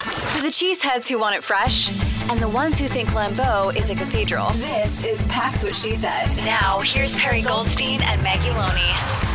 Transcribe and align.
For 0.00 0.40
the 0.40 0.48
cheeseheads 0.48 1.08
who 1.08 1.18
want 1.18 1.34
it 1.34 1.42
fresh 1.42 1.90
and 2.30 2.38
the 2.38 2.48
ones 2.48 2.78
who 2.78 2.86
think 2.86 3.08
Lambeau 3.08 3.74
is 3.74 3.90
a 3.90 3.96
cathedral, 3.96 4.50
this 4.52 5.04
is 5.04 5.26
Pax 5.26 5.64
What 5.64 5.74
She 5.74 5.96
Said. 5.96 6.28
Now, 6.36 6.78
here's 6.78 7.16
Perri 7.16 7.42
Goldstein 7.42 8.00
and 8.02 8.22
Maggie 8.22 8.50
Loney. 8.50 8.92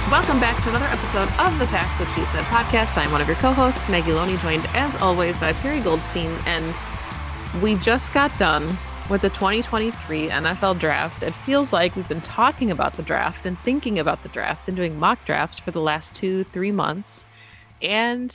Welcome 0.09 0.40
back 0.40 0.63
to 0.63 0.70
another 0.70 0.85
episode 0.85 1.27
of 1.38 1.59
the 1.59 1.66
Pax 1.66 1.99
What 1.99 2.07
She 2.12 2.23
Said 2.27 2.45
podcast. 2.45 2.98
I'm 2.98 3.12
one 3.12 3.20
of 3.20 3.27
your 3.27 3.35
co-hosts, 3.38 3.90
Maggie 3.90 4.13
Loney, 4.13 4.38
joined 4.38 4.66
as 4.68 4.95
always 4.95 5.38
by 5.38 5.52
Perri 5.52 5.81
Goldstein, 5.81 6.32
and 6.46 6.74
we 7.62 7.76
just 7.76 8.13
got 8.13 8.35
done 8.40 8.77
with 9.09 9.21
the 9.21 9.30
2023 9.32 10.30
NFL 10.30 10.80
draft. 10.80 11.24
It 11.24 11.34
feels 11.34 11.74
like 11.74 11.93
we've 11.98 12.07
been 12.07 12.21
talking 12.21 12.71
about 12.71 12.96
the 12.96 13.04
draft 13.04 13.46
and 13.46 13.59
thinking 13.59 13.99
about 13.99 14.24
the 14.24 14.30
draft 14.30 14.70
and 14.70 14.77
doing 14.77 14.98
mock 14.98 15.26
drafts 15.26 15.59
for 15.59 15.71
the 15.71 15.82
last 15.82 16.15
two, 16.15 16.46
three 16.46 16.71
months. 16.71 17.26
And 17.82 18.34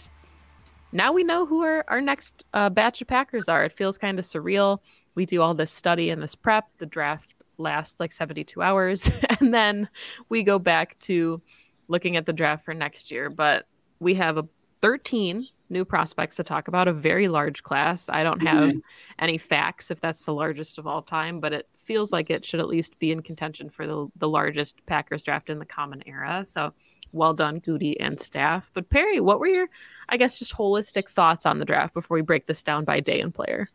now 0.92 1.12
we 1.12 1.24
know 1.24 1.46
who 1.46 1.62
our, 1.62 1.84
our 1.88 2.00
next 2.00 2.44
uh, 2.54 2.70
batch 2.70 3.00
of 3.00 3.08
Packers 3.08 3.48
are. 3.48 3.64
It 3.64 3.72
feels 3.72 3.98
kind 3.98 4.18
of 4.18 4.24
surreal. 4.24 4.78
We 5.14 5.26
do 5.26 5.42
all 5.42 5.54
this 5.54 5.70
study 5.70 6.10
and 6.10 6.22
this 6.22 6.34
prep. 6.34 6.66
The 6.78 6.86
draft 6.86 7.34
lasts 7.58 8.00
like 8.00 8.12
72 8.12 8.62
hours. 8.62 9.10
and 9.40 9.52
then 9.52 9.88
we 10.28 10.42
go 10.42 10.58
back 10.58 10.98
to 11.00 11.42
looking 11.88 12.16
at 12.16 12.26
the 12.26 12.32
draft 12.32 12.64
for 12.64 12.74
next 12.74 13.10
year. 13.10 13.28
But 13.30 13.66
we 14.00 14.14
have 14.14 14.38
a 14.38 14.46
13 14.80 15.46
new 15.70 15.84
prospects 15.84 16.36
to 16.36 16.42
talk 16.42 16.68
about, 16.68 16.88
a 16.88 16.92
very 16.92 17.28
large 17.28 17.62
class. 17.62 18.08
I 18.08 18.22
don't 18.22 18.40
have 18.40 18.70
mm-hmm. 18.70 18.78
any 19.18 19.38
facts 19.38 19.90
if 19.90 20.00
that's 20.00 20.24
the 20.24 20.32
largest 20.32 20.78
of 20.78 20.86
all 20.86 21.02
time, 21.02 21.40
but 21.40 21.52
it 21.52 21.68
feels 21.74 22.12
like 22.12 22.30
it 22.30 22.44
should 22.44 22.60
at 22.60 22.68
least 22.68 22.98
be 22.98 23.12
in 23.12 23.20
contention 23.20 23.68
for 23.68 23.86
the, 23.86 24.08
the 24.16 24.28
largest 24.28 24.84
Packers 24.86 25.22
draft 25.22 25.50
in 25.50 25.58
the 25.58 25.66
common 25.66 26.02
era. 26.06 26.44
So 26.44 26.70
well 27.12 27.34
done, 27.34 27.58
Goody 27.58 27.98
and 28.00 28.18
staff. 28.18 28.70
But 28.74 28.90
Perri, 28.90 29.20
what 29.20 29.40
were 29.40 29.48
your, 29.48 29.68
I 30.08 30.16
guess, 30.16 30.38
just 30.38 30.54
holistic 30.54 31.08
thoughts 31.08 31.46
on 31.46 31.58
the 31.58 31.64
draft 31.64 31.94
before 31.94 32.16
we 32.16 32.22
break 32.22 32.46
this 32.46 32.62
down 32.62 32.84
by 32.84 33.00
day 33.00 33.20
and 33.20 33.34
player? 33.34 33.68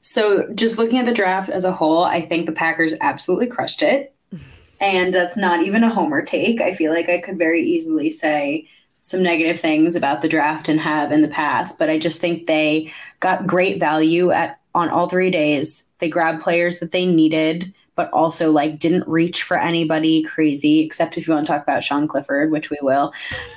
So, 0.00 0.50
just 0.54 0.78
looking 0.78 0.98
at 0.98 1.06
the 1.06 1.12
draft 1.12 1.50
as 1.50 1.64
a 1.64 1.72
whole, 1.72 2.04
I 2.04 2.22
think 2.22 2.46
the 2.46 2.52
Packers 2.52 2.94
absolutely 3.00 3.46
crushed 3.48 3.82
it. 3.82 4.14
And 4.82 5.12
that's 5.12 5.36
not 5.36 5.62
even 5.66 5.84
a 5.84 5.92
homer 5.92 6.24
take. 6.24 6.62
I 6.62 6.74
feel 6.74 6.90
like 6.90 7.10
I 7.10 7.20
could 7.20 7.36
very 7.36 7.62
easily 7.62 8.08
say 8.08 8.66
some 9.02 9.22
negative 9.22 9.60
things 9.60 9.94
about 9.94 10.22
the 10.22 10.28
draft 10.28 10.70
and 10.70 10.80
have 10.80 11.12
in 11.12 11.20
the 11.20 11.28
past, 11.28 11.78
but 11.78 11.90
I 11.90 11.98
just 11.98 12.18
think 12.18 12.46
they 12.46 12.90
got 13.20 13.46
great 13.46 13.78
value 13.78 14.30
at 14.30 14.58
on 14.74 14.88
all 14.88 15.08
three 15.08 15.30
days. 15.30 15.84
They 15.98 16.08
grabbed 16.08 16.42
players 16.42 16.78
that 16.78 16.92
they 16.92 17.04
needed 17.04 17.74
but 18.00 18.10
also 18.14 18.50
like 18.50 18.78
didn't 18.78 19.06
reach 19.06 19.42
for 19.42 19.58
anybody 19.58 20.22
crazy, 20.22 20.80
except 20.80 21.18
if 21.18 21.28
you 21.28 21.34
want 21.34 21.44
to 21.44 21.52
talk 21.52 21.62
about 21.62 21.84
Sean 21.84 22.08
Clifford, 22.08 22.50
which 22.50 22.70
we 22.70 22.78
will. 22.80 23.12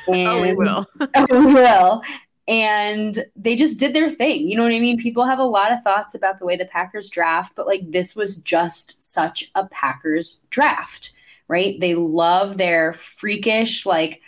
And, 0.09 0.27
oh, 0.27 0.41
we 0.41 0.53
will. 0.53 0.85
oh, 0.99 1.25
we 1.29 1.53
will. 1.53 2.03
And 2.45 3.17
they 3.37 3.55
just 3.55 3.79
did 3.79 3.93
their 3.93 4.11
thing. 4.11 4.45
You 4.45 4.57
know 4.57 4.63
what 4.63 4.73
I 4.73 4.81
mean? 4.81 4.97
People 4.97 5.23
have 5.23 5.39
a 5.39 5.45
lot 5.45 5.71
of 5.71 5.81
thoughts 5.81 6.13
about 6.13 6.39
the 6.39 6.45
way 6.45 6.57
the 6.57 6.65
Packers 6.65 7.09
draft, 7.09 7.53
but 7.55 7.67
like 7.67 7.89
this 7.89 8.17
was 8.17 8.35
just 8.35 9.01
such 9.01 9.49
a 9.55 9.65
Packers 9.67 10.41
draft, 10.49 11.13
right? 11.47 11.79
They 11.79 11.95
love 11.95 12.57
their 12.57 12.91
freakish, 12.91 13.85
like 13.85 14.19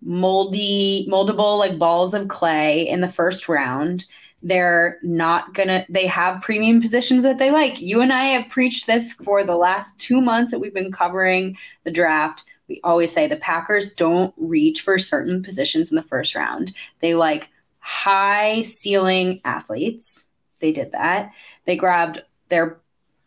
moldy, 0.00 1.06
moldable, 1.10 1.58
like 1.58 1.78
balls 1.78 2.14
of 2.14 2.28
clay 2.28 2.88
in 2.88 3.02
the 3.02 3.06
first 3.06 3.50
round 3.50 4.06
they're 4.42 4.98
not 5.02 5.52
gonna 5.54 5.84
they 5.88 6.06
have 6.06 6.42
premium 6.42 6.80
positions 6.80 7.22
that 7.24 7.38
they 7.38 7.50
like. 7.50 7.80
You 7.80 8.00
and 8.00 8.12
i 8.12 8.24
have 8.24 8.48
preached 8.48 8.86
this 8.86 9.12
for 9.12 9.42
the 9.42 9.56
last 9.56 9.98
two 9.98 10.20
months 10.20 10.50
that 10.50 10.60
we've 10.60 10.74
been 10.74 10.92
covering 10.92 11.56
the 11.84 11.90
draft. 11.90 12.44
We 12.68 12.80
always 12.84 13.12
say 13.12 13.26
the 13.26 13.36
packers 13.36 13.94
don't 13.94 14.34
reach 14.36 14.82
for 14.82 14.98
certain 14.98 15.42
positions 15.42 15.90
in 15.90 15.96
the 15.96 16.02
first 16.02 16.34
round. 16.34 16.72
They 17.00 17.14
like 17.14 17.48
high 17.78 18.62
ceiling 18.62 19.40
athletes. 19.44 20.26
They 20.60 20.72
did 20.72 20.92
that. 20.92 21.32
They 21.64 21.76
grabbed 21.76 22.22
their 22.48 22.78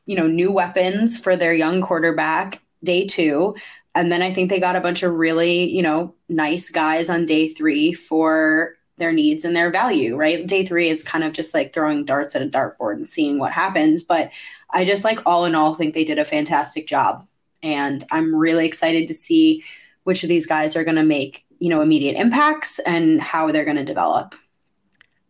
you 0.06 0.16
know 0.16 0.28
new 0.28 0.52
weapons 0.52 1.18
for 1.18 1.36
their 1.36 1.54
young 1.54 1.82
quarterback 1.82 2.62
day 2.84 3.06
two. 3.06 3.56
And 3.94 4.10
then 4.10 4.22
i 4.22 4.34
think 4.34 4.50
they 4.50 4.62
got 4.62 4.78
a 4.78 4.82
bunch 4.82 5.04
of 5.04 5.14
really 5.14 5.70
you 5.70 5.82
know 5.82 6.16
nice 6.30 6.70
guys 6.70 7.10
on 7.10 7.26
day 7.26 7.50
three 7.50 7.92
for 7.92 8.78
their 9.02 9.12
needs 9.12 9.44
and 9.44 9.56
their 9.56 9.72
value, 9.72 10.16
right? 10.16 10.48
Day 10.48 10.64
three 10.64 10.90
is 10.90 11.04
kind 11.04 11.24
of 11.24 11.34
just 11.34 11.54
like 11.54 11.74
throwing 11.74 12.06
darts 12.06 12.36
at 12.36 12.42
a 12.42 12.48
dartboard 12.48 12.94
and 12.94 13.10
seeing 13.10 13.40
what 13.40 13.52
happens. 13.52 14.04
But 14.04 14.32
I 14.70 14.86
just 14.86 15.04
like 15.04 15.20
all 15.26 15.44
in 15.46 15.56
all 15.56 15.76
think 15.76 15.94
they 15.94 16.06
did 16.06 16.20
a 16.20 16.26
fantastic 16.26 16.88
job. 16.88 17.28
And 17.64 18.04
I'm 18.12 18.34
really 18.34 18.66
excited 18.66 19.08
to 19.08 19.14
see 19.14 19.64
which 20.04 20.24
of 20.24 20.30
these 20.30 20.46
guys 20.46 20.76
are 20.76 20.84
going 20.84 20.96
to 20.96 21.04
make, 21.04 21.46
you 21.60 21.70
know, 21.70 21.82
immediate 21.82 22.16
impacts 22.16 22.80
and 22.80 23.22
how 23.22 23.52
they're 23.52 23.66
going 23.66 23.78
to 23.78 23.84
develop. 23.84 24.36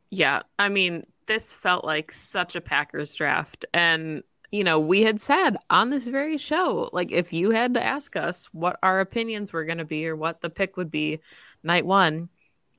Yeah. 0.09 0.41
I 0.59 0.69
mean, 0.69 1.03
this 1.27 1.53
felt 1.53 1.85
like 1.85 2.11
such 2.11 2.55
a 2.55 2.61
Packers 2.61 3.15
draft. 3.15 3.65
And, 3.73 4.23
you 4.51 4.65
know, 4.65 4.79
we 4.79 5.01
had 5.01 5.21
said 5.21 5.55
on 5.69 5.89
this 5.89 6.07
very 6.07 6.37
show, 6.37 6.89
like, 6.91 7.11
if 7.11 7.31
you 7.31 7.51
had 7.51 7.73
to 7.75 7.83
ask 7.83 8.17
us 8.17 8.45
what 8.51 8.77
our 8.83 8.99
opinions 8.99 9.53
were 9.53 9.63
going 9.63 9.77
to 9.77 9.85
be 9.85 10.07
or 10.07 10.15
what 10.15 10.41
the 10.41 10.49
pick 10.49 10.75
would 10.75 10.91
be 10.91 11.21
night 11.63 11.85
one, 11.85 12.27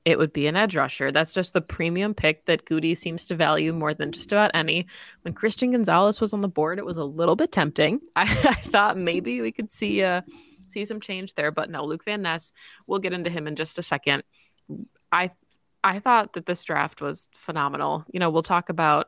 it 0.05 0.17
would 0.17 0.33
be 0.33 0.47
an 0.47 0.55
edge 0.55 0.75
rusher. 0.75 1.11
That's 1.11 1.33
just 1.33 1.53
the 1.53 1.61
premium 1.61 2.13
pick 2.13 2.45
that 2.45 2.65
Goody 2.65 2.93
seems 2.93 3.25
to 3.25 3.35
value 3.35 3.71
more 3.71 3.93
than 3.93 4.11
just 4.11 4.31
about 4.31 4.51
any. 4.53 4.87
When 5.21 5.33
Christian 5.33 5.71
Gonzalez 5.71 6.19
was 6.19 6.33
on 6.33 6.41
the 6.41 6.49
board, 6.49 6.77
it 6.77 6.85
was 6.85 6.97
a 6.97 7.05
little 7.05 7.35
bit 7.35 7.51
tempting. 7.51 8.01
I, 8.15 8.23
I 8.23 8.53
thought 8.53 8.97
maybe 8.97 9.41
we 9.41 9.51
could 9.51 9.71
see 9.71 10.03
uh, 10.03 10.21
see 10.69 10.83
some 10.85 10.99
change 10.99 11.35
there, 11.35 11.51
but 11.51 11.69
no. 11.69 11.85
Luke 11.85 12.03
Van 12.03 12.21
Ness. 12.21 12.51
We'll 12.85 12.99
get 12.99 13.13
into 13.13 13.29
him 13.29 13.47
in 13.47 13.55
just 13.55 13.79
a 13.79 13.81
second. 13.81 14.23
I 15.11 15.31
I 15.83 15.99
thought 15.99 16.33
that 16.33 16.45
this 16.45 16.63
draft 16.63 17.01
was 17.01 17.29
phenomenal. 17.33 18.03
You 18.11 18.19
know, 18.19 18.29
we'll 18.29 18.43
talk 18.43 18.69
about 18.69 19.07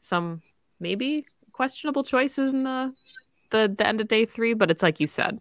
some 0.00 0.40
maybe 0.80 1.26
questionable 1.52 2.02
choices 2.02 2.52
in 2.52 2.64
the 2.64 2.92
the, 3.50 3.72
the 3.76 3.86
end 3.86 4.00
of 4.00 4.08
day 4.08 4.24
three, 4.24 4.54
but 4.54 4.70
it's 4.70 4.82
like 4.82 4.98
you 4.98 5.06
said 5.06 5.38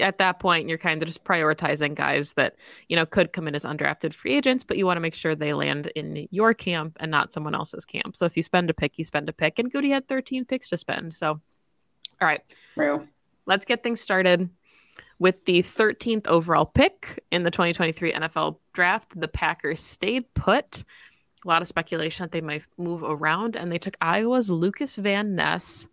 at 0.00 0.18
that 0.18 0.38
point 0.38 0.68
you're 0.68 0.78
kind 0.78 1.02
of 1.02 1.06
just 1.06 1.24
prioritizing 1.24 1.94
guys 1.94 2.34
that 2.34 2.54
you 2.88 2.96
know 2.96 3.04
could 3.04 3.32
come 3.32 3.48
in 3.48 3.54
as 3.54 3.64
undrafted 3.64 4.14
free 4.14 4.34
agents 4.34 4.62
but 4.62 4.76
you 4.76 4.86
want 4.86 4.96
to 4.96 5.00
make 5.00 5.14
sure 5.14 5.34
they 5.34 5.52
land 5.52 5.90
in 5.96 6.28
your 6.30 6.54
camp 6.54 6.96
and 7.00 7.10
not 7.10 7.32
someone 7.32 7.54
else's 7.54 7.84
camp. 7.84 8.16
So 8.16 8.24
if 8.24 8.36
you 8.36 8.42
spend 8.42 8.70
a 8.70 8.74
pick 8.74 8.98
you 8.98 9.04
spend 9.04 9.28
a 9.28 9.32
pick. 9.32 9.58
And 9.58 9.70
goody 9.70 9.90
had 9.90 10.08
13 10.08 10.44
picks 10.44 10.68
to 10.68 10.76
spend. 10.76 11.14
So 11.14 11.28
all 12.20 12.28
right. 12.28 12.40
Real. 12.76 13.06
let's 13.46 13.64
get 13.64 13.82
things 13.82 14.00
started 14.00 14.48
with 15.18 15.44
the 15.44 15.60
13th 15.60 16.26
overall 16.28 16.66
pick 16.66 17.22
in 17.30 17.42
the 17.42 17.50
2023 17.50 18.12
nfl 18.12 18.58
draft. 18.72 19.18
The 19.18 19.28
packers 19.28 19.80
stayed 19.80 20.32
put. 20.34 20.84
A 21.44 21.48
lot 21.48 21.62
of 21.62 21.68
speculation 21.68 22.24
that 22.24 22.32
they 22.32 22.42
might 22.42 22.66
move 22.76 23.02
around 23.02 23.56
and 23.56 23.72
they 23.72 23.78
took 23.78 23.96
iowa's 24.00 24.50
Lukas 24.50 24.96
Van 24.96 25.34
Ness 25.34 25.86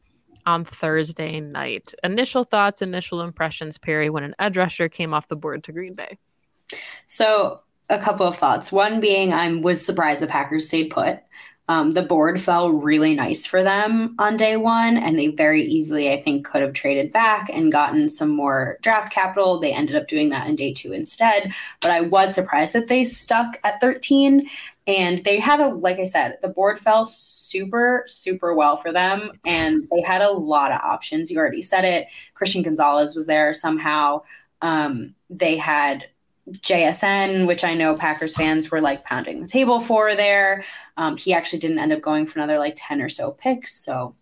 on 0.47 0.63
Thursday 0.63 1.41
night. 1.41 1.93
Initial 2.03 2.45
thoughts, 2.45 2.81
initial 2.81 3.21
impressions, 3.21 3.77
Perri, 3.77 4.09
when 4.09 4.23
an 4.23 4.33
edge 4.39 4.57
rusher 4.57 4.87
came 4.87 5.13
off 5.13 5.27
the 5.27 5.35
board 5.35 5.65
to 5.65 5.73
Green 5.73 5.93
Bay. 5.93 6.17
So, 7.07 7.59
a 7.89 7.99
couple 7.99 8.25
of 8.25 8.37
thoughts. 8.37 8.71
One 8.71 8.99
being, 8.99 9.33
I 9.33 9.53
was 9.53 9.85
surprised 9.85 10.21
the 10.21 10.27
Packers 10.27 10.67
stayed 10.67 10.89
put. 10.89 11.19
Um, 11.69 11.93
the 11.93 12.01
board 12.01 12.39
fell 12.39 12.71
really 12.71 13.13
nice 13.13 13.45
for 13.45 13.61
them 13.61 14.15
on 14.19 14.37
day 14.37 14.55
one, 14.55 14.97
and 14.97 15.19
they 15.19 15.27
very 15.27 15.63
easily, 15.63 16.09
I 16.11 16.21
think, 16.21 16.45
could 16.45 16.61
have 16.61 16.71
traded 16.71 17.11
back 17.11 17.49
and 17.51 17.71
gotten 17.71 18.07
some 18.07 18.29
more 18.29 18.77
draft 18.81 19.11
capital. 19.11 19.59
They 19.59 19.73
ended 19.73 19.97
up 19.97 20.07
doing 20.07 20.29
that 20.29 20.47
in 20.47 20.55
day 20.55 20.73
two 20.73 20.93
instead. 20.93 21.51
But 21.81 21.91
I 21.91 22.01
was 22.01 22.33
surprised 22.33 22.73
that 22.73 22.87
they 22.87 23.03
stuck 23.03 23.59
at 23.65 23.81
13. 23.81 24.47
And 24.87 25.19
they 25.19 25.39
had 25.39 25.59
a, 25.59 25.67
like 25.67 25.99
I 25.99 26.05
said, 26.05 26.37
the 26.41 26.47
board 26.47 26.79
fell 26.79 27.05
super, 27.05 28.05
super 28.07 28.55
well 28.55 28.77
for 28.77 28.93
them. 28.93 29.31
And 29.45 29.87
they 29.91 30.01
had 30.01 30.21
a 30.21 30.31
lot 30.31 30.71
of 30.71 30.79
options. 30.81 31.29
You 31.29 31.37
already 31.37 31.61
said 31.61 31.83
it. 31.83 32.07
Christian 32.33 32.63
Gonzalez 32.63 33.13
was 33.13 33.27
there 33.27 33.53
somehow. 33.53 34.21
Um, 34.61 35.13
they 35.29 35.57
had 35.57 36.07
JSN, 36.49 37.47
which 37.47 37.65
I 37.65 37.73
know 37.73 37.95
Packers 37.95 38.35
fans 38.35 38.71
were 38.71 38.79
like 38.79 39.03
pounding 39.03 39.41
the 39.41 39.47
table 39.47 39.81
for 39.81 40.15
there. 40.15 40.63
Um, 40.95 41.17
he 41.17 41.33
actually 41.33 41.59
didn't 41.59 41.79
end 41.79 41.91
up 41.91 42.01
going 42.01 42.25
for 42.25 42.39
another 42.39 42.57
like 42.57 42.75
10 42.77 43.01
or 43.01 43.09
so 43.09 43.31
picks. 43.31 43.73
So 43.73 44.15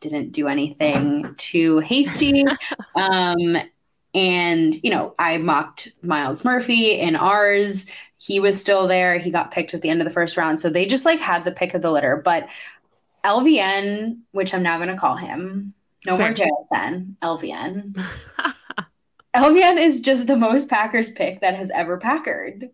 didn't 0.00 0.32
do 0.32 0.48
anything 0.48 1.34
too 1.38 1.78
hasty. 1.80 2.44
um, 2.94 3.56
and, 4.14 4.82
you 4.82 4.90
know, 4.90 5.14
I 5.18 5.38
mocked 5.38 5.92
Myles 6.02 6.44
Murphy 6.44 6.98
in 6.98 7.16
ours. 7.16 7.86
He 8.18 8.40
was 8.40 8.60
still 8.60 8.86
there. 8.86 9.18
He 9.18 9.30
got 9.30 9.50
picked 9.50 9.74
at 9.74 9.82
the 9.82 9.88
end 9.88 10.00
of 10.00 10.04
the 10.04 10.12
first 10.12 10.36
round. 10.36 10.60
So 10.60 10.68
they 10.68 10.86
just 10.86 11.04
like 11.04 11.20
had 11.20 11.44
the 11.44 11.52
pick 11.52 11.74
of 11.74 11.82
the 11.82 11.90
litter. 11.90 12.16
But 12.16 12.48
LVN, 13.24 14.20
which 14.32 14.52
I'm 14.52 14.62
now 14.62 14.76
going 14.76 14.88
to 14.88 14.96
call 14.96 15.16
him, 15.16 15.74
no 16.06 16.16
Fair. 16.16 16.28
more 16.28 16.34
JSN, 16.34 17.14
LVN. 17.22 18.04
LVN 19.34 19.76
is 19.80 20.00
just 20.00 20.26
the 20.26 20.36
most 20.36 20.68
Packers 20.68 21.10
pick 21.10 21.40
that 21.40 21.54
has 21.54 21.70
ever 21.70 21.98
Packered. 21.98 22.70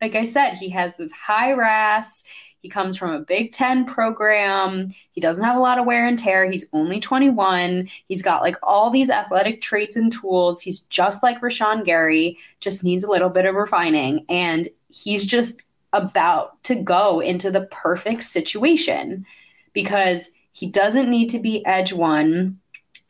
Like 0.00 0.14
I 0.14 0.24
said, 0.24 0.54
he 0.54 0.68
has 0.70 0.96
this 0.96 1.12
high 1.12 1.52
RAS. 1.52 2.24
He 2.62 2.68
comes 2.68 2.96
from 2.96 3.10
a 3.10 3.20
Big 3.20 3.52
Ten 3.52 3.84
program. 3.84 4.88
He 5.10 5.20
doesn't 5.20 5.44
have 5.44 5.56
a 5.56 5.60
lot 5.60 5.78
of 5.78 5.84
wear 5.84 6.06
and 6.06 6.18
tear. 6.18 6.48
He's 6.48 6.68
only 6.72 7.00
21. 7.00 7.88
He's 8.06 8.22
got 8.22 8.42
like 8.42 8.56
all 8.62 8.88
these 8.88 9.10
athletic 9.10 9.60
traits 9.60 9.96
and 9.96 10.12
tools. 10.12 10.62
He's 10.62 10.80
just 10.80 11.24
like 11.24 11.40
Rashan 11.40 11.84
Gary, 11.84 12.38
just 12.60 12.84
needs 12.84 13.02
a 13.02 13.10
little 13.10 13.30
bit 13.30 13.46
of 13.46 13.56
refining. 13.56 14.24
And 14.28 14.68
he's 14.92 15.24
just 15.24 15.62
about 15.92 16.62
to 16.64 16.74
go 16.74 17.20
into 17.20 17.50
the 17.50 17.62
perfect 17.62 18.22
situation 18.22 19.26
because 19.72 20.30
he 20.52 20.66
doesn't 20.66 21.10
need 21.10 21.28
to 21.28 21.38
be 21.38 21.64
edge 21.66 21.92
one 21.92 22.58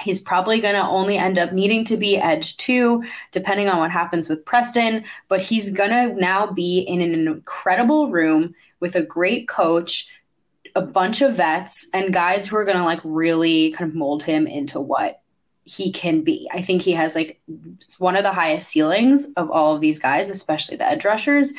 He's 0.03 0.19
probably 0.19 0.61
going 0.61 0.75
to 0.75 0.87
only 0.87 1.17
end 1.17 1.39
up 1.39 1.53
needing 1.53 1.85
to 1.85 1.97
be 1.97 2.17
edge 2.17 2.57
two, 2.57 3.05
depending 3.31 3.69
on 3.69 3.79
what 3.79 3.91
happens 3.91 4.29
with 4.29 4.45
Preston. 4.45 5.05
But 5.29 5.41
he's 5.41 5.71
going 5.71 5.91
to 5.91 6.15
now 6.21 6.47
be 6.47 6.81
in 6.81 7.01
an 7.01 7.15
incredible 7.15 8.11
room 8.11 8.55
with 8.81 8.97
a 8.97 9.03
great 9.03 9.49
coach, 9.49 10.09
a 10.75 10.83
bunch 10.83 11.23
of 11.23 11.37
vets, 11.37 11.89
and 11.95 12.13
guys 12.13 12.47
who 12.47 12.57
are 12.57 12.65
going 12.65 12.79
to 12.79 12.85
like 12.85 13.01
really 13.05 13.73
kind 13.73 13.91
of 13.91 13.97
mold 13.97 14.23
him 14.23 14.47
into 14.47 14.81
what 14.81 15.22
he 15.65 15.93
can 15.93 16.23
be. 16.23 16.49
I 16.53 16.63
think 16.63 16.83
he 16.83 16.93
has 16.93 17.15
like 17.15 17.41
one 17.99 18.17
of 18.17 18.25
the 18.25 18.33
highest 18.33 18.69
ceilings 18.69 19.33
of 19.37 19.51
all 19.51 19.75
of 19.75 19.81
these 19.81 19.99
guys, 19.99 20.29
especially 20.29 20.77
the 20.77 20.87
edge 20.87 21.05
rushers. 21.05 21.55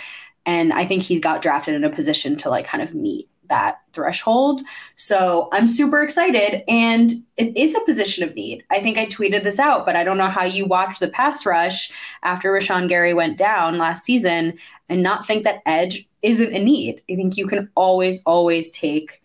And 0.46 0.74
I 0.74 0.86
think 0.86 1.04
he 1.04 1.20
got 1.20 1.42
drafted 1.42 1.76
in 1.76 1.84
a 1.84 1.90
position 1.90 2.36
to 2.38 2.50
like 2.50 2.66
kind 2.66 2.84
of 2.84 2.94
meet 2.94 3.30
that 3.50 3.82
threshold. 3.94 4.62
So 4.96 5.50
I'm 5.52 5.68
super 5.68 6.02
excited. 6.02 6.64
And 6.68 7.12
it 7.38 7.56
is 7.56 7.76
a 7.76 7.86
position 7.86 8.24
of 8.24 8.36
need. 8.36 8.64
I 8.70 8.82
think 8.82 8.98
I 8.98 9.06
tweeted 9.06 9.44
this 9.44 9.60
out, 9.60 9.86
but 9.86 9.96
I 9.96 10.04
don't 10.04 10.18
know 10.18 10.28
how 10.28 10.44
you 10.44 10.66
watched 10.66 11.00
the 11.00 11.10
pass 11.10 11.46
rush 11.46 11.92
after 12.24 12.52
Rashan 12.52 12.90
Gary 12.90 13.14
went 13.14 13.38
down 13.38 13.78
last 13.78 14.04
season 14.04 14.58
and 14.90 15.04
not 15.04 15.26
think 15.28 15.44
that 15.44 15.62
edge 15.66 16.08
isn't 16.22 16.54
a 16.54 16.60
need. 16.60 17.02
I 17.10 17.16
think 17.16 17.38
you 17.38 17.48
can 17.48 17.70
always, 17.76 18.24
always 18.24 18.72
take 18.72 19.22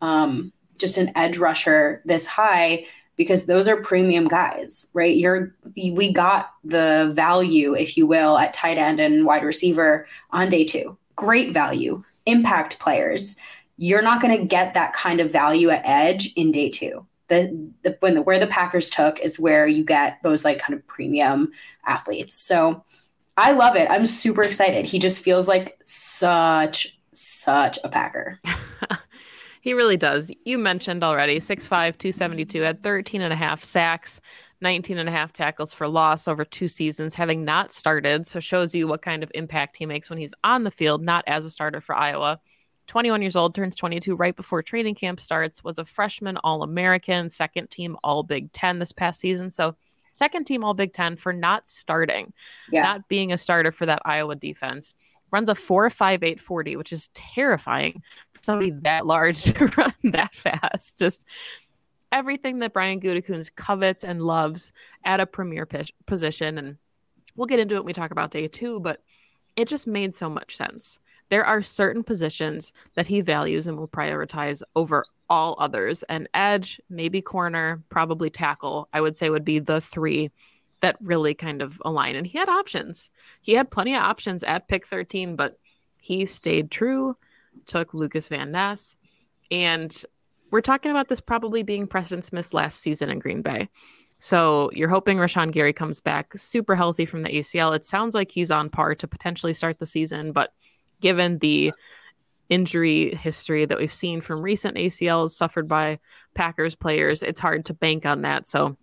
um, 0.00 0.52
just 0.78 0.98
an 0.98 1.10
edge 1.16 1.38
rusher 1.38 2.02
this 2.04 2.26
high 2.26 2.86
because 3.22 3.46
those 3.46 3.68
are 3.68 3.76
premium 3.76 4.28
guys, 4.28 4.90
right? 4.92 5.16
You're 5.16 5.54
we 5.76 6.12
got 6.12 6.52
the 6.64 7.12
value, 7.14 7.74
if 7.74 7.96
you 7.96 8.06
will, 8.06 8.36
at 8.38 8.52
tight 8.52 8.78
end 8.78 9.00
and 9.00 9.24
wide 9.24 9.44
receiver 9.44 10.06
on 10.30 10.48
day 10.48 10.64
two. 10.64 10.96
Great 11.16 11.52
value, 11.52 12.02
impact 12.26 12.78
players 12.78 13.36
you're 13.82 14.02
not 14.02 14.22
going 14.22 14.38
to 14.38 14.44
get 14.44 14.74
that 14.74 14.92
kind 14.92 15.18
of 15.18 15.32
value 15.32 15.70
at 15.70 15.82
edge 15.84 16.32
in 16.34 16.52
day 16.52 16.70
two. 16.70 17.04
The, 17.26 17.70
the 17.82 17.96
when 18.00 18.14
the 18.14 18.22
where 18.22 18.38
the 18.38 18.46
Packers 18.46 18.90
took 18.90 19.18
is 19.18 19.40
where 19.40 19.66
you 19.66 19.84
get 19.84 20.22
those 20.22 20.44
like 20.44 20.58
kind 20.58 20.74
of 20.74 20.86
premium 20.86 21.50
athletes. 21.84 22.36
So 22.36 22.84
I 23.36 23.52
love 23.52 23.74
it. 23.74 23.90
I'm 23.90 24.06
super 24.06 24.42
excited. 24.42 24.84
He 24.84 25.00
just 25.00 25.20
feels 25.20 25.48
like 25.48 25.80
such 25.84 26.96
such 27.12 27.78
a 27.82 27.88
Packer. 27.88 28.40
he 29.62 29.74
really 29.74 29.96
does. 29.96 30.32
You 30.44 30.58
mentioned 30.58 31.04
already 31.04 31.38
6'5, 31.38 31.68
272, 31.68 32.60
had 32.62 32.82
13 32.82 33.22
and 33.22 33.32
a 33.32 33.36
half 33.36 33.62
sacks, 33.62 34.20
19 34.60 34.98
and 34.98 35.08
a 35.08 35.12
half 35.12 35.32
tackles 35.32 35.72
for 35.72 35.86
loss 35.86 36.26
over 36.26 36.44
two 36.44 36.66
seasons, 36.66 37.14
having 37.14 37.44
not 37.44 37.70
started. 37.70 38.26
So 38.26 38.40
shows 38.40 38.74
you 38.74 38.88
what 38.88 39.02
kind 39.02 39.22
of 39.22 39.30
impact 39.34 39.76
he 39.76 39.86
makes 39.86 40.10
when 40.10 40.18
he's 40.18 40.34
on 40.42 40.64
the 40.64 40.72
field, 40.72 41.00
not 41.00 41.22
as 41.28 41.46
a 41.46 41.50
starter 41.50 41.80
for 41.80 41.94
Iowa. 41.94 42.40
21 42.88 43.22
years 43.22 43.36
old, 43.36 43.54
turns 43.54 43.76
22 43.76 44.16
right 44.16 44.34
before 44.34 44.64
training 44.64 44.96
camp 44.96 45.20
starts, 45.20 45.62
was 45.62 45.78
a 45.78 45.84
freshman 45.84 46.38
All 46.38 46.64
American, 46.64 47.28
second 47.28 47.70
team 47.70 47.96
All 48.02 48.24
Big 48.24 48.50
Ten 48.50 48.80
this 48.80 48.90
past 48.90 49.20
season. 49.20 49.48
So, 49.48 49.76
second 50.12 50.44
team 50.44 50.64
All 50.64 50.74
Big 50.74 50.92
Ten 50.92 51.14
for 51.14 51.32
not 51.32 51.68
starting, 51.68 52.32
yeah. 52.68 52.82
not 52.82 53.08
being 53.08 53.32
a 53.32 53.38
starter 53.38 53.70
for 53.70 53.86
that 53.86 54.02
Iowa 54.04 54.34
defense. 54.34 54.92
Runs 55.30 55.48
a 55.48 55.54
4.58 55.54 56.40
40, 56.40 56.76
which 56.76 56.92
is 56.92 57.08
terrifying 57.14 58.02
somebody 58.42 58.70
that 58.82 59.06
large 59.06 59.42
to 59.44 59.66
run 59.76 59.94
that 60.04 60.34
fast. 60.34 60.98
Just 60.98 61.26
everything 62.10 62.58
that 62.58 62.72
Brian 62.72 63.00
Gutekunst 63.00 63.54
covets 63.54 64.04
and 64.04 64.22
loves 64.22 64.72
at 65.04 65.20
a 65.20 65.26
premier 65.26 65.66
position. 66.06 66.58
And 66.58 66.76
we'll 67.36 67.46
get 67.46 67.58
into 67.58 67.74
it 67.74 67.78
when 67.78 67.86
we 67.86 67.92
talk 67.92 68.10
about 68.10 68.30
day 68.30 68.48
two, 68.48 68.80
but 68.80 69.02
it 69.56 69.68
just 69.68 69.86
made 69.86 70.14
so 70.14 70.28
much 70.28 70.56
sense 70.56 70.98
there 71.32 71.46
are 71.46 71.62
certain 71.62 72.04
positions 72.04 72.74
that 72.94 73.06
he 73.06 73.22
values 73.22 73.66
and 73.66 73.78
will 73.78 73.88
prioritize 73.88 74.62
over 74.76 75.06
all 75.30 75.56
others. 75.58 76.02
And 76.10 76.28
edge, 76.34 76.78
maybe 76.90 77.22
corner, 77.22 77.82
probably 77.88 78.28
tackle, 78.28 78.86
I 78.92 79.00
would 79.00 79.16
say 79.16 79.30
would 79.30 79.42
be 79.42 79.58
the 79.58 79.80
three 79.80 80.30
that 80.80 80.96
really 81.00 81.32
kind 81.32 81.62
of 81.62 81.80
align. 81.86 82.16
And 82.16 82.26
he 82.26 82.36
had 82.36 82.50
options. 82.50 83.08
He 83.40 83.52
had 83.52 83.70
plenty 83.70 83.94
of 83.94 84.02
options 84.02 84.42
at 84.42 84.68
pick 84.68 84.86
13, 84.86 85.34
but 85.34 85.58
he 86.02 86.26
stayed 86.26 86.70
true, 86.70 87.16
took 87.66 87.94
Lukas 87.94 88.28
Van 88.28 88.50
Ness. 88.52 88.96
And 89.50 90.04
we're 90.50 90.60
talking 90.60 90.90
about 90.90 91.08
this 91.08 91.20
probably 91.20 91.62
being 91.62 91.86
Preston 91.86 92.22
Smith's 92.22 92.54
last 92.54 92.80
season 92.80 93.10
in 93.10 93.18
Green 93.18 93.42
Bay. 93.42 93.68
So 94.18 94.70
you're 94.72 94.88
hoping 94.88 95.18
Rashan 95.18 95.50
Gary 95.50 95.72
comes 95.72 96.00
back 96.00 96.36
super 96.36 96.76
healthy 96.76 97.06
from 97.06 97.22
the 97.22 97.30
ACL. 97.30 97.74
It 97.74 97.84
sounds 97.84 98.14
like 98.14 98.30
he's 98.30 98.52
on 98.52 98.70
par 98.70 98.94
to 98.94 99.08
potentially 99.08 99.52
start 99.52 99.80
the 99.80 99.86
season, 99.86 100.30
but 100.30 100.52
given 101.00 101.38
the 101.38 101.72
injury 102.48 103.14
history 103.16 103.64
that 103.64 103.78
we've 103.78 103.92
seen 103.92 104.20
from 104.20 104.42
recent 104.42 104.76
ACLs 104.76 105.30
suffered 105.30 105.66
by 105.66 105.98
Packers 106.34 106.76
players, 106.76 107.24
it's 107.24 107.40
hard 107.40 107.64
to 107.64 107.74
bank 107.74 108.06
on 108.06 108.22
that. 108.22 108.46
So, 108.46 108.76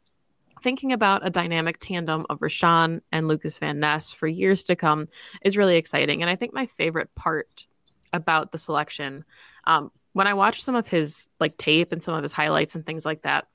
thinking 0.61 0.91
about 0.91 1.25
a 1.25 1.29
dynamic 1.29 1.77
tandem 1.79 2.25
of 2.29 2.39
Rashan 2.39 2.99
and 3.13 3.27
Lukas 3.27 3.59
Van 3.59 3.79
Ness 3.79 4.11
for 4.11 4.27
years 4.27 4.63
to 4.63 4.75
come 4.75 5.07
is 5.41 5.55
really 5.55 5.77
exciting. 5.77 6.21
And 6.21 6.29
I 6.29 6.35
think 6.35 6.53
my 6.53 6.65
favorite 6.65 7.15
part 7.15 7.65
about 8.13 8.51
the 8.51 8.57
selection, 8.57 9.25
um, 9.65 9.91
when 10.13 10.27
I 10.27 10.33
watched 10.33 10.63
some 10.63 10.75
of 10.75 10.87
his 10.87 11.27
like 11.39 11.57
tape 11.57 11.91
and 11.91 12.01
some 12.01 12.13
of 12.13 12.23
his 12.23 12.33
highlights 12.33 12.75
and 12.75 12.85
things 12.85 13.05
like 13.05 13.21
that, 13.23 13.47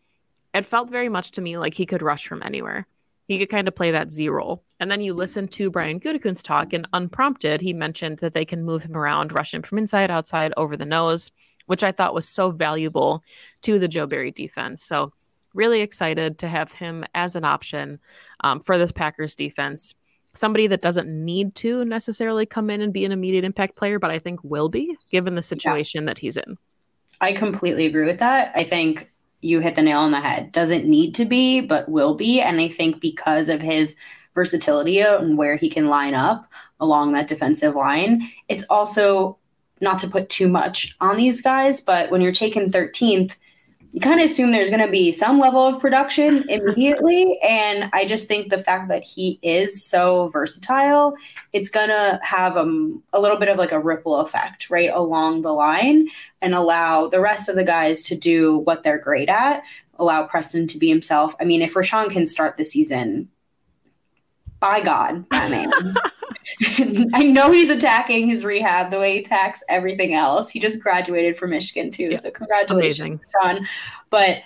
it 0.55 0.65
felt 0.65 0.91
very 0.91 1.09
much 1.09 1.33
to 1.33 1.41
me 1.41 1.59
like 1.59 1.75
he 1.75 1.87
could 1.87 2.03
rush 2.03 2.27
from 2.27 2.43
anywhere 2.43 2.87
he 3.27 3.39
could 3.39 3.49
kind 3.49 3.69
of 3.69 3.75
play 3.75 3.91
that 3.91 4.13
Z 4.13 4.29
role. 4.29 4.63
And 4.81 4.91
then 4.91 5.01
you 5.01 5.15
listen 5.15 5.49
to 5.49 5.71
Brian 5.71 6.01
Gutekunst 6.01 6.43
talk, 6.43 6.73
and 6.73 6.87
unprompted, 6.93 7.61
he 7.61 7.73
mentioned 7.73 8.19
that 8.19 8.35
they 8.35 8.45
can 8.45 8.65
move 8.65 8.83
him 8.83 8.97
around, 8.97 9.33
rush 9.33 9.55
him 9.55 9.63
from 9.63 9.79
inside, 9.79 10.11
outside, 10.11 10.53
over 10.57 10.77
the 10.77 10.85
nose, 10.85 11.31
which 11.67 11.83
I 11.83 11.93
thought 11.93 12.15
was 12.15 12.29
so 12.29 12.51
valuable 12.51 13.23
to 13.63 13.79
the 13.79 13.89
Joe 13.89 14.07
Barry 14.07 14.31
defense. 14.31 14.83
So, 14.83 15.13
really 15.55 15.81
excited 15.81 16.39
to 16.39 16.49
have 16.49 16.73
him 16.73 17.05
as 17.15 17.37
an 17.37 17.45
option 17.45 18.01
um, 18.41 18.61
for 18.61 18.77
this 18.77 18.93
Packers 18.93 19.35
defense. 19.35 19.95
Somebody 20.35 20.67
that 20.67 20.83
doesn't 20.83 21.09
need 21.09 21.55
to 21.57 21.85
necessarily 21.85 22.47
come 22.47 22.71
in 22.71 22.81
and 22.81 22.93
be 22.93 23.05
an 23.05 23.13
immediate 23.13 23.45
impact 23.45 23.77
player, 23.77 23.99
but 23.99 24.11
I 24.11 24.19
think 24.19 24.41
will 24.43 24.69
be 24.69 24.97
given 25.11 25.35
the 25.35 25.43
situation 25.43 26.03
yeah. 26.03 26.07
that 26.07 26.19
he's 26.19 26.37
in. 26.37 26.59
I 27.21 27.33
completely 27.33 27.87
agree 27.87 28.07
with 28.07 28.19
that. 28.19 28.53
I 28.55 28.65
think 28.65 29.11
you 29.41 29.61
hit 29.61 29.77
the 29.77 29.83
nail 29.83 30.01
on 30.01 30.11
the 30.11 30.21
head. 30.21 30.53
Doesn't 30.53 30.87
need 30.87 31.15
to 31.17 31.25
be, 31.25 31.61
but 31.61 31.89
will 31.89 32.15
be. 32.15 32.41
And 32.41 32.61
I 32.61 32.69
think 32.69 33.01
because 33.01 33.49
of 33.49 33.63
his 33.63 33.95
versatility 34.35 35.01
and 35.01 35.39
where 35.39 35.57
he 35.57 35.69
can 35.69 35.87
line 35.87 36.15
up 36.15 36.51
along 36.81 37.13
that 37.13 37.29
defensive 37.29 37.75
line, 37.75 38.29
it's 38.49 38.65
also 38.69 39.39
not 39.81 39.99
to 40.01 40.09
put 40.09 40.29
too 40.29 40.49
much 40.49 40.97
on 41.01 41.17
these 41.17 41.41
guys, 41.41 41.81
but 41.81 42.11
when 42.11 42.21
you're 42.21 42.33
taking 42.33 42.71
13th, 42.71 43.37
you 43.95 44.01
kind 44.01 44.19
of 44.19 44.29
assume 44.29 44.51
there's 44.51 44.71
going 44.71 44.85
to 44.85 44.91
be 44.91 45.13
some 45.13 45.39
level 45.39 45.63
of 45.63 45.81
production 45.81 46.45
immediately. 46.49 47.39
and 47.45 47.89
I 47.93 48.05
just 48.05 48.27
think 48.27 48.49
the 48.51 48.59
fact 48.59 48.89
that 48.89 49.05
he 49.05 49.39
is 49.41 49.87
so 49.87 50.29
versatile, 50.29 51.15
it's 51.53 51.69
going 51.69 51.91
to 51.91 52.19
have 52.25 52.57
um, 52.57 53.05
a 53.13 53.21
little 53.21 53.37
bit 53.37 53.49
of 53.49 53.57
like 53.57 53.71
a 53.71 53.79
ripple 53.79 54.17
effect 54.17 54.69
right 54.69 54.91
along 54.93 55.43
the 55.43 55.53
line 55.53 56.09
and 56.43 56.57
allow 56.57 57.07
the 57.07 57.21
rest 57.21 57.49
of 57.49 57.55
the 57.55 57.63
guys 57.63 58.03
to 58.07 58.17
do 58.17 58.59
what 58.59 58.83
they're 58.83 58.99
great 58.99 59.29
at, 59.29 59.63
allow 60.01 60.27
Preston 60.27 60.67
to 60.67 60.79
be 60.79 60.89
himself. 60.89 61.37
I 61.41 61.45
mean, 61.45 61.63
if 61.63 61.75
Rashan 61.75 62.11
can 62.11 62.27
start 62.27 62.57
the 62.57 62.65
season, 62.65 63.29
by 64.65 64.81
God, 64.81 65.27
that 65.31 65.51
man. 65.51 65.71
I 67.15 67.23
know 67.23 67.53
he's 67.53 67.69
attacking 67.69 68.27
his 68.27 68.45
rehab 68.45 68.91
the 68.91 68.99
way 68.99 69.15
he 69.15 69.19
attacks 69.19 69.63
everything 69.69 70.15
else. 70.15 70.51
He 70.51 70.59
just 70.59 70.83
graduated 70.83 71.37
from 71.37 71.51
Michigan 71.51 71.91
too, 71.91 72.17
so 72.17 72.31
congratulations, 72.31 73.21
Amazing. 73.21 73.21
Sean. 73.43 73.67
But 74.09 74.39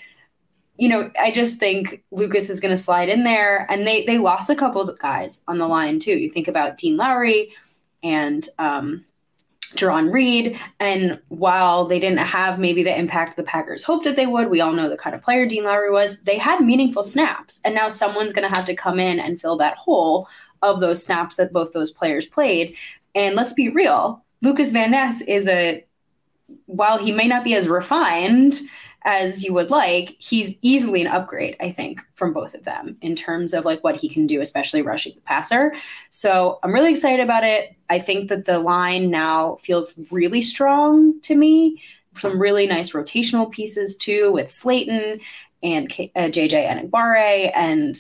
you 0.76 0.88
know, 0.88 1.10
I 1.20 1.30
just 1.30 1.58
think 1.58 2.02
Lukas 2.10 2.50
is 2.50 2.58
going 2.58 2.72
to 2.72 2.76
slide 2.76 3.08
in 3.08 3.22
there, 3.22 3.70
and 3.70 3.86
they 3.86 4.04
they 4.06 4.18
lost 4.18 4.50
a 4.50 4.56
couple 4.56 4.80
of 4.80 4.98
guys 4.98 5.44
on 5.46 5.58
the 5.58 5.68
line 5.68 6.00
too. 6.00 6.18
You 6.18 6.30
think 6.30 6.48
about 6.48 6.78
Dean 6.78 6.96
Lowry 6.96 7.52
and 8.02 8.48
um, 8.58 9.04
Jarran 9.76 10.12
Reed, 10.12 10.58
and 10.80 11.20
while 11.28 11.84
they 11.84 12.00
didn't 12.00 12.18
have 12.18 12.58
maybe 12.58 12.82
the 12.82 12.98
impact 12.98 13.36
the 13.36 13.42
Packers 13.42 13.84
hoped 13.84 14.04
that 14.04 14.16
they 14.16 14.26
would, 14.26 14.48
we 14.48 14.60
all 14.60 14.72
know 14.72 14.88
the 14.88 14.96
kind 14.96 15.14
of 15.14 15.22
player 15.22 15.46
Dean 15.46 15.64
Lowry 15.64 15.90
was. 15.90 16.22
They 16.22 16.38
had 16.38 16.60
meaningful 16.60 17.04
snaps, 17.04 17.60
and 17.64 17.74
now 17.74 17.88
someone's 17.88 18.32
going 18.32 18.48
to 18.48 18.54
have 18.54 18.64
to 18.66 18.74
come 18.74 18.98
in 18.98 19.20
and 19.20 19.40
fill 19.40 19.56
that 19.58 19.76
hole 19.76 20.28
of 20.62 20.80
those 20.80 21.04
snaps 21.04 21.36
that 21.36 21.52
both 21.52 21.72
those 21.72 21.90
players 21.90 22.26
played. 22.26 22.76
And 23.14 23.36
let's 23.36 23.52
be 23.52 23.68
real, 23.68 24.24
Lukas 24.42 24.72
Van 24.72 24.90
Ness 24.90 25.20
is 25.22 25.48
a 25.48 25.84
while 26.66 26.98
he 26.98 27.12
may 27.12 27.26
not 27.26 27.44
be 27.44 27.54
as 27.54 27.68
refined 27.68 28.60
as 29.04 29.44
you 29.44 29.54
would 29.54 29.70
like, 29.70 30.16
he's 30.18 30.58
easily 30.60 31.00
an 31.00 31.06
upgrade, 31.06 31.56
I 31.60 31.70
think, 31.70 32.00
from 32.14 32.32
both 32.32 32.54
of 32.54 32.64
them 32.64 32.96
in 33.00 33.14
terms 33.14 33.54
of 33.54 33.64
like 33.64 33.82
what 33.84 33.96
he 33.96 34.08
can 34.08 34.26
do, 34.26 34.40
especially 34.40 34.82
rushing 34.82 35.14
the 35.14 35.20
passer. 35.20 35.74
So 36.10 36.58
I'm 36.62 36.74
really 36.74 36.90
excited 36.90 37.20
about 37.20 37.44
it. 37.44 37.76
I 37.88 38.00
think 38.00 38.28
that 38.28 38.44
the 38.44 38.58
line 38.58 39.10
now 39.10 39.56
feels 39.56 39.98
really 40.10 40.42
strong 40.42 41.20
to 41.22 41.36
me. 41.36 41.82
Some 42.18 42.40
really 42.40 42.66
nice 42.66 42.90
rotational 42.90 43.50
pieces 43.50 43.96
too 43.96 44.32
with 44.32 44.48
Slaton 44.48 45.20
and 45.62 45.88
K- 45.88 46.12
uh, 46.16 46.22
JJ 46.22 46.68
Enagbare 46.68 47.52
and 47.54 47.96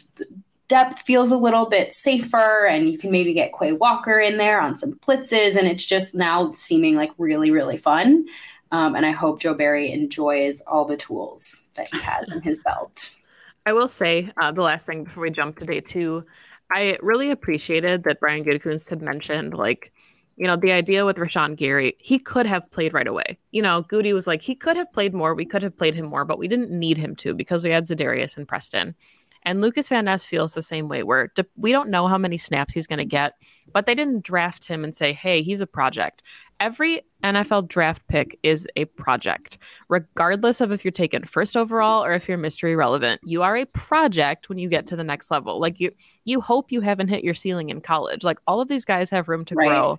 depth 0.66 1.02
feels 1.02 1.30
a 1.30 1.36
little 1.36 1.66
bit 1.66 1.94
safer 1.94 2.66
and 2.66 2.90
you 2.90 2.98
can 2.98 3.10
maybe 3.10 3.32
get 3.32 3.52
Quay 3.58 3.72
Walker 3.72 4.18
in 4.18 4.36
there 4.36 4.60
on 4.60 4.76
some 4.76 4.92
blitzes 4.94 5.56
and 5.56 5.66
it's 5.66 5.86
just 5.86 6.14
now 6.14 6.52
seeming 6.52 6.94
like 6.94 7.10
really 7.16 7.50
really 7.50 7.78
fun 7.78 8.26
um, 8.72 8.94
and 8.94 9.06
I 9.06 9.10
hope 9.10 9.40
Joe 9.40 9.54
Barry 9.54 9.92
enjoys 9.92 10.60
all 10.62 10.84
the 10.84 10.96
tools 10.96 11.62
that 11.74 11.88
he 11.92 12.00
has 12.00 12.28
in 12.30 12.42
his 12.42 12.60
belt. 12.60 13.10
I 13.66 13.72
will 13.72 13.88
say 13.88 14.30
uh, 14.40 14.50
the 14.52 14.62
last 14.62 14.86
thing 14.86 15.04
before 15.04 15.22
we 15.22 15.30
jump 15.30 15.58
to 15.58 15.66
day 15.66 15.80
two, 15.80 16.24
I 16.70 16.98
really 17.02 17.30
appreciated 17.30 18.04
that 18.04 18.20
Brian 18.20 18.44
Gutekunst 18.44 18.88
had 18.88 19.02
mentioned 19.02 19.54
like, 19.54 19.92
you 20.36 20.46
know, 20.46 20.56
the 20.56 20.72
idea 20.72 21.04
with 21.04 21.16
Rashan 21.16 21.56
Gary, 21.56 21.96
he 21.98 22.18
could 22.18 22.46
have 22.46 22.70
played 22.70 22.94
right 22.94 23.06
away. 23.06 23.36
You 23.50 23.60
know, 23.60 23.82
Goody 23.82 24.12
was 24.12 24.26
like, 24.26 24.40
he 24.40 24.54
could 24.54 24.76
have 24.76 24.92
played 24.92 25.12
more. 25.12 25.34
We 25.34 25.44
could 25.44 25.62
have 25.62 25.76
played 25.76 25.94
him 25.94 26.06
more, 26.06 26.24
but 26.24 26.38
we 26.38 26.48
didn't 26.48 26.70
need 26.70 26.96
him 26.96 27.16
to 27.16 27.34
because 27.34 27.62
we 27.62 27.70
had 27.70 27.86
Za'Darius 27.86 28.36
and 28.36 28.46
Preston. 28.46 28.94
And 29.42 29.60
Lukas 29.60 29.88
Van 29.88 30.04
Ness 30.04 30.24
feels 30.24 30.54
the 30.54 30.62
same 30.62 30.88
way, 30.88 31.02
where 31.02 31.32
we 31.56 31.72
don't 31.72 31.90
know 31.90 32.06
how 32.06 32.18
many 32.18 32.38
snaps 32.38 32.74
he's 32.74 32.86
going 32.86 32.98
to 32.98 33.04
get, 33.04 33.34
but 33.72 33.86
they 33.86 33.94
didn't 33.94 34.24
draft 34.24 34.66
him 34.66 34.84
and 34.84 34.96
say, 34.96 35.12
hey, 35.12 35.42
he's 35.42 35.60
a 35.60 35.66
project. 35.66 36.22
Every 36.60 37.02
NFL 37.22 37.68
draft 37.68 38.06
pick 38.08 38.38
is 38.42 38.66
a 38.74 38.86
project, 38.86 39.58
regardless 39.88 40.60
of 40.60 40.72
if 40.72 40.84
you're 40.84 40.92
taken 40.92 41.24
first 41.24 41.56
overall 41.56 42.04
or 42.04 42.12
if 42.14 42.28
you're 42.28 42.38
Mr. 42.38 42.70
Irrelevant. 42.70 43.20
You 43.24 43.42
are 43.42 43.56
a 43.56 43.66
project 43.66 44.48
when 44.48 44.58
you 44.58 44.68
get 44.68 44.86
to 44.88 44.96
the 44.96 45.04
next 45.04 45.30
level. 45.30 45.60
Like 45.60 45.78
you, 45.78 45.92
you 46.24 46.40
hope 46.40 46.72
you 46.72 46.80
haven't 46.80 47.08
hit 47.08 47.24
your 47.24 47.34
ceiling 47.34 47.70
in 47.70 47.80
college. 47.80 48.24
Like 48.24 48.38
all 48.46 48.60
of 48.60 48.68
these 48.68 48.84
guys 48.84 49.10
have 49.10 49.28
room 49.28 49.44
to 49.46 49.54
right. 49.54 49.68
grow 49.68 49.98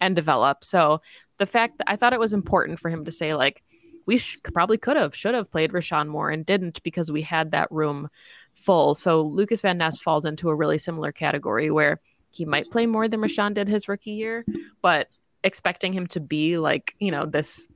and 0.00 0.16
develop. 0.16 0.64
So 0.64 1.00
the 1.38 1.46
fact 1.46 1.78
that 1.78 1.90
I 1.90 1.96
thought 1.96 2.12
it 2.12 2.20
was 2.20 2.32
important 2.32 2.80
for 2.80 2.88
him 2.88 3.04
to 3.04 3.12
say, 3.12 3.34
like, 3.34 3.62
we 4.06 4.18
sh- 4.18 4.38
probably 4.42 4.78
could 4.78 4.96
have, 4.96 5.14
should 5.14 5.34
have 5.34 5.50
played 5.50 5.72
Rashan 5.72 6.08
more 6.08 6.30
and 6.30 6.44
didn't 6.44 6.82
because 6.82 7.12
we 7.12 7.22
had 7.22 7.52
that 7.52 7.70
room 7.70 8.08
full. 8.54 8.94
So 8.94 9.22
Lukas 9.22 9.62
Van 9.62 9.78
Ness 9.78 10.00
falls 10.00 10.24
into 10.24 10.48
a 10.48 10.54
really 10.54 10.78
similar 10.78 11.12
category 11.12 11.70
where 11.70 12.00
he 12.30 12.44
might 12.44 12.70
play 12.70 12.86
more 12.86 13.08
than 13.08 13.20
Rashan 13.20 13.54
did 13.54 13.68
his 13.68 13.88
rookie 13.88 14.12
year, 14.12 14.44
but 14.82 15.08
expecting 15.44 15.92
him 15.92 16.06
to 16.08 16.20
be 16.20 16.58
like, 16.58 16.94
you 16.98 17.10
know, 17.10 17.26
this 17.26 17.66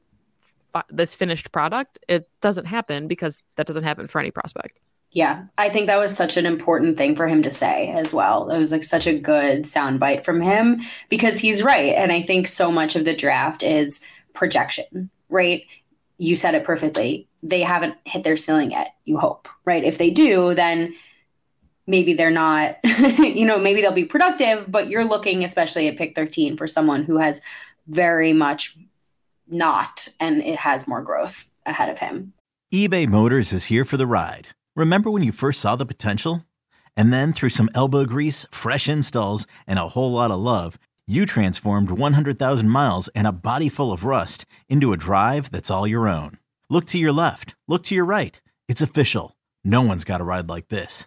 this 0.91 1.15
finished 1.15 1.53
product, 1.53 2.01
it 2.09 2.29
doesn't 2.41 2.65
happen 2.65 3.07
because 3.07 3.39
that 3.57 3.67
doesn't 3.67 3.85
happen 3.85 4.09
for 4.09 4.19
any 4.19 4.33
prospect. 4.33 4.81
Yeah, 5.13 5.45
I 5.57 5.69
think 5.69 5.87
that 5.87 6.01
was 6.01 6.17
such 6.17 6.37
an 6.37 6.47
important 6.47 6.99
thing 6.99 7.15
for 7.15 7.29
him 7.29 7.45
to 7.45 7.51
say 7.51 7.91
as 7.91 8.13
well. 8.13 8.51
It 8.51 8.59
was 8.59 8.73
like 8.73 8.83
such 8.83 9.07
a 9.07 9.17
good 9.17 9.63
soundbite 9.63 10.25
from 10.25 10.41
him 10.41 10.81
because 11.09 11.39
he's 11.39 11.63
right. 11.63 11.95
And 11.95 12.11
I 12.11 12.23
think 12.23 12.49
so 12.49 12.73
much 12.73 12.97
of 12.97 13.05
the 13.05 13.15
draft 13.15 13.63
is 13.63 14.01
projection, 14.33 15.11
right? 15.29 15.63
You 16.19 16.35
said 16.35 16.57
it 16.57 16.65
perfectly 16.65 17.29
they 17.45 17.61
haven't 17.61 17.95
hit 18.05 18.25
their 18.25 18.39
ceiling 18.39 18.71
yet, 18.71 18.95
you 19.05 19.19
hope, 19.19 19.49
right? 19.65 19.85
If 19.85 19.99
they 19.99 20.11
do, 20.11 20.55
then 20.55 20.95
maybe 21.87 22.15
they're 22.15 22.31
not, 22.31 22.77
you 23.19 23.45
know, 23.45 23.59
maybe 23.59 23.81
they'll 23.81 23.93
be 23.93 24.05
productive, 24.05 24.71
but 24.71 24.89
you're 24.89 25.05
looking 25.05 25.45
especially 25.45 25.89
at 25.89 25.97
pick 25.97 26.15
13 26.15 26.57
for 26.57 26.67
someone 26.67 27.05
who 27.05 27.19
has 27.19 27.43
very 27.87 28.33
much 28.33 28.77
not 29.47 30.09
and 30.21 30.43
it 30.43 30.57
has 30.57 30.89
more 30.89 31.03
growth 31.03 31.47
ahead 31.67 31.91
of 31.91 31.99
him. 31.99 32.33
eBay 32.73 33.07
Motors 33.07 33.53
is 33.53 33.67
here 33.67 33.85
for 33.85 33.97
the 33.97 34.07
ride. 34.07 34.49
Remember 34.75 35.11
when 35.11 35.23
you 35.23 35.33
first 35.33 35.61
saw 35.61 35.77
the 35.77 35.87
potential? 35.87 36.45
And 36.97 37.13
then 37.13 37.33
through 37.33 37.51
some 37.51 37.71
elbow 37.75 38.05
grease, 38.05 38.47
fresh 38.51 38.89
installs, 38.89 39.47
and 39.67 39.79
a 39.79 39.89
whole 39.89 40.13
lot 40.13 40.31
of 40.31 40.39
love, 40.39 40.79
you 41.07 41.27
transformed 41.27 41.91
100,000 41.91 42.69
miles 42.69 43.09
and 43.09 43.27
a 43.27 43.33
body 43.33 43.69
full 43.69 43.93
of 43.93 44.05
rust 44.05 44.47
into 44.69 44.93
a 44.93 44.97
drive 44.97 45.51
that's 45.51 45.71
all 45.71 45.87
your 45.87 46.09
own. 46.09 46.39
Look 46.71 46.87
to 46.87 46.99
your 46.99 47.13
left. 47.13 47.55
Look 47.69 47.83
to 47.85 47.95
your 47.95 48.05
right. 48.05 48.41
It's 48.69 48.81
official. 48.81 49.37
No 49.65 49.83
one's 49.83 50.05
got 50.05 50.21
a 50.21 50.25
ride 50.25 50.49
like 50.49 50.69
this. 50.69 51.07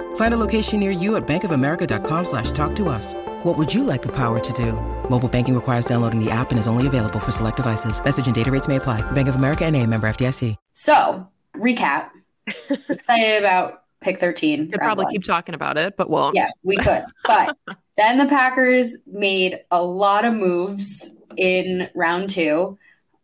Find 0.15 0.33
a 0.33 0.37
location 0.37 0.79
near 0.79 0.91
you 0.91 1.17
at 1.17 1.27
bankofamerica.com 1.27 2.25
slash 2.25 2.51
talk 2.51 2.73
to 2.77 2.87
us. 2.87 3.13
What 3.43 3.57
would 3.57 3.73
you 3.73 3.83
like 3.83 4.01
the 4.01 4.11
power 4.15 4.39
to 4.39 4.53
do? 4.53 4.73
Mobile 5.09 5.27
banking 5.27 5.55
requires 5.55 5.85
downloading 5.85 6.23
the 6.23 6.31
app 6.31 6.51
and 6.51 6.59
is 6.59 6.67
only 6.67 6.87
available 6.87 7.19
for 7.19 7.31
select 7.31 7.57
devices. 7.57 8.01
Message 8.03 8.27
and 8.27 8.35
data 8.35 8.49
rates 8.49 8.67
may 8.67 8.77
apply. 8.77 9.01
Bank 9.11 9.27
of 9.27 9.35
America 9.35 9.65
and 9.65 9.75
a 9.75 9.85
member 9.85 10.07
FDIC. 10.07 10.55
So, 10.73 11.27
recap. 11.55 12.09
Excited 12.89 13.43
about 13.43 13.83
pick 14.01 14.19
13. 14.19 14.71
Could 14.71 14.79
probably 14.79 15.05
one. 15.05 15.13
keep 15.13 15.23
talking 15.23 15.55
about 15.55 15.77
it, 15.77 15.95
but 15.95 16.09
won't. 16.09 16.35
Yeah, 16.35 16.49
we 16.63 16.75
could. 16.77 17.03
But 17.25 17.55
then 17.97 18.17
the 18.17 18.25
Packers 18.25 18.97
made 19.05 19.59
a 19.69 19.81
lot 19.81 20.25
of 20.25 20.33
moves 20.33 21.15
in 21.37 21.89
round 21.93 22.29
two. 22.29 22.77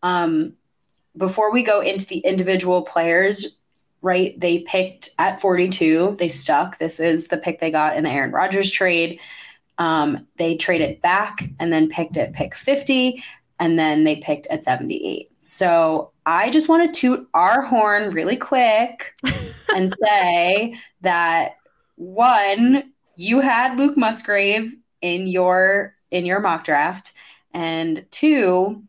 Um, 0.03 0.53
before 1.17 1.51
we 1.51 1.63
go 1.63 1.81
into 1.81 2.05
the 2.05 2.19
individual 2.19 2.83
players, 2.83 3.56
right? 4.07 4.39
They 4.39 4.59
picked 4.59 5.09
at 5.19 5.41
42. 5.41 6.15
They 6.17 6.29
stuck. 6.29 6.79
This 6.79 7.01
is 7.01 7.27
the 7.27 7.37
pick 7.37 7.59
they 7.59 7.69
got 7.69 7.97
in 7.97 8.05
the 8.05 8.09
Aaron 8.09 8.31
Rodgers 8.31 8.71
trade. 8.71 9.19
Um, 9.77 10.25
they 10.37 10.55
traded 10.55 11.01
back 11.01 11.43
and 11.59 11.73
then 11.73 11.89
picked 11.89 12.15
at 12.15 12.31
pick 12.31 12.55
50, 12.55 13.21
and 13.59 13.77
then 13.77 14.05
they 14.05 14.15
picked 14.15 14.47
at 14.47 14.63
78. 14.63 15.29
So 15.41 16.11
I 16.25 16.49
just 16.49 16.69
want 16.69 16.93
to 16.93 16.99
toot 16.99 17.27
our 17.33 17.61
horn 17.61 18.11
really 18.11 18.37
quick 18.37 19.13
and 19.75 19.91
say 20.01 20.77
that 21.01 21.57
one, 21.95 22.93
you 23.17 23.41
had 23.41 23.77
Luke 23.77 23.97
Musgrave 23.97 24.73
in 25.01 25.27
your 25.27 25.95
in 26.11 26.25
your 26.25 26.39
mock 26.39 26.63
draft, 26.63 27.11
and 27.53 28.05
two, 28.09 28.81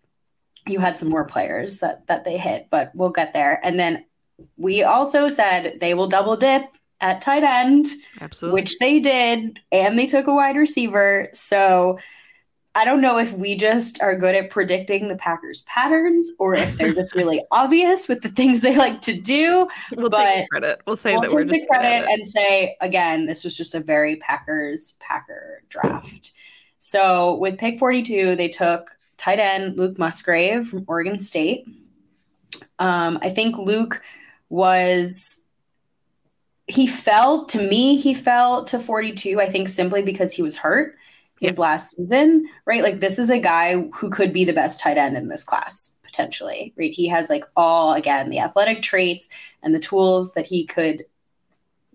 you 0.69 0.79
had 0.79 0.97
some 0.97 1.09
more 1.09 1.25
players 1.25 1.81
that 1.81 2.07
that 2.07 2.25
they 2.25 2.39
hit, 2.39 2.69
but 2.71 2.93
we'll 2.95 3.11
get 3.11 3.33
there. 3.33 3.59
And 3.65 3.81
then 3.81 4.05
we 4.57 4.83
also 4.83 5.28
said 5.28 5.78
they 5.80 5.95
will 5.95 6.09
double 6.09 6.37
dip 6.37 6.64
at 7.00 7.21
tight 7.21 7.45
end, 7.45 7.87
absolutely, 8.21 8.61
which 8.61 8.78
they 8.78 9.00
did, 9.00 9.61
and 9.71 9.99
they 9.99 10.07
took 10.07 10.26
a 10.26 10.35
wide 10.35 10.57
receiver. 10.57 11.28
So 11.33 11.99
I 12.75 12.85
don't 12.85 13.00
know 13.00 13.18
if 13.18 13.33
we 13.33 13.57
just 13.57 14.00
are 14.02 14.16
good 14.16 14.37
at 14.37 14.50
predicting 14.50 15.09
the 15.09 15.16
Packers 15.16 15.62
patterns 15.62 16.30
or 16.38 16.54
if 16.54 16.76
they're 16.76 16.95
just 16.95 17.14
really 17.14 17.42
obvious 17.50 18.07
with 18.07 18.23
the 18.23 18.28
things 18.28 18.61
they 18.61 18.76
like 18.76 19.00
to 19.00 19.21
do. 19.21 19.68
We'll 19.97 20.11
but 20.11 20.25
take 20.25 20.49
credit. 20.49 20.80
We'll 20.87 20.95
say 20.95 21.12
we'll 21.12 21.23
that 21.23 21.33
we're 21.33 21.45
take 21.45 21.54
just 21.54 21.68
the 21.68 21.75
at 21.75 21.80
credit 21.80 22.09
and 22.09 22.26
say 22.26 22.76
again, 22.80 23.26
this 23.26 23.42
was 23.42 23.57
just 23.57 23.75
a 23.75 23.80
very 23.80 24.16
Packers 24.16 24.97
Packer 25.00 25.62
draft. 25.68 26.33
So 26.78 27.37
with 27.38 27.59
pick 27.59 27.78
42, 27.80 28.37
they 28.37 28.49
took 28.49 28.97
tight 29.16 29.40
end 29.40 29.76
Luke 29.76 29.99
Musgrave 29.99 30.68
from 30.68 30.85
Oregon 30.87 31.18
State. 31.18 31.66
Um, 32.78 33.18
I 33.23 33.28
think 33.28 33.59
Luke 33.59 34.00
was 34.49 35.43
he 36.67 36.87
fell 36.87 37.47
to 37.47 37.67
me, 37.67 37.97
he 37.97 38.14
fell 38.14 38.64
to 38.64 38.78
42, 38.78 39.40
I 39.40 39.49
think 39.49 39.69
simply 39.69 40.02
because 40.02 40.35
he 40.35 40.43
was 40.43 40.57
hurt 40.57 40.97
his 41.40 41.59
last 41.59 41.97
season, 41.97 42.47
right? 42.67 42.83
Like 42.83 43.00
this 43.00 43.19
is 43.19 43.31
a 43.31 43.38
guy 43.38 43.88
who 43.95 44.11
could 44.11 44.33
be 44.33 44.45
the 44.45 44.52
best 44.52 44.81
tight 44.81 44.99
end 44.99 45.17
in 45.17 45.28
this 45.28 45.45
class 45.45 45.95
potentially, 46.02 46.75
right? 46.76 46.93
He 46.93 47.09
has 47.09 47.31
like 47.31 47.45
all 47.57 47.95
again 47.95 48.31
the 48.31 48.40
athletic 48.40 48.83
traits 48.83 49.28
and 49.62 49.75
the 49.75 49.78
tools 49.78 50.35
that 50.35 50.47
he 50.47 50.67
could 50.67 51.05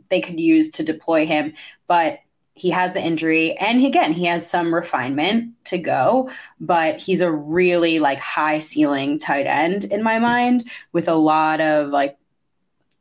they 0.09 0.21
could 0.21 0.39
use 0.39 0.69
to 0.71 0.83
deploy 0.83 1.25
him, 1.25 1.53
but 1.87 2.19
he 2.55 2.69
has 2.69 2.93
the 2.93 3.01
injury 3.01 3.57
and 3.57 3.83
again 3.83 4.13
he 4.13 4.25
has 4.25 4.47
some 4.47 4.73
refinement 4.73 5.51
to 5.63 5.77
go 5.77 6.29
but 6.59 7.01
he's 7.01 7.21
a 7.21 7.31
really 7.31 7.97
like 7.97 8.19
high 8.19 8.59
ceiling 8.59 9.17
tight 9.17 9.47
end 9.47 9.85
in 9.85 10.03
my 10.03 10.19
mind 10.19 10.63
with 10.91 11.07
a 11.07 11.15
lot 11.15 11.59
of 11.59 11.89
like 11.89 12.15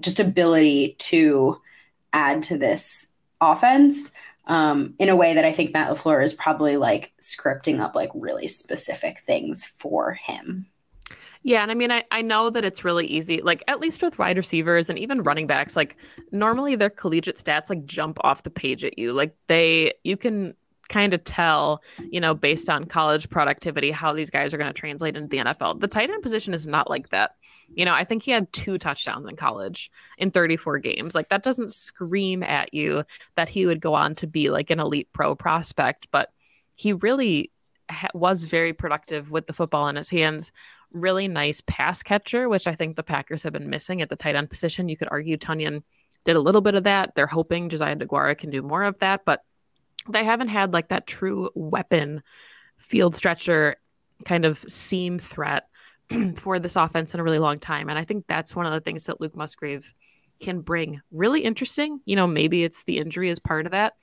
just 0.02 0.20
ability 0.20 0.96
to 0.98 1.60
add 2.12 2.42
to 2.44 2.58
this 2.58 3.12
offense 3.40 4.12
um, 4.46 4.94
in 4.98 5.08
a 5.08 5.16
way 5.16 5.34
that 5.34 5.44
I 5.44 5.52
think 5.52 5.72
Matt 5.72 5.90
LaFleur 5.90 6.22
is 6.22 6.34
probably 6.34 6.76
like 6.76 7.12
scripting 7.20 7.80
up 7.80 7.94
like 7.94 8.10
really 8.14 8.46
specific 8.46 9.20
things 9.20 9.64
for 9.64 10.12
him. 10.12 10.66
Yeah, 11.44 11.62
and 11.62 11.72
I 11.72 11.74
mean, 11.74 11.90
I, 11.90 12.04
I 12.12 12.22
know 12.22 12.50
that 12.50 12.64
it's 12.64 12.84
really 12.84 13.06
easy, 13.06 13.40
like 13.42 13.64
at 13.66 13.80
least 13.80 14.00
with 14.00 14.18
wide 14.18 14.36
receivers 14.36 14.88
and 14.88 14.98
even 14.98 15.24
running 15.24 15.48
backs, 15.48 15.74
like 15.74 15.96
normally 16.30 16.76
their 16.76 16.90
collegiate 16.90 17.36
stats 17.36 17.68
like 17.68 17.84
jump 17.84 18.18
off 18.22 18.44
the 18.44 18.50
page 18.50 18.84
at 18.84 18.96
you. 18.96 19.12
Like 19.12 19.34
they, 19.48 19.92
you 20.04 20.16
can 20.16 20.54
kind 20.88 21.14
of 21.14 21.24
tell, 21.24 21.82
you 22.10 22.20
know, 22.20 22.34
based 22.34 22.68
on 22.68 22.84
college 22.84 23.28
productivity, 23.28 23.90
how 23.90 24.12
these 24.12 24.30
guys 24.30 24.54
are 24.54 24.58
going 24.58 24.72
to 24.72 24.78
translate 24.78 25.16
into 25.16 25.28
the 25.28 25.38
NFL. 25.38 25.80
The 25.80 25.88
tight 25.88 26.10
end 26.10 26.22
position 26.22 26.54
is 26.54 26.68
not 26.68 26.88
like 26.88 27.08
that. 27.08 27.34
You 27.74 27.84
know, 27.84 27.94
I 27.94 28.04
think 28.04 28.22
he 28.22 28.30
had 28.30 28.52
two 28.52 28.78
touchdowns 28.78 29.28
in 29.28 29.36
college 29.36 29.90
in 30.18 30.30
34 30.30 30.78
games. 30.78 31.14
Like 31.14 31.28
that 31.30 31.42
doesn't 31.42 31.72
scream 31.72 32.42
at 32.42 32.72
you 32.74 33.04
that 33.34 33.48
he 33.48 33.66
would 33.66 33.80
go 33.80 33.94
on 33.94 34.14
to 34.16 34.26
be 34.26 34.50
like 34.50 34.70
an 34.70 34.80
elite 34.80 35.08
pro 35.12 35.34
prospect, 35.34 36.08
but 36.10 36.30
he 36.74 36.92
really 36.92 37.50
ha- 37.90 38.08
was 38.14 38.44
very 38.44 38.72
productive 38.72 39.30
with 39.30 39.46
the 39.46 39.52
football 39.52 39.88
in 39.88 39.96
his 39.96 40.10
hands 40.10 40.52
really 40.92 41.28
nice 41.28 41.62
pass 41.66 42.02
catcher, 42.02 42.48
which 42.48 42.66
I 42.66 42.74
think 42.74 42.96
the 42.96 43.02
Packers 43.02 43.42
have 43.42 43.52
been 43.52 43.70
missing 43.70 44.02
at 44.02 44.08
the 44.08 44.16
tight 44.16 44.36
end 44.36 44.50
position. 44.50 44.88
You 44.88 44.96
could 44.96 45.08
argue 45.10 45.36
Tonyan 45.36 45.82
did 46.24 46.36
a 46.36 46.40
little 46.40 46.60
bit 46.60 46.74
of 46.74 46.84
that. 46.84 47.14
They're 47.14 47.26
hoping 47.26 47.68
Josiah 47.68 47.96
DeGuara 47.96 48.36
can 48.36 48.50
do 48.50 48.62
more 48.62 48.82
of 48.82 48.98
that, 48.98 49.24
but 49.24 49.42
they 50.08 50.24
haven't 50.24 50.48
had 50.48 50.72
like 50.72 50.88
that 50.88 51.06
true 51.06 51.50
weapon 51.54 52.22
field 52.76 53.14
stretcher 53.14 53.76
kind 54.24 54.44
of 54.44 54.58
seam 54.58 55.18
threat 55.18 55.68
for 56.36 56.58
this 56.58 56.76
offense 56.76 57.14
in 57.14 57.20
a 57.20 57.24
really 57.24 57.38
long 57.38 57.58
time. 57.58 57.88
And 57.88 57.98
I 57.98 58.04
think 58.04 58.24
that's 58.26 58.56
one 58.56 58.66
of 58.66 58.72
the 58.72 58.80
things 58.80 59.04
that 59.06 59.20
Luke 59.20 59.36
Musgrave 59.36 59.94
can 60.40 60.60
bring. 60.60 61.00
Really 61.10 61.40
interesting. 61.40 62.00
You 62.04 62.16
know, 62.16 62.26
maybe 62.26 62.64
it's 62.64 62.84
the 62.84 62.98
injury 62.98 63.30
as 63.30 63.38
part 63.38 63.66
of 63.66 63.72
that. 63.72 63.94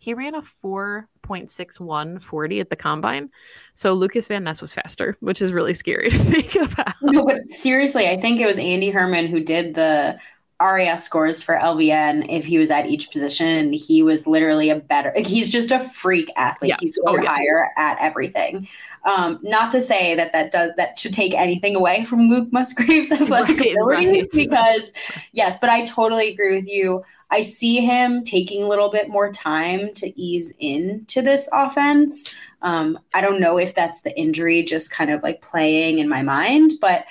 He 0.00 0.14
ran 0.14 0.36
a 0.36 0.42
4.61 0.42 2.22
40 2.22 2.60
at 2.60 2.70
the 2.70 2.76
combine. 2.76 3.30
So 3.74 3.94
Lukas 3.94 4.28
Van 4.28 4.44
Ness 4.44 4.62
was 4.62 4.72
faster, 4.72 5.16
which 5.20 5.42
is 5.42 5.52
really 5.52 5.74
scary 5.74 6.10
to 6.10 6.18
think 6.18 6.54
about. 6.54 6.94
No, 7.02 7.24
but 7.24 7.50
seriously, 7.50 8.08
I 8.08 8.20
think 8.20 8.40
it 8.40 8.46
was 8.46 8.58
Andy 8.58 8.90
Herman 8.90 9.26
who 9.26 9.40
did 9.40 9.74
the 9.74 10.18
RAS 10.60 11.04
scores 11.04 11.42
for 11.42 11.54
LVN 11.56 12.26
if 12.28 12.44
he 12.44 12.58
was 12.58 12.70
at 12.70 12.86
each 12.86 13.10
position. 13.10 13.46
And 13.48 13.74
he 13.74 14.02
was 14.02 14.26
literally 14.26 14.70
a 14.70 14.76
better, 14.76 15.12
like, 15.14 15.26
he's 15.26 15.52
just 15.52 15.70
a 15.70 15.78
freak 15.80 16.30
athlete. 16.36 16.70
Yeah. 16.70 16.76
He 16.80 16.88
scored 16.88 17.20
Oh, 17.20 17.22
yeah. 17.22 17.30
higher 17.34 17.68
at 17.76 17.96
everything. 18.00 18.68
Um, 19.04 19.38
not 19.42 19.70
to 19.70 19.80
say 19.80 20.14
that 20.16 20.32
that 20.32 20.50
does 20.50 20.72
that 20.76 20.96
to 20.98 21.10
take 21.10 21.32
anything 21.34 21.76
away 21.76 22.04
from 22.04 22.28
Luke 22.28 22.52
Musgrave's 22.52 23.12
athletic 23.12 23.58
Right, 23.60 23.72
abilities, 23.72 24.34
right. 24.34 24.48
because 24.48 24.92
yes, 25.32 25.58
but 25.60 25.70
I 25.70 25.84
totally 25.86 26.28
agree 26.32 26.56
with 26.56 26.68
you. 26.68 27.02
I 27.30 27.42
see 27.42 27.80
him 27.80 28.22
taking 28.24 28.62
a 28.64 28.66
little 28.68 28.90
bit 28.90 29.08
more 29.08 29.30
time 29.30 29.92
to 29.94 30.20
ease 30.20 30.52
into 30.58 31.22
this 31.22 31.48
offense. 31.52 32.34
Um, 32.62 32.98
I 33.14 33.20
don't 33.20 33.38
know 33.40 33.56
if 33.58 33.74
that's 33.74 34.00
the 34.00 34.18
injury 34.18 34.62
just 34.64 34.90
kind 34.90 35.10
of 35.10 35.22
like 35.22 35.42
playing 35.42 35.98
in 35.98 36.08
my 36.08 36.22
mind, 36.22 36.72
but 36.80 37.04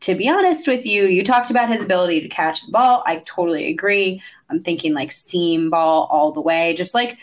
to 0.00 0.14
be 0.14 0.28
honest 0.28 0.68
with 0.68 0.86
you, 0.86 1.04
you 1.06 1.24
talked 1.24 1.50
about 1.50 1.68
his 1.68 1.82
ability 1.82 2.20
to 2.20 2.28
catch 2.28 2.64
the 2.64 2.72
ball. 2.72 3.02
I 3.06 3.22
totally 3.26 3.68
agree. 3.68 4.22
I'm 4.48 4.62
thinking 4.62 4.94
like 4.94 5.12
seam 5.12 5.70
ball 5.70 6.06
all 6.10 6.32
the 6.32 6.40
way, 6.40 6.74
just 6.74 6.94
like 6.94 7.18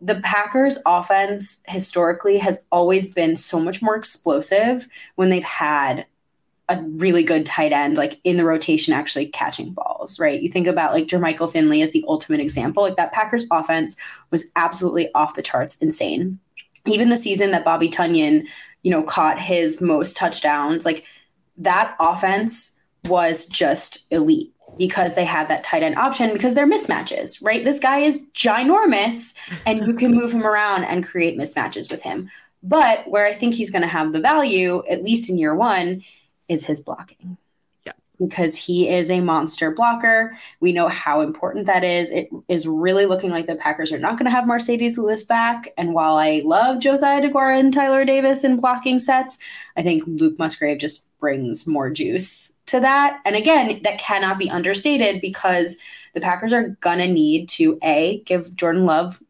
the 0.00 0.16
Packers 0.16 0.78
offense 0.84 1.62
historically 1.66 2.38
has 2.38 2.62
always 2.70 3.12
been 3.14 3.34
so 3.34 3.58
much 3.58 3.82
more 3.82 3.96
explosive 3.96 4.86
when 5.14 5.30
they've 5.30 5.42
had 5.42 6.06
a 6.68 6.82
really 6.82 7.22
good 7.22 7.46
tight 7.46 7.72
end 7.72 7.96
like 7.96 8.18
in 8.24 8.36
the 8.36 8.44
rotation 8.44 8.92
actually 8.92 9.26
catching 9.26 9.72
balls, 9.72 10.18
right? 10.18 10.42
You 10.42 10.50
think 10.50 10.66
about 10.66 10.92
like 10.92 11.06
Jermichael 11.06 11.50
Finley 11.50 11.80
as 11.80 11.92
the 11.92 12.04
ultimate 12.08 12.40
example. 12.40 12.82
Like 12.82 12.96
that 12.96 13.12
Packers 13.12 13.44
offense 13.50 13.96
was 14.30 14.50
absolutely 14.56 15.08
off 15.14 15.34
the 15.34 15.42
charts 15.42 15.78
insane. 15.78 16.38
Even 16.84 17.08
the 17.08 17.16
season 17.16 17.52
that 17.52 17.64
Bobby 17.64 17.88
Tonyan, 17.88 18.46
you 18.82 18.90
know, 18.90 19.02
caught 19.02 19.40
his 19.40 19.80
most 19.80 20.16
touchdowns, 20.16 20.84
like 20.84 21.04
that 21.58 21.96
offense 22.00 22.76
was 23.08 23.46
just 23.46 24.06
elite 24.10 24.52
because 24.78 25.14
they 25.14 25.24
had 25.24 25.48
that 25.48 25.64
tight 25.64 25.82
end 25.82 25.96
option 25.96 26.32
because 26.32 26.54
they're 26.54 26.66
mismatches, 26.66 27.42
right? 27.42 27.64
This 27.64 27.80
guy 27.80 28.00
is 28.00 28.28
ginormous 28.34 29.34
and 29.66 29.86
you 29.86 29.94
can 29.94 30.12
move 30.12 30.32
him 30.32 30.46
around 30.46 30.84
and 30.84 31.06
create 31.06 31.38
mismatches 31.38 31.90
with 31.90 32.02
him. 32.02 32.30
But 32.62 33.08
where 33.08 33.26
I 33.26 33.32
think 33.32 33.54
he's 33.54 33.70
going 33.70 33.82
to 33.82 33.88
have 33.88 34.12
the 34.12 34.20
value, 34.20 34.82
at 34.90 35.04
least 35.04 35.30
in 35.30 35.38
year 35.38 35.54
one, 35.54 36.02
is 36.48 36.64
his 36.64 36.80
blocking. 36.80 37.36
Yeah. 37.84 37.92
Because 38.18 38.56
he 38.56 38.88
is 38.88 39.10
a 39.10 39.20
monster 39.20 39.70
blocker. 39.70 40.34
We 40.60 40.72
know 40.72 40.88
how 40.88 41.20
important 41.20 41.66
that 41.66 41.84
is. 41.84 42.10
It 42.10 42.28
is 42.48 42.66
really 42.66 43.06
looking 43.06 43.30
like 43.30 43.46
the 43.46 43.54
Packers 43.54 43.92
are 43.92 43.98
not 43.98 44.18
going 44.18 44.24
to 44.24 44.30
have 44.30 44.44
Marcedes 44.44 44.98
Lewis 44.98 45.22
back. 45.22 45.72
And 45.78 45.94
while 45.94 46.16
I 46.16 46.42
love 46.44 46.80
Josiah 46.80 47.22
DeGuara 47.22 47.60
and 47.60 47.72
Tyler 47.72 48.04
Davis 48.04 48.42
in 48.42 48.58
blocking 48.58 48.98
sets, 48.98 49.38
I 49.76 49.82
think 49.82 50.02
Luke 50.06 50.38
Musgrave 50.38 50.78
just 50.78 51.06
brings 51.26 51.66
more 51.66 51.90
juice 51.90 52.52
to 52.66 52.78
that. 52.78 53.20
And 53.24 53.34
again, 53.34 53.80
that 53.82 53.98
cannot 53.98 54.38
be 54.38 54.48
understated 54.48 55.20
because 55.20 55.76
the 56.14 56.20
Packers 56.20 56.52
are 56.52 56.68
going 56.80 56.98
to 57.00 57.08
need 57.08 57.48
to 57.48 57.80
A, 57.82 58.20
give 58.26 58.54
Jordan 58.54 58.86
Love 58.86 59.20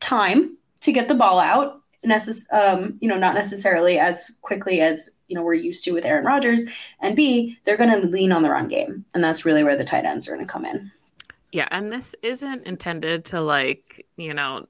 time 0.00 0.56
to 0.80 0.90
get 0.90 1.06
the 1.06 1.14
ball 1.14 1.38
out 1.38 1.80
necess- 2.04 2.52
um, 2.52 2.98
you 3.00 3.08
know, 3.08 3.16
not 3.16 3.36
necessarily 3.36 4.00
as 4.00 4.36
quickly 4.42 4.80
as 4.80 5.10
you 5.28 5.36
know 5.36 5.44
we're 5.44 5.54
used 5.54 5.84
to 5.84 5.92
with 5.92 6.04
Aaron 6.04 6.24
Rodgers, 6.24 6.64
and 7.00 7.14
B, 7.14 7.56
they're 7.64 7.76
going 7.76 8.00
to 8.00 8.08
lean 8.08 8.32
on 8.32 8.42
the 8.42 8.50
run 8.50 8.66
game, 8.66 9.04
and 9.14 9.22
that's 9.22 9.44
really 9.44 9.62
where 9.62 9.76
the 9.76 9.84
tight 9.84 10.04
ends 10.04 10.28
are 10.28 10.34
going 10.34 10.44
to 10.44 10.52
come 10.52 10.64
in. 10.64 10.90
Yeah, 11.52 11.68
and 11.70 11.92
this 11.92 12.16
isn't 12.20 12.66
intended 12.66 13.26
to 13.26 13.40
like, 13.40 14.04
you 14.16 14.34
know, 14.34 14.66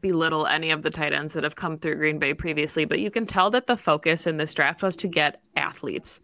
belittle 0.00 0.46
any 0.46 0.70
of 0.70 0.82
the 0.82 0.90
tight 0.90 1.12
ends 1.12 1.32
that 1.32 1.44
have 1.44 1.56
come 1.56 1.76
through 1.76 1.96
Green 1.96 2.18
Bay 2.18 2.34
previously, 2.34 2.84
but 2.84 3.00
you 3.00 3.10
can 3.10 3.26
tell 3.26 3.50
that 3.50 3.66
the 3.66 3.76
focus 3.76 4.26
in 4.26 4.36
this 4.36 4.54
draft 4.54 4.82
was 4.82 4.96
to 4.96 5.08
get 5.08 5.40
athletes. 5.56 6.20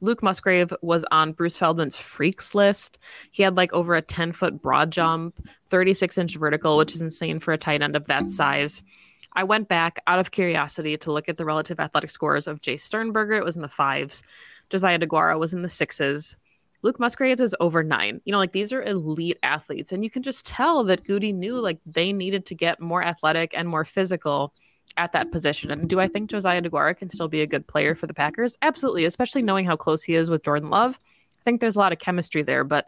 Luke 0.00 0.22
Musgrave 0.22 0.72
was 0.82 1.04
on 1.10 1.32
Bruce 1.32 1.56
Feldman's 1.56 1.96
freaks 1.96 2.54
list. 2.54 2.98
He 3.30 3.42
had 3.42 3.56
like 3.56 3.72
over 3.72 3.94
a 3.94 4.02
10 4.02 4.32
foot 4.32 4.60
broad 4.60 4.90
jump, 4.90 5.40
36 5.68 6.18
inch 6.18 6.36
vertical, 6.36 6.76
which 6.76 6.94
is 6.94 7.00
insane 7.00 7.38
for 7.38 7.52
a 7.52 7.58
tight 7.58 7.82
end 7.82 7.96
of 7.96 8.06
that 8.06 8.28
size. 8.28 8.84
I 9.32 9.44
went 9.44 9.68
back 9.68 9.98
out 10.06 10.18
of 10.18 10.30
curiosity 10.30 10.96
to 10.98 11.12
look 11.12 11.28
at 11.28 11.36
the 11.36 11.44
relative 11.44 11.80
athletic 11.80 12.10
scores 12.10 12.46
of 12.46 12.60
Jay 12.60 12.76
Sternberger. 12.76 13.34
It 13.34 13.44
was 13.44 13.56
in 13.56 13.62
the 13.62 13.68
fives. 13.68 14.22
Josiah 14.70 14.98
DeGuara 14.98 15.38
was 15.38 15.52
in 15.52 15.62
the 15.62 15.68
sixes. 15.68 16.36
Luke 16.84 17.00
Musgraves 17.00 17.40
is 17.40 17.56
over 17.60 17.82
nine. 17.82 18.20
You 18.26 18.32
know, 18.32 18.38
like 18.38 18.52
these 18.52 18.70
are 18.70 18.82
elite 18.82 19.38
athletes. 19.42 19.90
And 19.90 20.04
you 20.04 20.10
can 20.10 20.22
just 20.22 20.44
tell 20.44 20.84
that 20.84 21.04
Goody 21.04 21.32
knew 21.32 21.58
like 21.58 21.78
they 21.86 22.12
needed 22.12 22.44
to 22.46 22.54
get 22.54 22.78
more 22.78 23.02
athletic 23.02 23.52
and 23.56 23.66
more 23.66 23.86
physical 23.86 24.52
at 24.98 25.12
that 25.12 25.32
position. 25.32 25.70
And 25.70 25.88
do 25.88 25.98
I 25.98 26.08
think 26.08 26.30
Josiah 26.30 26.60
DeGuara 26.60 26.94
can 26.94 27.08
still 27.08 27.26
be 27.26 27.40
a 27.40 27.46
good 27.46 27.66
player 27.66 27.94
for 27.94 28.06
the 28.06 28.12
Packers? 28.12 28.58
Absolutely, 28.60 29.06
especially 29.06 29.40
knowing 29.40 29.64
how 29.64 29.76
close 29.76 30.02
he 30.02 30.14
is 30.14 30.28
with 30.28 30.44
Jordan 30.44 30.68
Love. 30.68 31.00
I 31.40 31.42
think 31.42 31.62
there's 31.62 31.76
a 31.76 31.80
lot 31.80 31.92
of 31.92 32.00
chemistry 32.00 32.42
there. 32.42 32.64
But 32.64 32.86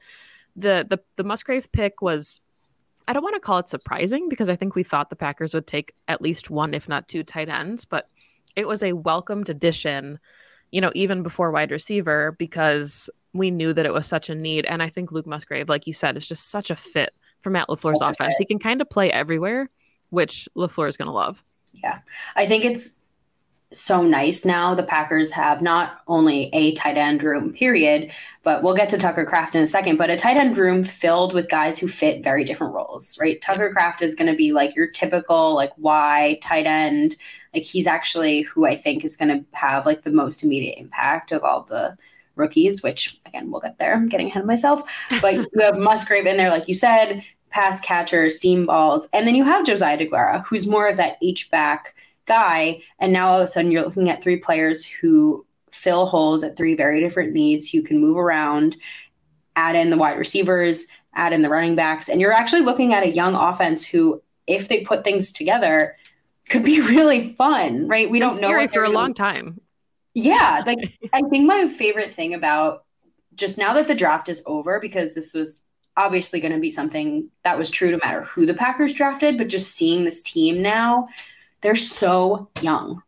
the 0.54 0.86
the 0.88 0.98
the 1.16 1.24
Musgrave 1.24 1.72
pick 1.72 2.02
was 2.02 2.42
I 3.08 3.14
don't 3.14 3.22
want 3.22 3.36
to 3.36 3.40
call 3.40 3.58
it 3.58 3.70
surprising 3.70 4.28
because 4.28 4.50
I 4.50 4.56
think 4.56 4.74
we 4.74 4.82
thought 4.82 5.08
the 5.08 5.16
Packers 5.16 5.54
would 5.54 5.66
take 5.66 5.94
at 6.06 6.20
least 6.20 6.50
one, 6.50 6.74
if 6.74 6.86
not 6.86 7.08
two 7.08 7.22
tight 7.22 7.48
ends, 7.48 7.86
but 7.86 8.12
it 8.56 8.68
was 8.68 8.82
a 8.82 8.92
welcomed 8.92 9.48
addition, 9.48 10.18
you 10.70 10.82
know, 10.82 10.92
even 10.94 11.22
before 11.22 11.50
wide 11.50 11.70
receiver 11.70 12.36
because 12.38 13.08
we 13.38 13.50
knew 13.50 13.72
that 13.72 13.86
it 13.86 13.92
was 13.92 14.06
such 14.06 14.30
a 14.30 14.34
need. 14.34 14.64
And 14.66 14.82
I 14.82 14.88
think 14.88 15.12
Luke 15.12 15.26
Musgrave, 15.26 15.68
like 15.68 15.86
you 15.86 15.92
said, 15.92 16.16
is 16.16 16.26
just 16.26 16.50
such 16.50 16.70
a 16.70 16.76
fit 16.76 17.14
for 17.40 17.50
Matt 17.50 17.68
LaFleur's 17.68 18.00
a 18.00 18.06
offense. 18.06 18.36
He 18.38 18.44
can 18.44 18.58
kind 18.58 18.80
of 18.80 18.90
play 18.90 19.10
everywhere, 19.10 19.70
which 20.10 20.48
LaFleur 20.56 20.88
is 20.88 20.96
going 20.96 21.06
to 21.06 21.12
love. 21.12 21.42
Yeah. 21.74 22.00
I 22.34 22.46
think 22.46 22.64
it's 22.64 22.98
so 23.72 24.02
nice 24.02 24.44
now. 24.44 24.74
The 24.74 24.84
Packers 24.84 25.32
have 25.32 25.60
not 25.60 26.00
only 26.06 26.50
a 26.52 26.72
tight 26.74 26.96
end 26.96 27.22
room, 27.22 27.52
period, 27.52 28.12
but 28.44 28.62
we'll 28.62 28.76
get 28.76 28.88
to 28.90 28.98
Tucker 28.98 29.24
Kraft 29.24 29.54
in 29.54 29.62
a 29.62 29.66
second, 29.66 29.96
but 29.96 30.08
a 30.08 30.16
tight 30.16 30.36
end 30.36 30.56
room 30.56 30.84
filled 30.84 31.34
with 31.34 31.50
guys 31.50 31.78
who 31.78 31.88
fit 31.88 32.22
very 32.22 32.44
different 32.44 32.74
roles, 32.74 33.18
right? 33.20 33.40
Tucker 33.40 33.70
Kraft 33.70 34.02
is 34.02 34.14
going 34.14 34.30
to 34.30 34.36
be 34.36 34.52
like 34.52 34.76
your 34.76 34.86
typical, 34.86 35.54
like, 35.54 35.72
Y 35.76 36.38
tight 36.40 36.66
end. 36.66 37.16
Like, 37.52 37.64
he's 37.64 37.86
actually 37.86 38.42
who 38.42 38.66
I 38.66 38.76
think 38.76 39.04
is 39.04 39.16
going 39.16 39.28
to 39.28 39.44
have 39.52 39.84
like 39.84 40.02
the 40.02 40.12
most 40.12 40.44
immediate 40.44 40.78
impact 40.78 41.32
of 41.32 41.42
all 41.42 41.62
the 41.62 41.96
rookies, 42.36 42.82
which 42.82 43.20
again, 43.26 43.50
we'll 43.50 43.60
get 43.60 43.78
there. 43.78 43.94
I'm 43.94 44.08
getting 44.08 44.28
ahead 44.28 44.42
of 44.42 44.46
myself. 44.46 44.82
But 45.20 45.34
you 45.34 45.48
have 45.60 45.78
Musgrave 45.78 46.26
in 46.26 46.36
there, 46.36 46.50
like 46.50 46.68
you 46.68 46.74
said, 46.74 47.24
pass 47.50 47.80
catchers, 47.80 48.38
seam 48.38 48.66
balls. 48.66 49.08
And 49.12 49.26
then 49.26 49.34
you 49.34 49.44
have 49.44 49.66
Josiah 49.66 49.98
DeGuara, 49.98 50.44
who's 50.44 50.66
more 50.66 50.88
of 50.88 50.96
that 50.98 51.16
H 51.22 51.50
back 51.50 51.94
guy. 52.26 52.82
And 52.98 53.12
now 53.12 53.28
all 53.28 53.40
of 53.40 53.44
a 53.44 53.48
sudden 53.48 53.70
you're 53.70 53.84
looking 53.84 54.10
at 54.10 54.22
three 54.22 54.36
players 54.36 54.84
who 54.84 55.46
fill 55.70 56.06
holes 56.06 56.42
at 56.42 56.56
three 56.56 56.74
very 56.74 57.00
different 57.00 57.32
needs. 57.32 57.72
You 57.72 57.82
can 57.82 58.00
move 58.00 58.16
around, 58.16 58.76
add 59.54 59.76
in 59.76 59.90
the 59.90 59.96
wide 59.96 60.18
receivers, 60.18 60.86
add 61.14 61.32
in 61.32 61.42
the 61.42 61.48
running 61.48 61.76
backs. 61.76 62.08
And 62.08 62.20
you're 62.20 62.32
actually 62.32 62.62
looking 62.62 62.92
at 62.92 63.02
a 63.02 63.10
young 63.10 63.34
offense 63.34 63.86
who, 63.86 64.22
if 64.46 64.68
they 64.68 64.82
put 64.82 65.04
things 65.04 65.32
together, 65.32 65.96
could 66.48 66.62
be 66.62 66.80
really 66.88 67.30
fun, 67.34 67.88
right? 67.88 68.10
We 68.10 68.18
don't 68.18 68.40
know 68.40 68.68
for 68.68 68.84
a 68.84 68.90
long 68.90 69.14
time. 69.14 69.60
Yeah, 70.16 70.62
like 70.66 70.98
I 71.12 71.20
think 71.22 71.46
my 71.46 71.68
favorite 71.68 72.10
thing 72.10 72.34
about 72.34 72.84
just 73.34 73.58
now 73.58 73.74
that 73.74 73.86
the 73.86 73.94
draft 73.94 74.28
is 74.28 74.42
over, 74.46 74.80
because 74.80 75.14
this 75.14 75.34
was 75.34 75.62
obviously 75.96 76.40
going 76.40 76.52
to 76.52 76.58
be 76.58 76.70
something 76.70 77.28
that 77.44 77.58
was 77.58 77.70
true 77.70 77.90
no 77.90 77.98
matter 78.02 78.22
who 78.22 78.46
the 78.46 78.54
Packers 78.54 78.94
drafted, 78.94 79.38
but 79.38 79.48
just 79.48 79.74
seeing 79.74 80.04
this 80.04 80.22
team 80.22 80.62
now, 80.62 81.08
they're 81.60 81.76
so 81.76 82.48
young. 82.60 83.02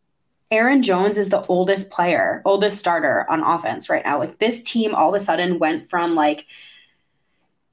Aaron 0.50 0.82
Jones 0.82 1.18
is 1.18 1.28
the 1.28 1.44
oldest 1.46 1.90
player, 1.90 2.40
oldest 2.44 2.78
starter 2.78 3.26
on 3.30 3.42
offense 3.42 3.90
right 3.90 4.04
now. 4.04 4.18
Like 4.18 4.38
this 4.38 4.62
team 4.62 4.94
all 4.94 5.10
of 5.10 5.14
a 5.14 5.20
sudden 5.20 5.58
went 5.58 5.86
from 5.86 6.14
like, 6.14 6.46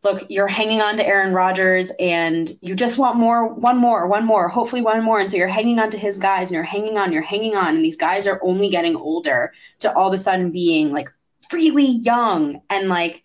look, 0.06 0.24
you're 0.30 0.48
hanging 0.48 0.82
on 0.82 0.98
to 0.98 1.06
Aaron 1.06 1.34
Rodgers 1.34 1.92
and 2.00 2.52
you 2.62 2.76
just 2.76 3.00
want 3.00 3.18
more, 3.18 3.48
one 3.48 3.76
more, 3.76 4.08
one 4.08 4.24
more, 4.24 4.48
hopefully 4.48 4.84
one 4.84 5.04
more. 5.04 5.20
And 5.20 5.30
so 5.30 5.36
you're 5.36 5.48
hanging 5.48 5.80
on 5.80 5.90
to 5.90 5.98
his 5.98 6.20
guys 6.20 6.48
and 6.48 6.56
you're 6.56 6.64
hanging 6.64 6.98
on, 6.98 7.12
you're 7.12 7.24
hanging 7.24 7.56
on. 7.56 7.76
And 7.76 7.84
these 7.84 7.98
guys 7.98 8.28
are 8.28 8.40
only 8.44 8.70
getting 8.70 8.96
older 8.96 9.52
to 9.80 9.92
all 9.94 10.08
of 10.08 10.14
a 10.14 10.20
sudden 10.20 10.52
being 10.52 10.94
like 10.94 11.12
really 11.52 11.88
young 11.88 12.62
and 12.70 12.88
like 12.88 13.24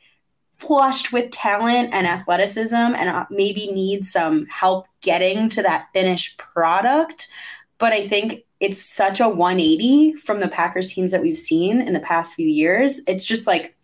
flushed 0.56 1.12
with 1.12 1.30
talent 1.30 1.90
and 1.92 2.06
athleticism 2.06 2.74
and 2.74 3.10
uh, 3.10 3.26
maybe 3.30 3.70
need 3.72 4.06
some 4.06 4.46
help 4.46 4.86
getting 5.02 5.50
to 5.50 5.62
that 5.62 5.88
finished 5.92 6.38
product. 6.38 7.28
But 7.76 7.92
I 7.92 8.08
think 8.08 8.44
it's 8.58 8.82
such 8.82 9.20
a 9.20 9.28
180 9.28 10.14
from 10.14 10.40
the 10.40 10.48
Packers 10.48 10.92
teams 10.92 11.10
that 11.10 11.20
we've 11.20 11.36
seen 11.36 11.82
in 11.82 11.92
the 11.92 12.00
past 12.00 12.34
few 12.34 12.48
years. 12.48 13.02
It's 13.06 13.26
just 13.26 13.46
like, 13.46 13.76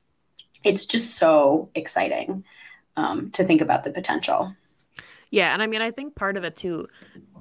it's 0.64 0.86
just 0.86 1.16
so 1.16 1.68
exciting 1.74 2.42
um, 2.96 3.30
to 3.32 3.44
think 3.44 3.60
about 3.60 3.84
the 3.84 3.90
potential. 3.90 4.52
Yeah, 5.30 5.52
and 5.52 5.62
I 5.62 5.66
mean, 5.66 5.82
I 5.82 5.90
think 5.90 6.14
part 6.14 6.36
of 6.36 6.44
it 6.44 6.56
too, 6.56 6.86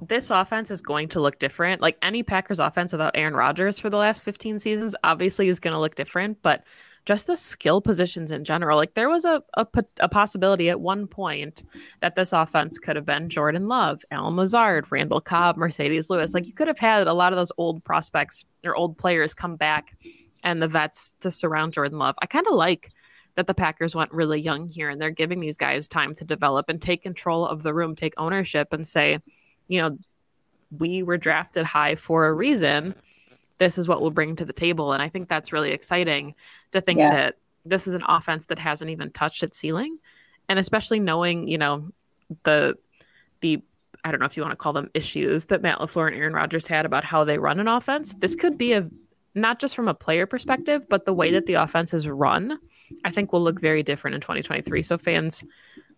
this 0.02 0.30
offense 0.30 0.70
is 0.70 0.82
going 0.82 1.08
to 1.10 1.20
look 1.20 1.38
different. 1.38 1.80
Like 1.80 1.96
any 2.02 2.22
Packers 2.22 2.58
offense 2.58 2.92
without 2.92 3.12
Aaron 3.14 3.34
Rodgers 3.34 3.78
for 3.78 3.90
the 3.90 3.96
last 3.96 4.22
15 4.22 4.58
seasons, 4.58 4.96
obviously 5.04 5.48
is 5.48 5.60
going 5.60 5.72
to 5.72 5.80
look 5.80 5.94
different. 5.94 6.42
But 6.42 6.64
just 7.06 7.28
the 7.28 7.36
skill 7.36 7.80
positions 7.80 8.32
in 8.32 8.44
general. 8.44 8.76
Like 8.76 8.94
there 8.94 9.08
was 9.08 9.24
a, 9.24 9.40
a, 9.54 9.66
a, 10.00 10.08
possibility 10.08 10.68
at 10.68 10.80
one 10.80 11.06
point 11.06 11.62
that 12.00 12.16
this 12.16 12.32
offense 12.32 12.80
could 12.80 12.96
have 12.96 13.06
been 13.06 13.28
Jordan 13.28 13.66
Love, 13.66 14.02
Allen 14.10 14.34
Lazard, 14.34 14.90
Randall 14.90 15.20
Cobb, 15.20 15.56
Marcedes 15.56 16.10
Lewis. 16.10 16.34
Like 16.34 16.48
you 16.48 16.52
could 16.52 16.66
have 16.66 16.80
had 16.80 17.06
a 17.06 17.14
lot 17.14 17.32
of 17.32 17.36
those 17.36 17.52
old 17.56 17.84
prospects 17.84 18.44
or 18.64 18.74
old 18.74 18.98
players 18.98 19.34
come 19.34 19.54
back 19.54 19.96
and 20.42 20.60
the 20.60 20.68
vets 20.68 21.14
to 21.20 21.30
surround 21.30 21.72
Jordan 21.72 21.98
Love. 21.98 22.16
I 22.20 22.26
kind 22.26 22.46
of 22.48 22.54
like 22.54 22.90
that 23.36 23.46
the 23.46 23.54
Packers 23.54 23.94
went 23.94 24.12
really 24.12 24.40
young 24.40 24.68
here 24.68 24.88
and 24.88 25.00
they're 25.00 25.10
giving 25.10 25.38
these 25.38 25.56
guys 25.56 25.88
time 25.88 26.14
to 26.14 26.24
develop 26.24 26.68
and 26.68 26.80
take 26.80 27.02
control 27.02 27.46
of 27.46 27.62
the 27.62 27.72
room, 27.72 27.94
take 27.94 28.14
ownership 28.16 28.72
and 28.72 28.86
say, 28.86 29.18
you 29.68 29.80
know, 29.80 29.98
we 30.76 31.02
were 31.02 31.16
drafted 31.16 31.64
high 31.64 31.94
for 31.94 32.26
a 32.26 32.32
reason 32.32 32.94
this 33.58 33.78
is 33.78 33.88
what 33.88 34.00
we'll 34.00 34.10
bring 34.10 34.36
to 34.36 34.44
the 34.44 34.52
table. 34.52 34.92
And 34.92 35.02
I 35.02 35.08
think 35.08 35.28
that's 35.28 35.52
really 35.52 35.72
exciting 35.72 36.34
to 36.72 36.80
think 36.80 36.98
yeah. 36.98 37.10
that 37.10 37.34
this 37.64 37.86
is 37.86 37.94
an 37.94 38.02
offense 38.06 38.46
that 38.46 38.58
hasn't 38.58 38.90
even 38.90 39.10
touched 39.10 39.42
its 39.42 39.58
ceiling. 39.58 39.98
And 40.48 40.58
especially 40.58 41.00
knowing, 41.00 41.48
you 41.48 41.58
know, 41.58 41.90
the 42.44 42.76
the 43.40 43.62
I 44.04 44.10
don't 44.10 44.20
know 44.20 44.26
if 44.26 44.36
you 44.36 44.42
want 44.42 44.52
to 44.52 44.56
call 44.56 44.72
them 44.72 44.90
issues 44.94 45.46
that 45.46 45.62
Matt 45.62 45.78
LaFleur 45.78 46.08
and 46.08 46.16
Aaron 46.16 46.32
Rodgers 46.32 46.66
had 46.66 46.86
about 46.86 47.04
how 47.04 47.24
they 47.24 47.38
run 47.38 47.58
an 47.58 47.66
offense. 47.66 48.14
This 48.18 48.36
could 48.36 48.56
be 48.56 48.72
a 48.72 48.88
not 49.34 49.58
just 49.58 49.74
from 49.74 49.88
a 49.88 49.94
player 49.94 50.26
perspective, 50.26 50.88
but 50.88 51.04
the 51.04 51.12
way 51.12 51.32
that 51.32 51.46
the 51.46 51.54
offense 51.54 51.92
is 51.92 52.06
run, 52.06 52.58
I 53.04 53.10
think 53.10 53.32
will 53.32 53.42
look 53.42 53.60
very 53.60 53.82
different 53.82 54.14
in 54.14 54.20
2023. 54.20 54.82
So 54.82 54.98
fans 54.98 55.44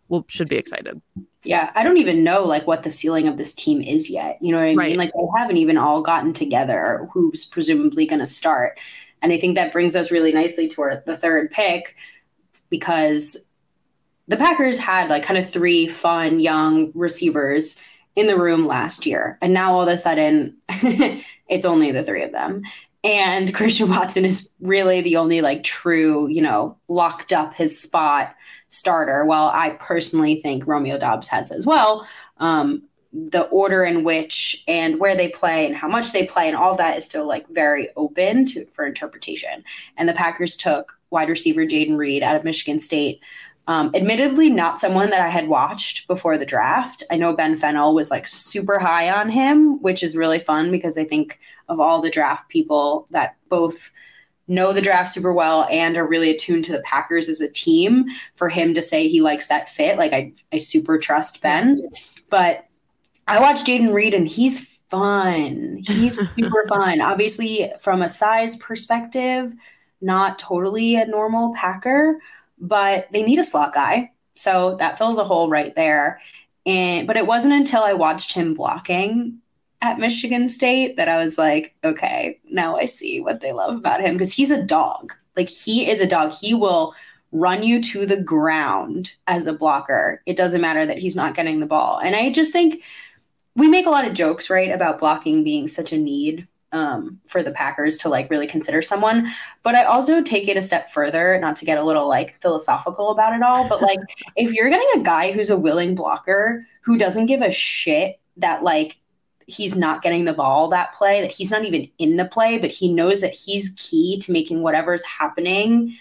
will 0.09 0.24
should 0.29 0.48
be 0.48 0.57
excited. 0.57 1.01
Yeah, 1.44 1.70
I 1.74 1.83
don't 1.83 1.98
even 1.98 2.24
know 2.24 2.44
like 2.44 2.66
what 2.66 2.83
the 2.83 2.90
ceiling 2.90 3.29
of 3.29 3.37
this 3.37 3.55
team 3.55 3.81
is 3.81 4.11
yet. 4.11 4.38
You 4.40 4.53
know 4.53 4.59
what 4.59 4.68
I 4.68 4.74
right. 4.74 4.88
mean? 4.90 4.98
Like 4.98 5.12
they 5.12 5.38
haven't 5.38 5.59
even 5.59 5.79
all 5.79 6.03
gotten 6.03 6.33
together 6.33 7.09
who's 7.12 7.44
presumably 7.44 8.07
going 8.07 8.20
to 8.20 8.27
start. 8.27 8.79
And 9.22 9.33
I 9.33 9.38
think 9.38 9.55
that 9.55 9.72
brings 9.72 9.96
us 9.96 10.11
really 10.11 10.33
nicely 10.33 10.68
to 10.68 10.83
our, 10.83 11.03
the 11.07 11.16
third 11.16 11.51
pick 11.51 11.96
because 12.70 13.46
the 14.29 14.37
Packers 14.37 14.79
had 14.79 15.09
like 15.09 15.22
kind 15.22 15.38
of 15.38 15.48
three 15.48 15.88
fun 15.88 16.40
young 16.40 16.92
receivers 16.94 17.81
in 18.14 18.27
the 18.27 18.38
room 18.38 18.66
last 18.66 19.07
year. 19.07 19.38
And 19.40 19.55
now 19.55 19.74
all 19.74 19.83
of 19.83 19.88
a 19.88 19.98
sudden 19.98 20.57
it's 20.68 21.64
only 21.64 21.92
the 21.92 22.03
three 22.03 22.22
of 22.22 22.33
them. 22.33 22.62
And 23.04 23.52
Christian 23.54 23.88
Watson 23.88 24.24
is 24.24 24.50
really 24.61 25.00
the 25.00 25.16
only 25.16 25.40
like 25.40 25.64
true, 25.64 26.28
you 26.28 26.42
know, 26.42 26.76
locked 26.88 27.32
up 27.32 27.54
his 27.54 27.80
spot 27.80 28.34
starter. 28.68 29.24
While 29.24 29.48
I 29.48 29.70
personally 29.70 30.40
think 30.40 30.66
Romeo 30.66 30.98
Doubs 30.98 31.28
has 31.28 31.50
as 31.50 31.66
well. 31.66 32.06
Um, 32.38 32.82
the 33.12 33.42
order 33.44 33.84
in 33.84 34.04
which 34.04 34.62
and 34.68 35.00
where 35.00 35.16
they 35.16 35.28
play 35.28 35.66
and 35.66 35.74
how 35.74 35.88
much 35.88 36.12
they 36.12 36.26
play 36.26 36.46
and 36.46 36.56
all 36.56 36.76
that 36.76 36.96
is 36.98 37.04
still 37.04 37.26
like 37.26 37.48
very 37.48 37.88
open 37.96 38.44
to 38.44 38.66
for 38.66 38.87
interpretation. 38.87 39.64
And 39.96 40.08
the 40.08 40.12
Packers 40.12 40.56
took 40.56 40.98
wide 41.11 41.28
receiver 41.28 41.64
Jayden 41.64 41.96
Reed 41.96 42.22
out 42.22 42.37
of 42.37 42.44
Michigan 42.44 42.78
State. 42.78 43.20
Um, 43.66 43.90
admittedly, 43.94 44.48
not 44.48 44.80
someone 44.80 45.11
that 45.11 45.20
I 45.20 45.28
had 45.28 45.48
watched 45.48 46.06
before 46.06 46.38
the 46.38 46.46
draft. 46.46 47.02
I 47.11 47.16
know 47.16 47.34
Ben 47.34 47.54
Fennell 47.54 47.94
was 47.94 48.11
like 48.11 48.26
super 48.26 48.78
high 48.78 49.11
on 49.11 49.28
him, 49.30 49.80
which 49.82 50.02
is 50.02 50.16
really 50.16 50.38
fun 50.38 50.70
because 50.70 50.96
I 50.96 51.04
think 51.04 51.38
of 51.68 51.81
all 51.81 52.00
the 52.00 52.11
draft 52.11 52.48
people 52.48 53.07
that 53.11 53.37
both 53.48 53.90
know 54.48 54.72
the 54.72 54.81
draft 54.81 55.12
super 55.12 55.33
well 55.33 55.66
and 55.70 55.96
are 55.96 56.07
really 56.07 56.31
attuned 56.31 56.64
to 56.64 56.72
the 56.72 56.81
Packers 56.81 57.28
as 57.28 57.40
a 57.40 57.50
team 57.50 58.07
for 58.35 58.48
him 58.48 58.74
to 58.74 58.83
say 58.83 59.07
he 59.07 59.20
likes 59.20 59.46
that 59.46 59.68
fit. 59.68 59.98
Like 59.98 60.12
I, 60.12 60.33
I 60.52 60.59
super 60.59 60.98
trust 60.98 61.42
Ben. 61.42 61.87
But 62.31 62.66
I 63.26 63.40
watched 63.40 63.66
Jayden 63.66 63.92
Reed 63.92 64.14
and 64.14 64.26
he's 64.26 64.66
fun. 64.88 65.81
He's 65.87 66.16
super 66.38 66.66
fun. 66.66 67.02
Obviously, 67.02 67.70
from 67.81 68.00
a 68.00 68.09
size 68.09 68.57
perspective, 68.57 69.52
not 70.00 70.38
totally 70.38 70.96
a 70.96 71.07
normal 71.07 71.54
Packer, 71.54 72.18
but 72.59 73.09
they 73.12 73.22
need 73.22 73.38
a 73.38 73.44
slot 73.44 73.74
guy. 73.74 74.12
So 74.35 74.76
that 74.76 74.96
fills 74.96 75.18
a 75.18 75.24
hole 75.24 75.50
right 75.50 75.74
there. 75.74 76.20
And 76.64 77.07
but 77.07 77.16
it 77.16 77.26
wasn't 77.26 77.54
until 77.54 77.83
I 77.83 77.92
watched 77.92 78.33
him 78.33 78.54
blocking 78.54 79.40
at 79.81 79.99
Michigan 79.99 80.49
State 80.49 80.97
that 80.97 81.09
I 81.09 81.19
was 81.19 81.38
like, 81.38 81.75
okay, 81.85 82.41
now 82.51 82.77
I 82.77 82.87
see 82.87 83.21
what 83.21 83.41
they 83.41 83.53
love 83.53 83.77
about 83.77 84.01
him 84.01 84.14
because 84.14 84.33
he's 84.33 84.51
a 84.51 84.62
dog. 84.62 85.12
Like 85.37 85.49
he 85.49 85.88
is 85.88 86.01
a 86.01 86.07
dog. 86.07 86.33
He 86.33 86.55
will 86.55 86.95
run 87.31 87.62
you 87.62 87.81
to 87.83 88.07
the 88.07 88.21
ground 88.21 89.12
as 89.27 89.47
a 89.47 89.53
blocker. 89.53 90.23
It 90.27 90.37
doesn't 90.37 90.61
matter 90.61 90.85
that 90.87 90.99
he's 90.99 91.14
not 91.14 91.35
getting 91.35 91.61
the 91.61 91.67
ball. 91.67 91.99
And 91.99 92.17
I 92.17 92.33
just 92.33 92.53
think 92.53 92.83
we 93.55 93.69
make 93.69 93.87
a 93.87 93.91
lot 93.91 94.07
of 94.07 94.14
jokes, 94.14 94.51
right, 94.51 94.71
about 94.71 94.99
blocking 94.99 95.45
being 95.45 95.69
such 95.69 95.93
a 95.93 95.99
need 95.99 96.47
um, 96.73 97.21
for 97.27 97.43
the 97.43 97.51
Packers 97.51 97.99
to 97.99 98.09
like 98.09 98.31
really 98.31 98.47
consider 98.47 98.83
someone. 98.83 99.29
But 99.62 99.75
I 99.75 99.85
also 99.85 100.23
take 100.23 100.49
it 100.49 100.57
a 100.57 100.62
step 100.62 100.91
further, 100.91 101.38
not 101.41 101.57
to 101.57 101.64
get 101.64 101.79
a 101.79 101.85
little 101.85 102.09
like 102.09 102.41
philosophical 102.41 103.11
about 103.11 103.35
it 103.35 103.43
all, 103.43 103.69
but 103.69 103.83
like 103.83 104.01
if 104.37 104.53
you're 104.53 104.71
getting 104.71 105.01
a 105.01 105.05
guy 105.05 105.33
who's 105.33 105.51
a 105.51 105.59
willing 105.59 105.95
blocker 105.95 106.67
who 106.83 106.99
doesn't 106.99 107.27
give 107.27 107.43
a 107.43 107.51
shit 107.51 108.21
that 108.37 108.62
like 108.62 108.97
he's 109.48 109.74
not 109.74 110.02
getting 110.02 110.24
the 110.24 110.32
ball 110.32 110.68
that 110.68 110.94
play, 110.94 111.20
that 111.20 111.32
he's 111.32 111.50
not 111.50 111.64
even 111.64 111.88
in 111.98 112.16
the 112.16 112.26
play, 112.26 112.58
but 112.58 112.70
he 112.70 112.92
knows 112.92 113.20
that 113.22 113.32
he's 113.32 113.74
key 113.76 114.18
to 114.20 114.30
making 114.30 114.62
whatever's 114.62 115.04
happening 115.04 115.96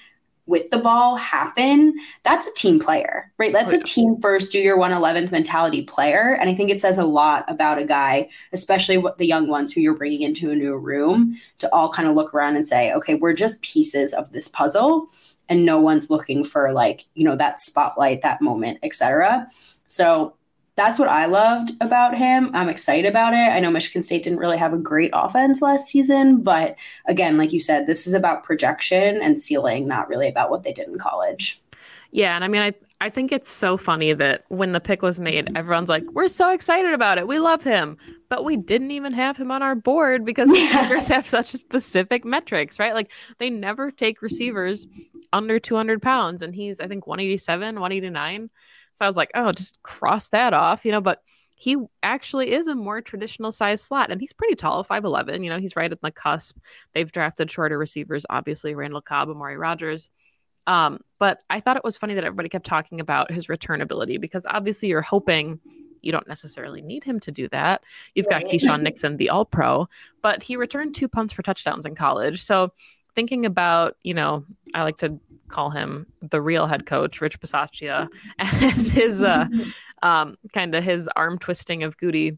with 0.48 0.72
the 0.72 0.78
ball 0.78 1.18
happen, 1.18 1.94
that's 2.24 2.48
a 2.48 2.54
team 2.54 2.80
player, 2.80 3.32
right? 3.38 3.52
That's 3.52 3.74
a 3.74 3.80
oh, 3.80 3.84
team 3.84 4.20
first, 4.22 4.52
do 4.52 4.60
your 4.60 4.78
111th 4.78 5.30
mentality 5.30 5.84
player. 5.84 6.38
And 6.40 6.50
I 6.50 6.56
think 6.56 6.72
it 6.72 6.80
says 6.80 6.98
a 6.98 7.04
lot 7.04 7.44
about 7.50 7.80
a 7.80 7.84
guy, 7.84 8.30
especially 8.54 8.98
what 8.98 9.18
the 9.18 9.28
young 9.28 9.50
ones 9.50 9.74
who 9.74 9.82
you're 9.82 9.94
bringing 9.94 10.22
into 10.22 10.50
a 10.50 10.56
new 10.56 10.76
room 10.76 11.38
to 11.60 11.72
all 11.74 11.92
kind 11.92 12.08
of 12.08 12.16
look 12.16 12.34
around 12.34 12.56
and 12.56 12.66
say, 12.66 12.94
okay, 12.94 13.16
we're 13.16 13.34
just 13.34 13.62
pieces 13.62 14.14
of 14.14 14.32
this 14.32 14.48
puzzle 14.48 15.10
and 15.50 15.66
no 15.66 15.82
one's 15.82 16.10
looking 16.10 16.46
for 16.46 16.72
like, 16.72 17.06
you 17.14 17.26
know, 17.26 17.36
that 17.36 17.60
spotlight, 17.60 18.22
that 18.22 18.42
moment, 18.42 18.80
etc. 18.84 19.48
So 19.86 20.37
that's 20.78 21.00
what 21.00 21.10
I 21.10 21.26
loved 21.26 21.72
about 21.82 22.16
him. 22.16 22.52
I'm 22.54 22.70
excited 22.70 23.10
about 23.10 23.34
it. 23.34 23.52
I 23.52 23.60
know 23.60 23.72
Michigan 23.72 24.04
State 24.04 24.24
didn't 24.24 24.40
really 24.40 24.60
have 24.60 24.74
a 24.74 24.78
great 24.78 25.10
offense 25.12 25.60
last 25.60 25.88
season, 25.88 26.44
but 26.44 26.76
again, 27.08 27.36
like 27.36 27.52
you 27.52 27.60
said, 27.60 27.88
this 27.88 28.06
is 28.06 28.14
about 28.14 28.44
projection 28.44 29.20
and 29.22 29.40
ceiling, 29.40 29.88
not 29.88 30.08
really 30.08 30.30
about 30.30 30.52
what 30.52 30.62
they 30.62 30.72
did 30.72 30.88
in 30.88 31.00
college. 31.00 31.60
Yeah, 32.12 32.36
and 32.36 32.44
I 32.44 32.48
mean, 32.48 32.62
I 32.62 32.74
I 33.02 33.10
think 33.10 33.32
it's 33.32 33.50
so 33.50 33.76
funny 33.76 34.14
that 34.14 34.46
when 34.48 34.72
the 34.72 34.80
pick 34.80 35.02
was 35.02 35.20
made, 35.20 35.56
everyone's 35.58 35.90
like, 35.90 36.04
"We're 36.14 36.30
so 36.30 36.54
excited 36.54 36.94
about 36.94 37.18
it. 37.18 37.28
We 37.28 37.40
love 37.40 37.64
him," 37.64 37.98
but 38.30 38.46
we 38.46 38.56
didn't 38.56 38.92
even 38.92 39.12
have 39.14 39.36
him 39.36 39.52
on 39.52 39.62
our 39.62 39.76
board 39.76 40.24
because 40.24 40.48
the 40.48 40.68
Packers 40.72 41.08
have 41.08 41.28
such 41.28 41.48
specific 41.48 42.24
metrics, 42.24 42.80
right? 42.80 42.94
Like 42.94 43.12
they 43.40 43.50
never 43.50 43.92
take 43.92 44.22
receivers 44.22 44.88
under 45.34 45.60
200 45.60 46.02
pounds, 46.02 46.42
and 46.42 46.56
he's 46.56 46.80
I 46.80 46.88
think 46.88 47.08
187, 47.08 47.76
189. 47.76 48.50
So 48.98 49.06
I 49.06 49.08
was 49.08 49.16
like, 49.16 49.30
oh, 49.36 49.52
just 49.52 49.82
cross 49.84 50.30
that 50.30 50.54
off, 50.54 50.84
you 50.84 50.92
know, 50.92 51.02
but 51.02 51.22
he 51.56 51.78
actually 52.02 52.52
is 52.52 52.68
a 52.68 52.76
more 52.76 53.00
traditional 53.00 53.52
size 53.52 53.82
slot 53.82 54.12
and 54.12 54.20
he's 54.20 54.34
pretty 54.34 54.56
tall, 54.56 54.84
5'11. 54.84 55.44
You 55.44 55.52
know, 55.52 55.60
he's 55.60 55.76
right 55.76 55.92
at 55.92 56.02
the 56.02 56.12
cusp. 56.12 56.58
They've 56.94 57.12
drafted 57.12 57.52
shorter 57.52 57.78
receivers, 57.78 58.26
obviously, 58.28 58.74
Randall 58.74 59.02
Cobb, 59.02 59.30
Amari 59.30 59.58
Rodgers. 59.58 60.10
Um, 60.66 61.00
but 61.20 61.40
I 61.50 61.60
thought 61.60 61.78
it 61.78 61.84
was 61.84 61.98
funny 61.98 62.16
that 62.16 62.24
everybody 62.24 62.50
kept 62.50 62.66
talking 62.66 63.00
about 63.00 63.32
his 63.32 63.50
return 63.50 63.82
ability 63.82 64.18
because 64.18 64.46
obviously 64.50 64.90
you're 64.90 65.02
hoping 65.02 65.60
you 66.02 66.12
don't 66.12 66.28
necessarily 66.28 66.82
need 66.82 67.04
him 67.04 67.20
to 67.22 67.32
do 67.32 67.48
that. 67.50 67.84
You've 68.16 68.30
got 68.30 68.44
Keisean 68.46 68.82
Nixon, 68.82 69.18
the 69.18 69.30
all 69.30 69.46
pro, 69.46 69.88
but 70.22 70.42
he 70.42 70.56
returned 70.56 70.96
two 70.96 71.08
punts 71.08 71.34
for 71.34 71.44
touchdowns 71.44 71.86
in 71.86 71.96
college. 71.96 72.42
So 72.42 72.72
thinking 73.18 73.48
about, 73.48 73.98
you 74.04 74.14
know, 74.14 74.46
I 74.76 74.84
like 74.84 75.00
to 75.00 75.20
call 75.48 75.72
him 75.72 76.06
the 76.22 76.40
real 76.40 76.68
head 76.68 76.86
coach, 76.86 77.20
Rich 77.20 77.40
Bisaccia, 77.40 78.08
and 78.38 78.82
his 78.84 79.24
uh, 79.24 79.48
um, 80.04 80.36
kind 80.54 80.76
of 80.76 80.84
his 80.84 81.10
arm 81.16 81.40
twisting 81.40 81.82
of 81.82 81.98
Goody. 81.98 82.38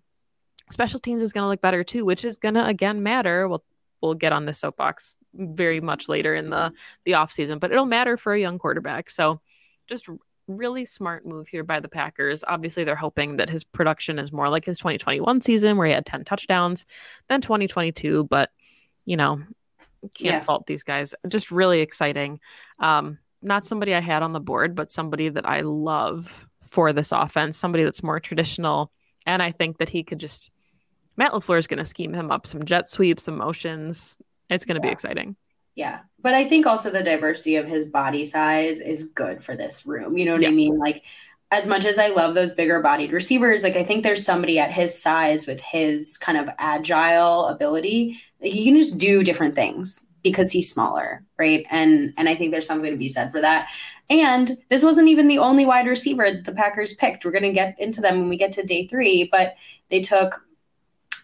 Special 0.72 0.98
teams 0.98 1.22
is 1.22 1.34
going 1.34 1.44
to 1.44 1.50
look 1.50 1.60
better 1.60 1.84
too, 1.84 2.06
which 2.06 2.24
is 2.24 2.38
going 2.38 2.54
to 2.54 2.66
again 2.66 3.04
matter. 3.04 3.46
We'll 3.50 3.64
we'll 4.02 4.14
get 4.14 4.32
on 4.32 4.46
the 4.46 4.54
soapbox 4.54 5.18
very 5.34 5.82
much 5.82 6.08
later 6.08 6.34
in 6.34 6.50
the 6.50 6.72
the 7.04 7.16
off 7.16 7.34
season, 7.34 7.60
but 7.60 7.72
it'll 7.72 7.86
matter 7.86 8.16
for 8.16 8.34
a 8.34 8.40
young 8.40 8.58
quarterback. 8.58 9.10
So 9.10 9.42
just 9.90 10.08
really 10.48 10.86
smart 10.86 11.26
move 11.26 11.50
here 11.50 11.66
by 11.66 11.82
the 11.82 11.90
Packers. 11.90 12.46
Obviously, 12.48 12.86
they're 12.86 12.96
hoping 12.96 13.36
that 13.36 13.50
his 13.50 13.66
production 13.66 14.18
is 14.18 14.32
more 14.32 14.48
like 14.48 14.64
his 14.64 14.78
2021 14.78 15.42
season 15.42 15.76
where 15.76 15.88
he 15.88 15.94
had 15.94 16.06
10 16.06 16.24
touchdowns 16.24 16.86
than 17.28 17.42
2022, 17.42 18.24
but 18.30 18.50
you 19.04 19.18
know, 19.18 19.42
can't 20.02 20.36
yeah. 20.36 20.40
fault 20.40 20.66
these 20.66 20.84
guys. 20.84 21.16
Just 21.28 21.52
really 21.52 21.82
exciting. 21.82 22.40
Um, 22.80 23.20
not 23.42 23.66
somebody 23.66 23.94
I 23.94 24.00
had 24.00 24.24
on 24.24 24.34
the 24.34 24.40
board, 24.40 24.76
but 24.76 24.92
somebody 24.92 25.30
that 25.30 25.48
I 25.48 25.62
love 25.62 26.48
for 26.64 26.94
this 26.94 27.12
offense, 27.12 27.58
somebody 27.58 27.84
that's 27.84 28.04
more 28.04 28.20
traditional. 28.20 28.92
And 29.26 29.42
I 29.42 29.52
think 29.52 29.78
that 29.78 29.90
he 29.90 30.04
could 30.04 30.20
just, 30.20 30.52
Matt 31.18 31.32
LaFleur 31.32 31.60
is 31.60 31.68
going 31.68 31.80
to 31.80 31.86
scheme 31.86 32.14
him 32.14 32.32
up 32.32 32.46
some 32.46 32.66
jet 32.66 32.90
sweeps, 32.90 33.24
some 33.24 33.38
motions. 33.38 34.18
It's 34.50 34.66
going 34.66 34.80
to 34.80 34.86
yeah. 34.86 34.92
be 34.92 34.94
exciting. 34.94 35.36
Yeah. 35.76 36.00
But 36.22 36.34
I 36.34 36.48
think 36.48 36.66
also 36.66 36.90
the 36.90 37.04
diversity 37.04 37.56
of 37.56 37.68
his 37.68 37.86
body 37.86 38.26
size 38.26 38.82
is 38.82 39.10
good 39.10 39.44
for 39.44 39.56
this 39.56 39.86
room. 39.86 40.18
You 40.18 40.26
know 40.26 40.34
what 40.34 40.42
yes. 40.42 40.54
I 40.54 40.56
mean? 40.56 40.78
Like, 40.78 41.04
as 41.52 41.66
much 41.68 41.86
as 41.86 41.98
I 41.98 42.10
love 42.10 42.36
those 42.36 42.54
bigger 42.54 42.80
bodied 42.80 43.12
receivers, 43.12 43.64
like 43.64 43.76
I 43.76 43.84
think 43.84 44.04
there's 44.04 44.24
somebody 44.24 44.60
at 44.60 44.72
his 44.72 45.00
size 45.00 45.48
with 45.48 45.60
his 45.62 46.18
kind 46.18 46.38
of 46.38 46.50
agile 46.60 47.48
ability 47.48 48.22
he 48.42 48.66
can 48.66 48.76
just 48.76 48.98
do 48.98 49.24
different 49.24 49.56
things 49.56 50.06
because 50.24 50.52
he's 50.52 50.72
smaller, 50.72 51.24
right? 51.38 51.66
And 51.70 52.14
and 52.18 52.28
I 52.30 52.36
think 52.36 52.52
there's 52.52 52.68
something 52.68 52.92
to 52.92 52.98
be 52.98 53.08
said 53.08 53.32
for 53.32 53.42
that. 53.42 53.70
And 54.10 54.52
this 54.70 54.84
wasn't 54.84 55.10
even 55.10 55.28
the 55.28 55.38
only 55.38 55.66
wide 55.66 55.88
receiver 55.88 56.32
the 56.32 56.52
Packers 56.52 56.94
picked. 56.94 57.24
We're 57.24 57.32
going 57.32 57.44
to 57.44 57.52
get 57.52 57.80
into 57.80 58.02
them 58.02 58.20
when 58.20 58.30
we 58.30 58.38
get 58.38 58.52
to 58.54 58.64
day 58.64 58.88
3, 58.88 59.30
but 59.32 59.56
they 59.92 60.02
took 60.02 60.44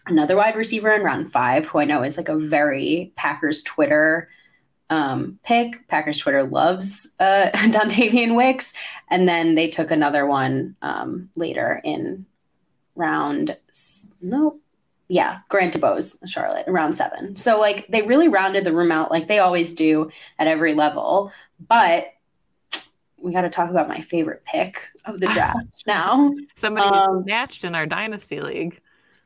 another 0.06 0.36
wide 0.36 0.54
receiver 0.54 0.94
in 0.94 1.02
round 1.02 1.32
5 1.32 1.66
who 1.66 1.80
I 1.80 1.84
know 1.84 2.04
is 2.04 2.16
like 2.16 2.28
a 2.28 2.38
very 2.38 3.12
Packers 3.16 3.64
Twitter 3.64 4.28
um, 4.90 5.38
pick. 5.44 5.86
Packers 5.88 6.18
Twitter 6.18 6.44
loves 6.44 7.14
uh, 7.20 7.50
Dontayvion 7.54 8.36
Wicks. 8.36 8.74
And 9.10 9.28
then 9.28 9.54
they 9.54 9.68
took 9.68 9.90
another 9.90 10.26
one 10.26 10.76
um, 10.82 11.30
later 11.36 11.80
in 11.84 12.26
round, 12.94 13.56
nope, 14.20 14.60
yeah, 15.08 15.40
Grant 15.48 15.74
DuBose, 15.74 16.28
Charlotte, 16.28 16.66
round 16.66 16.96
seven. 16.96 17.36
So 17.36 17.60
like 17.60 17.86
they 17.88 18.02
really 18.02 18.28
rounded 18.28 18.64
the 18.64 18.72
room 18.72 18.90
out 18.90 19.10
like 19.10 19.28
they 19.28 19.38
always 19.38 19.74
do 19.74 20.10
at 20.38 20.48
every 20.48 20.74
level. 20.74 21.32
But 21.68 22.12
we 23.16 23.32
got 23.32 23.42
to 23.42 23.50
talk 23.50 23.70
about 23.70 23.88
my 23.88 24.00
favorite 24.00 24.44
pick 24.44 24.82
of 25.04 25.20
the 25.20 25.28
draft 25.28 25.58
now. 25.86 26.28
Somebody 26.54 26.88
um, 26.88 27.22
snatched 27.22 27.64
in 27.64 27.74
our 27.74 27.86
dynasty 27.86 28.40
league. 28.40 28.80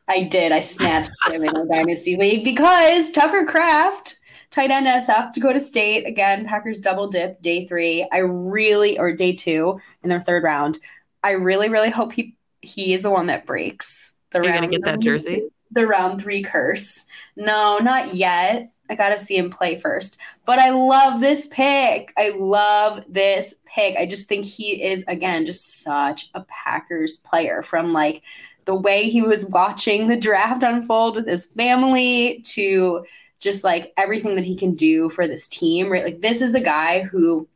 I 0.07 0.25
did. 0.25 0.53
I 0.53 0.61
snatched 0.61 1.11
him 1.29 1.45
in 1.45 1.57
our 1.57 1.67
dynasty 1.67 2.17
league 2.17 2.45
because 2.45 3.11
Tucker 3.11 3.45
Kraft, 3.45 4.20
tight 4.51 4.71
end 4.71 4.89
of 4.89 5.03
South 5.03 5.33
Dakota 5.33 5.61
State, 5.61 6.07
again 6.07 6.45
Packers 6.47 6.81
double 6.81 7.09
dip 7.09 7.41
day 7.43 7.67
three. 7.67 8.09
I 8.11 8.19
really 8.19 8.99
or 8.99 9.13
day 9.13 9.35
two 9.35 9.81
in 10.03 10.11
their 10.11 10.21
third 10.21 10.43
round. 10.43 10.79
I 11.23 11.33
really, 11.33 11.69
really 11.69 11.91
hope 11.91 12.13
he 12.13 12.37
he 12.61 12.93
is 12.93 13.03
the 13.03 13.11
one 13.11 13.27
that 13.27 13.47
breaks. 13.47 14.15
The 14.31 14.43
You're 14.43 14.53
gonna 14.53 14.69
get 14.69 14.85
that 14.85 15.01
jersey 15.01 15.51
the 15.71 15.87
round 15.87 16.21
three 16.21 16.43
curse. 16.43 17.07
No, 17.37 17.79
not 17.79 18.15
yet. 18.15 18.73
I 18.89 18.97
got 18.97 19.11
to 19.11 19.19
see 19.19 19.37
him 19.37 19.51
play 19.51 19.79
first. 19.79 20.19
But 20.47 20.59
I 20.59 20.71
love 20.71 21.21
this 21.21 21.47
pick. 21.47 22.13
I 22.17 22.31
love 22.37 23.05
this 23.09 23.55
pick. 23.65 23.97
I 23.97 24.05
just 24.05 24.29
think 24.29 24.45
he 24.45 24.83
is, 24.83 25.05
again, 25.07 25.47
just 25.47 25.83
such 25.83 26.29
a 26.35 26.43
Packers 26.43 27.19
player 27.19 27.63
from 27.63 27.93
like 27.93 28.23
the 28.65 28.75
way 28.75 29.09
he 29.09 29.23
was 29.23 29.47
watching 29.47 30.09
the 30.09 30.17
draft 30.17 30.63
unfold 30.63 31.15
with 31.15 31.29
his 31.29 31.47
family 31.47 32.41
to 32.47 33.05
just 33.41 33.65
like 33.65 33.93
everything 33.97 34.37
that 34.37 34.45
he 34.45 34.55
can 34.55 34.75
do 34.75 35.09
for 35.09 35.27
this 35.27 35.49
team, 35.49 35.91
right? 35.91 36.05
Like, 36.05 36.21
this 36.21 36.43
is 36.43 36.53
the 36.53 36.61
guy 36.61 37.03
who, 37.03 37.49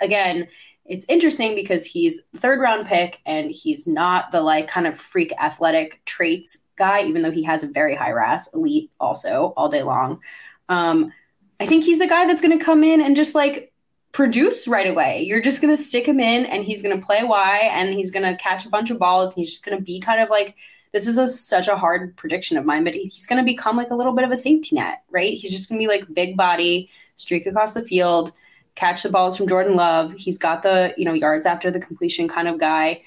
again, 0.00 0.48
it's 0.84 1.06
interesting 1.08 1.54
because 1.54 1.86
he's 1.86 2.22
third 2.36 2.58
round 2.58 2.86
pick 2.86 3.20
and 3.24 3.50
he's 3.50 3.86
not 3.86 4.32
the 4.32 4.40
like 4.40 4.68
kind 4.68 4.86
of 4.86 4.98
freak 4.98 5.32
athletic 5.40 6.02
traits 6.04 6.64
guy, 6.76 7.02
even 7.02 7.22
though 7.22 7.30
he 7.30 7.44
has 7.44 7.62
a 7.62 7.68
very 7.68 7.94
high 7.94 8.10
RAS, 8.10 8.52
elite 8.52 8.90
also 8.98 9.52
all 9.56 9.68
day 9.68 9.82
long. 9.82 10.20
Um, 10.68 11.12
I 11.60 11.66
think 11.66 11.84
he's 11.84 11.98
the 11.98 12.08
guy 12.08 12.26
that's 12.26 12.42
going 12.42 12.58
to 12.58 12.64
come 12.64 12.82
in 12.82 13.00
and 13.00 13.14
just 13.14 13.34
like 13.34 13.72
produce 14.10 14.66
right 14.66 14.86
away. 14.86 15.22
You're 15.22 15.40
just 15.40 15.62
going 15.62 15.74
to 15.74 15.82
stick 15.82 16.06
him 16.06 16.18
in 16.18 16.46
and 16.46 16.64
he's 16.64 16.82
going 16.82 16.98
to 16.98 17.04
play 17.04 17.22
Y 17.22 17.70
and 17.72 17.94
he's 17.94 18.10
going 18.10 18.26
to 18.26 18.42
catch 18.42 18.66
a 18.66 18.70
bunch 18.70 18.90
of 18.90 18.98
balls. 18.98 19.34
And 19.34 19.40
he's 19.40 19.50
just 19.50 19.64
going 19.64 19.78
to 19.78 19.84
be 19.84 20.00
kind 20.00 20.20
of 20.20 20.30
like, 20.30 20.56
this 20.92 21.06
is 21.06 21.18
a, 21.18 21.28
such 21.28 21.68
a 21.68 21.76
hard 21.76 22.16
prediction 22.16 22.56
of 22.56 22.64
mine, 22.64 22.84
but 22.84 22.94
he's 22.94 23.26
going 23.26 23.42
to 23.42 23.50
become 23.50 23.76
like 23.76 23.90
a 23.90 23.94
little 23.94 24.12
bit 24.12 24.24
of 24.24 24.30
a 24.30 24.36
safety 24.36 24.76
net, 24.76 25.02
right? 25.10 25.32
He's 25.32 25.50
just 25.50 25.68
going 25.68 25.80
to 25.80 25.82
be 25.82 25.88
like 25.88 26.14
big 26.14 26.36
body, 26.36 26.90
streak 27.16 27.46
across 27.46 27.74
the 27.74 27.82
field, 27.82 28.32
catch 28.74 29.02
the 29.02 29.08
balls 29.08 29.36
from 29.36 29.48
Jordan 29.48 29.74
Love. 29.74 30.12
He's 30.16 30.38
got 30.38 30.62
the, 30.62 30.94
you 30.96 31.04
know, 31.04 31.14
yards 31.14 31.46
after 31.46 31.70
the 31.70 31.80
completion 31.80 32.28
kind 32.28 32.46
of 32.46 32.58
guy. 32.58 33.02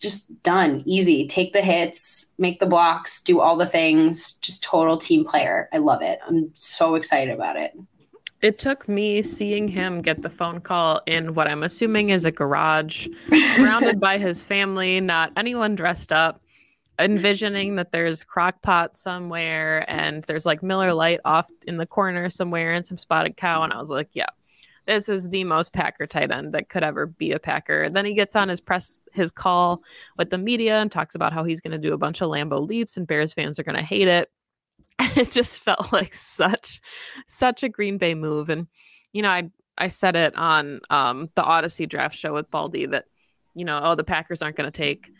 Just 0.00 0.42
done 0.42 0.82
easy. 0.84 1.28
Take 1.28 1.52
the 1.52 1.62
hits 1.62 2.32
make 2.36 2.58
the 2.58 2.66
blocks 2.66 3.22
do 3.22 3.38
all 3.40 3.56
the 3.56 3.66
things. 3.66 4.32
Just 4.34 4.64
total 4.64 4.96
team 4.96 5.24
player. 5.24 5.68
I 5.72 5.78
love 5.78 6.02
it. 6.02 6.18
I'm 6.26 6.50
so 6.54 6.96
excited 6.96 7.32
about 7.32 7.56
it. 7.56 7.72
It 8.40 8.58
took 8.58 8.88
me 8.88 9.22
seeing 9.22 9.68
him 9.68 10.02
get 10.02 10.22
the 10.22 10.28
phone 10.28 10.60
call 10.60 11.00
in 11.06 11.34
what 11.34 11.46
i'm 11.46 11.62
assuming 11.62 12.10
is 12.10 12.24
a 12.24 12.32
garage 12.32 13.06
surrounded 13.54 14.00
by 14.00 14.18
his 14.18 14.42
family 14.42 15.00
not 15.00 15.30
anyone 15.36 15.76
dressed 15.76 16.12
up 16.12 16.41
envisioning 17.02 17.76
that 17.76 17.92
there's 17.92 18.24
crock 18.24 18.62
pot 18.62 18.96
somewhere 18.96 19.84
and 19.88 20.24
there's 20.24 20.46
like 20.46 20.62
miller 20.62 20.92
lite 20.94 21.20
off 21.24 21.50
in 21.66 21.76
the 21.76 21.86
corner 21.86 22.30
somewhere 22.30 22.72
and 22.72 22.86
some 22.86 22.98
spotted 22.98 23.36
cow 23.36 23.62
and 23.62 23.72
i 23.72 23.78
was 23.78 23.90
like 23.90 24.08
yeah 24.12 24.26
this 24.86 25.08
is 25.08 25.28
the 25.28 25.44
most 25.44 25.72
Packer 25.72 26.06
tight 26.06 26.30
end 26.30 26.52
that 26.54 26.68
could 26.68 26.82
ever 26.82 27.06
be 27.06 27.32
a 27.32 27.38
Packer. 27.38 27.88
Then 27.88 28.04
he 28.04 28.14
gets 28.14 28.34
on 28.34 28.48
his 28.48 28.60
press 28.60 29.02
his 29.12 29.30
call 29.30 29.82
with 30.18 30.30
the 30.30 30.38
media 30.38 30.80
and 30.80 30.90
talks 30.90 31.14
about 31.14 31.32
how 31.32 31.44
he's 31.44 31.60
going 31.60 31.72
to 31.72 31.78
do 31.88 31.94
a 31.94 31.98
bunch 31.98 32.20
of 32.20 32.28
Lambeau 32.28 32.66
leaps 32.66 32.96
and 32.96 33.06
Bears 33.06 33.32
fans 33.32 33.58
are 33.58 33.64
going 33.64 33.76
to 33.76 33.82
hate 33.82 34.08
it. 34.08 34.30
it 35.16 35.30
just 35.30 35.62
felt 35.62 35.92
like 35.92 36.14
such 36.14 36.80
such 37.26 37.62
a 37.62 37.68
Green 37.68 37.98
Bay 37.98 38.14
move 38.14 38.50
and 38.50 38.66
you 39.12 39.22
know 39.22 39.30
I 39.30 39.50
I 39.78 39.88
said 39.88 40.16
it 40.16 40.36
on 40.36 40.80
um, 40.90 41.30
the 41.34 41.42
Audacy 41.42 41.88
draft 41.88 42.16
show 42.16 42.34
with 42.34 42.50
Baldy 42.50 42.86
that 42.86 43.06
you 43.54 43.64
know 43.64 43.80
oh 43.82 43.94
the 43.94 44.04
Packers 44.04 44.42
aren't 44.42 44.56
going 44.56 44.70
to 44.70 44.76
take 44.76 45.10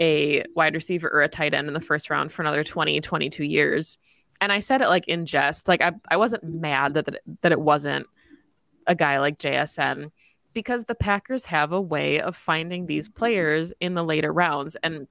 a 0.00 0.44
wide 0.54 0.74
receiver 0.74 1.08
or 1.08 1.22
a 1.22 1.28
tight 1.28 1.54
end 1.54 1.68
in 1.68 1.74
the 1.74 1.80
first 1.80 2.10
round 2.10 2.32
for 2.32 2.42
another 2.42 2.64
20 2.64 3.00
22 3.00 3.44
years 3.44 3.98
and 4.40 4.52
I 4.52 4.58
said 4.58 4.82
it 4.82 4.88
like 4.88 5.08
in 5.08 5.26
jest 5.26 5.68
like 5.68 5.80
I 5.80 5.92
I 6.08 6.16
wasn't 6.16 6.44
mad 6.44 6.94
that 6.94 7.06
that, 7.06 7.20
that 7.42 7.52
it 7.52 7.60
wasn't 7.60 8.06
a 8.86 8.94
guy 8.94 9.18
like 9.20 9.38
JSN 9.38 10.10
because 10.52 10.84
the 10.84 10.94
Packers 10.94 11.44
have 11.46 11.72
a 11.72 11.80
way 11.80 12.20
of 12.20 12.36
finding 12.36 12.86
these 12.86 13.08
players 13.08 13.72
in 13.80 13.94
the 13.94 14.04
later 14.04 14.32
rounds. 14.32 14.76
And 14.82 15.06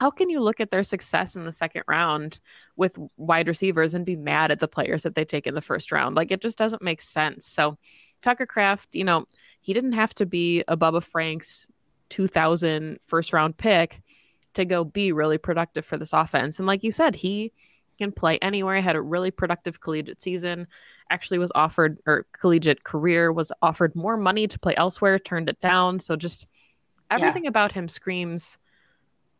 how 0.00 0.10
can 0.10 0.28
you 0.28 0.40
look 0.40 0.60
at 0.60 0.70
their 0.70 0.84
success 0.84 1.36
in 1.36 1.44
the 1.44 1.52
second 1.52 1.84
round 1.88 2.40
with 2.76 2.98
wide 3.16 3.48
receivers 3.48 3.94
and 3.94 4.04
be 4.04 4.16
mad 4.16 4.50
at 4.50 4.60
the 4.60 4.68
players 4.68 5.04
that 5.04 5.14
they 5.14 5.24
take 5.24 5.46
in 5.46 5.54
the 5.54 5.62
first 5.62 5.92
round? 5.92 6.16
Like 6.16 6.30
it 6.30 6.42
just 6.42 6.58
doesn't 6.58 6.82
make 6.82 7.00
sense. 7.00 7.46
So 7.46 7.78
Tucker 8.22 8.46
Kraft, 8.46 8.88
you 8.92 9.04
know, 9.04 9.26
he 9.60 9.72
didn't 9.72 9.92
have 9.92 10.14
to 10.16 10.26
be 10.26 10.62
a 10.68 10.76
Bubba 10.76 11.02
Franks 11.02 11.68
2000 12.10 12.98
first 13.06 13.32
round 13.32 13.56
pick 13.56 14.02
to 14.54 14.64
go 14.64 14.84
be 14.84 15.12
really 15.12 15.38
productive 15.38 15.84
for 15.84 15.96
this 15.96 16.12
offense. 16.12 16.58
And 16.58 16.66
like 16.66 16.82
you 16.82 16.92
said, 16.92 17.14
he 17.16 17.52
can 17.98 18.12
play 18.12 18.38
anywhere. 18.38 18.80
Had 18.80 18.96
a 18.96 19.02
really 19.02 19.30
productive 19.30 19.80
collegiate 19.80 20.22
season. 20.22 20.66
Actually, 21.10 21.38
was 21.38 21.52
offered 21.54 21.98
or 22.06 22.26
collegiate 22.32 22.84
career 22.84 23.32
was 23.32 23.52
offered 23.60 23.94
more 23.94 24.16
money 24.16 24.46
to 24.46 24.58
play 24.58 24.74
elsewhere. 24.76 25.18
Turned 25.18 25.48
it 25.48 25.60
down. 25.60 25.98
So 25.98 26.16
just 26.16 26.46
everything 27.10 27.44
yeah. 27.44 27.50
about 27.50 27.72
him 27.72 27.88
screams, 27.88 28.58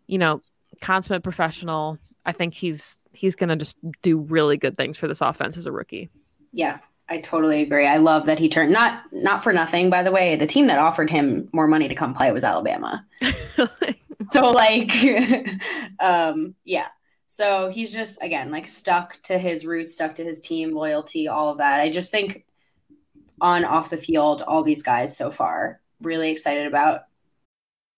you 0.06 0.18
know, 0.18 0.42
consummate 0.80 1.22
professional. 1.22 1.98
I 2.26 2.32
think 2.32 2.54
he's 2.54 2.98
he's 3.12 3.34
going 3.34 3.48
to 3.50 3.56
just 3.56 3.76
do 4.02 4.18
really 4.18 4.56
good 4.56 4.76
things 4.76 4.96
for 4.96 5.08
this 5.08 5.20
offense 5.20 5.56
as 5.56 5.66
a 5.66 5.72
rookie. 5.72 6.10
Yeah, 6.52 6.78
I 7.08 7.18
totally 7.18 7.62
agree. 7.62 7.86
I 7.86 7.98
love 7.98 8.26
that 8.26 8.38
he 8.38 8.48
turned 8.48 8.72
not 8.72 9.02
not 9.12 9.42
for 9.42 9.52
nothing, 9.52 9.90
by 9.90 10.02
the 10.02 10.10
way. 10.10 10.36
The 10.36 10.46
team 10.46 10.68
that 10.68 10.78
offered 10.78 11.10
him 11.10 11.48
more 11.52 11.66
money 11.66 11.88
to 11.88 11.94
come 11.94 12.14
play 12.14 12.32
was 12.32 12.44
Alabama. 12.44 13.04
so 14.30 14.50
like 14.50 14.90
um 16.00 16.54
yeah. 16.64 16.88
So 17.26 17.68
he's 17.68 17.92
just 17.92 18.22
again 18.22 18.50
like 18.50 18.68
stuck 18.68 19.20
to 19.24 19.38
his 19.38 19.66
roots, 19.66 19.94
stuck 19.94 20.14
to 20.16 20.24
his 20.24 20.40
team, 20.40 20.72
loyalty, 20.72 21.28
all 21.28 21.50
of 21.50 21.58
that. 21.58 21.80
I 21.80 21.90
just 21.90 22.10
think 22.10 22.46
on 23.40 23.64
off 23.64 23.90
the 23.90 23.96
field, 23.98 24.42
all 24.42 24.62
these 24.62 24.82
guys 24.82 25.16
so 25.16 25.30
far, 25.30 25.80
really 26.00 26.30
excited 26.30 26.66
about 26.66 27.02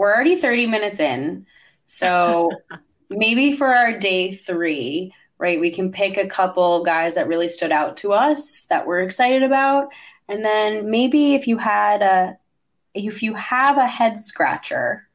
we're 0.00 0.14
already 0.14 0.34
30 0.34 0.66
minutes 0.66 0.98
in. 0.98 1.44
So 1.84 2.48
maybe 3.10 3.52
for 3.52 3.66
our 3.66 3.98
day 3.98 4.32
three, 4.32 5.12
right, 5.36 5.60
we 5.60 5.70
can 5.70 5.92
pick 5.92 6.16
a 6.16 6.26
couple 6.26 6.82
guys 6.82 7.16
that 7.16 7.28
really 7.28 7.48
stood 7.48 7.70
out 7.70 7.98
to 7.98 8.14
us 8.14 8.64
that 8.70 8.86
we're 8.86 9.00
excited 9.00 9.42
about. 9.42 9.88
And 10.26 10.42
then 10.42 10.90
maybe 10.90 11.34
if 11.34 11.46
you 11.46 11.58
had 11.58 12.00
a, 12.00 12.38
if 12.94 13.22
you 13.22 13.34
have 13.34 13.76
a 13.76 13.86
head 13.86 14.18
scratcher 14.18 15.06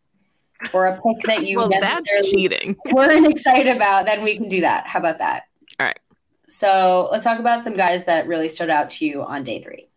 or 0.72 0.86
a 0.86 1.02
pick 1.02 1.24
that 1.26 1.48
you 1.48 1.58
well, 1.58 1.70
necessarily 1.70 2.30
cheating. 2.30 2.76
weren't 2.92 3.26
excited 3.26 3.76
about, 3.76 4.06
then 4.06 4.24
we 4.24 4.38
can 4.38 4.48
do 4.48 4.62
that. 4.62 4.86
How 4.86 5.00
about 5.00 5.18
that? 5.18 5.46
All 5.80 5.88
right. 5.88 6.00
So 6.48 7.10
let's 7.12 7.24
talk 7.24 7.40
about 7.40 7.64
some 7.64 7.76
guys 7.76 8.06
that 8.06 8.28
really 8.28 8.50
stood 8.50 8.70
out 8.70 8.92
to 8.92 9.06
you 9.08 9.24
on 9.24 9.44
day 9.44 9.64
three. 9.64 9.90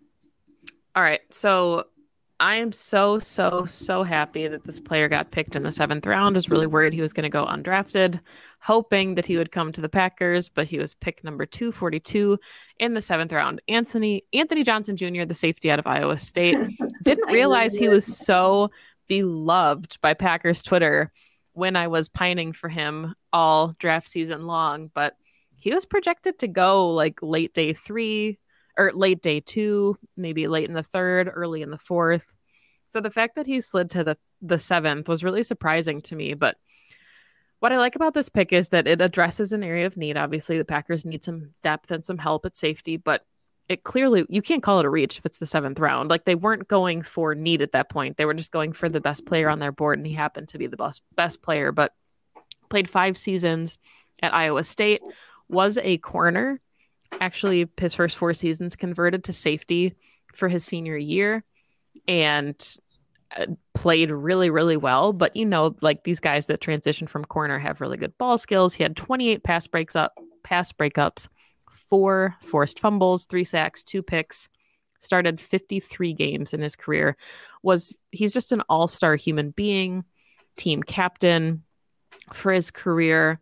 All 0.96 1.03
right. 1.03 1.20
So 1.31 1.88
I 2.40 2.57
am 2.57 2.70
so, 2.70 3.18
so, 3.18 3.64
so 3.64 4.05
happy 4.05 4.46
that 4.46 4.62
this 4.62 4.79
player 4.79 5.09
got 5.09 5.33
picked 5.33 5.57
in 5.57 5.64
the 5.64 5.72
seventh 5.72 6.07
round. 6.07 6.37
I 6.37 6.38
was 6.38 6.48
really 6.48 6.68
worried 6.68 6.92
he 6.92 7.01
was 7.01 7.12
going 7.12 7.24
to 7.24 7.29
go 7.29 7.44
undrafted, 7.44 8.20
hoping 8.61 9.16
that 9.16 9.27
he 9.27 9.37
would 9.37 9.51
come 9.51 9.72
to 9.72 9.81
the 9.81 9.88
Packers, 9.88 10.48
but 10.48 10.68
he 10.68 10.79
was 10.79 10.94
picked 10.94 11.24
number 11.24 11.46
242 11.46 12.38
in 12.79 12.94
the 12.94 13.03
seventh 13.03 13.33
round. 13.33 13.61
Anthony 13.66 14.22
Anthony 14.33 14.62
Johnson 14.62 14.96
Jr., 14.96 15.24
the 15.24 15.35
safety 15.35 15.68
out 15.68 15.81
of 15.81 15.87
Iowa 15.88 16.16
State, 16.16 16.57
didn't 17.03 17.33
realize 17.33 17.77
he 17.77 17.88
was 17.88 18.07
so 18.07 18.70
beloved 19.09 19.98
by 20.01 20.14
Packers 20.14 20.62
Twitter 20.62 21.11
when 21.55 21.74
I 21.74 21.88
was 21.88 22.09
pining 22.09 22.53
for 22.53 22.68
him 22.68 23.14
all 23.33 23.74
draft 23.81 24.07
season 24.07 24.44
long, 24.44 24.92
but 24.94 25.16
he 25.59 25.74
was 25.74 25.85
projected 25.85 26.38
to 26.38 26.46
go 26.46 26.90
like 26.90 27.20
late 27.20 27.53
day 27.53 27.72
three, 27.72 28.38
or 28.78 28.92
late 28.94 29.20
day 29.20 29.40
two, 29.40 29.98
maybe 30.16 30.48
late 30.48 30.68
in 30.68 30.74
the 30.74 30.82
third, 30.82 31.30
early 31.32 31.62
in 31.62 31.70
the 31.70 31.78
fourth. 31.78 32.32
So 32.86 33.00
the 33.00 33.10
fact 33.10 33.34
that 33.36 33.46
he 33.46 33.60
slid 33.60 33.90
to 33.90 34.04
the 34.04 34.16
the 34.40 34.58
seventh 34.58 35.08
was 35.08 35.24
really 35.24 35.42
surprising 35.42 36.00
to 36.02 36.16
me. 36.16 36.34
But 36.34 36.56
what 37.58 37.72
I 37.72 37.78
like 37.78 37.96
about 37.96 38.14
this 38.14 38.28
pick 38.28 38.52
is 38.52 38.68
that 38.68 38.86
it 38.86 39.00
addresses 39.00 39.52
an 39.52 39.64
area 39.64 39.86
of 39.86 39.96
need. 39.96 40.16
Obviously, 40.16 40.58
the 40.58 40.64
Packers 40.64 41.04
need 41.04 41.24
some 41.24 41.50
depth 41.62 41.90
and 41.90 42.04
some 42.04 42.18
help 42.18 42.46
at 42.46 42.56
safety, 42.56 42.96
but 42.96 43.26
it 43.68 43.82
clearly 43.82 44.24
you 44.28 44.40
can't 44.40 44.62
call 44.62 44.78
it 44.78 44.86
a 44.86 44.90
reach 44.90 45.18
if 45.18 45.26
it's 45.26 45.38
the 45.38 45.44
seventh 45.44 45.78
round. 45.78 46.08
Like 46.08 46.24
they 46.24 46.36
weren't 46.36 46.68
going 46.68 47.02
for 47.02 47.34
need 47.34 47.60
at 47.60 47.72
that 47.72 47.90
point. 47.90 48.16
They 48.16 48.24
were 48.24 48.34
just 48.34 48.52
going 48.52 48.72
for 48.72 48.88
the 48.88 49.00
best 49.00 49.26
player 49.26 49.48
on 49.48 49.58
their 49.58 49.72
board, 49.72 49.98
and 49.98 50.06
he 50.06 50.14
happened 50.14 50.48
to 50.48 50.58
be 50.58 50.68
the 50.68 50.76
best 50.76 51.02
best 51.16 51.42
player. 51.42 51.72
But 51.72 51.92
played 52.70 52.88
five 52.88 53.16
seasons 53.16 53.76
at 54.22 54.34
Iowa 54.34 54.64
State, 54.64 55.02
was 55.48 55.78
a 55.78 55.98
corner 55.98 56.58
actually 57.21 57.68
his 57.79 57.94
first 57.94 58.16
four 58.16 58.35
seasons 58.35 58.77
converted 58.77 59.25
to 59.25 59.33
safety 59.33 59.94
for 60.35 60.49
his 60.49 60.64
senior 60.64 60.97
year 60.97 61.44
and 62.07 62.77
uh, 63.37 63.47
played 63.75 64.11
really 64.11 64.51
really 64.51 64.77
well. 64.77 65.12
But 65.12 65.37
you 65.37 65.47
know 65.47 65.77
like 65.81 66.05
these 66.05 66.21
guys 66.21 66.47
that 66.47 66.61
transition 66.61 67.07
from 67.07 67.25
corner 67.25 67.59
have 67.59 67.81
really 67.81 67.97
good 67.97 68.16
ball 68.18 68.38
skills. 68.38 68.75
He 68.75 68.83
had 68.83 68.97
28 68.97 69.42
pass 69.44 69.66
breaks 69.66 69.97
up 69.97 70.14
pass 70.42 70.73
breakups 70.73 71.29
four 71.71 72.35
forced 72.42 72.81
fumbles 72.81 73.27
three 73.27 73.44
sacks 73.44 73.85
two 73.85 74.03
picks 74.03 74.49
started 75.01 75.40
53 75.40 76.12
games 76.12 76.53
in 76.53 76.61
his 76.61 76.77
career. 76.77 77.16
Was 77.62 77.97
he's 78.11 78.33
just 78.33 78.53
an 78.53 78.62
all-star 78.68 79.16
human 79.16 79.51
being 79.51 80.05
team 80.57 80.83
captain 80.83 81.64
for 82.33 82.53
his 82.53 82.71
career. 82.71 83.40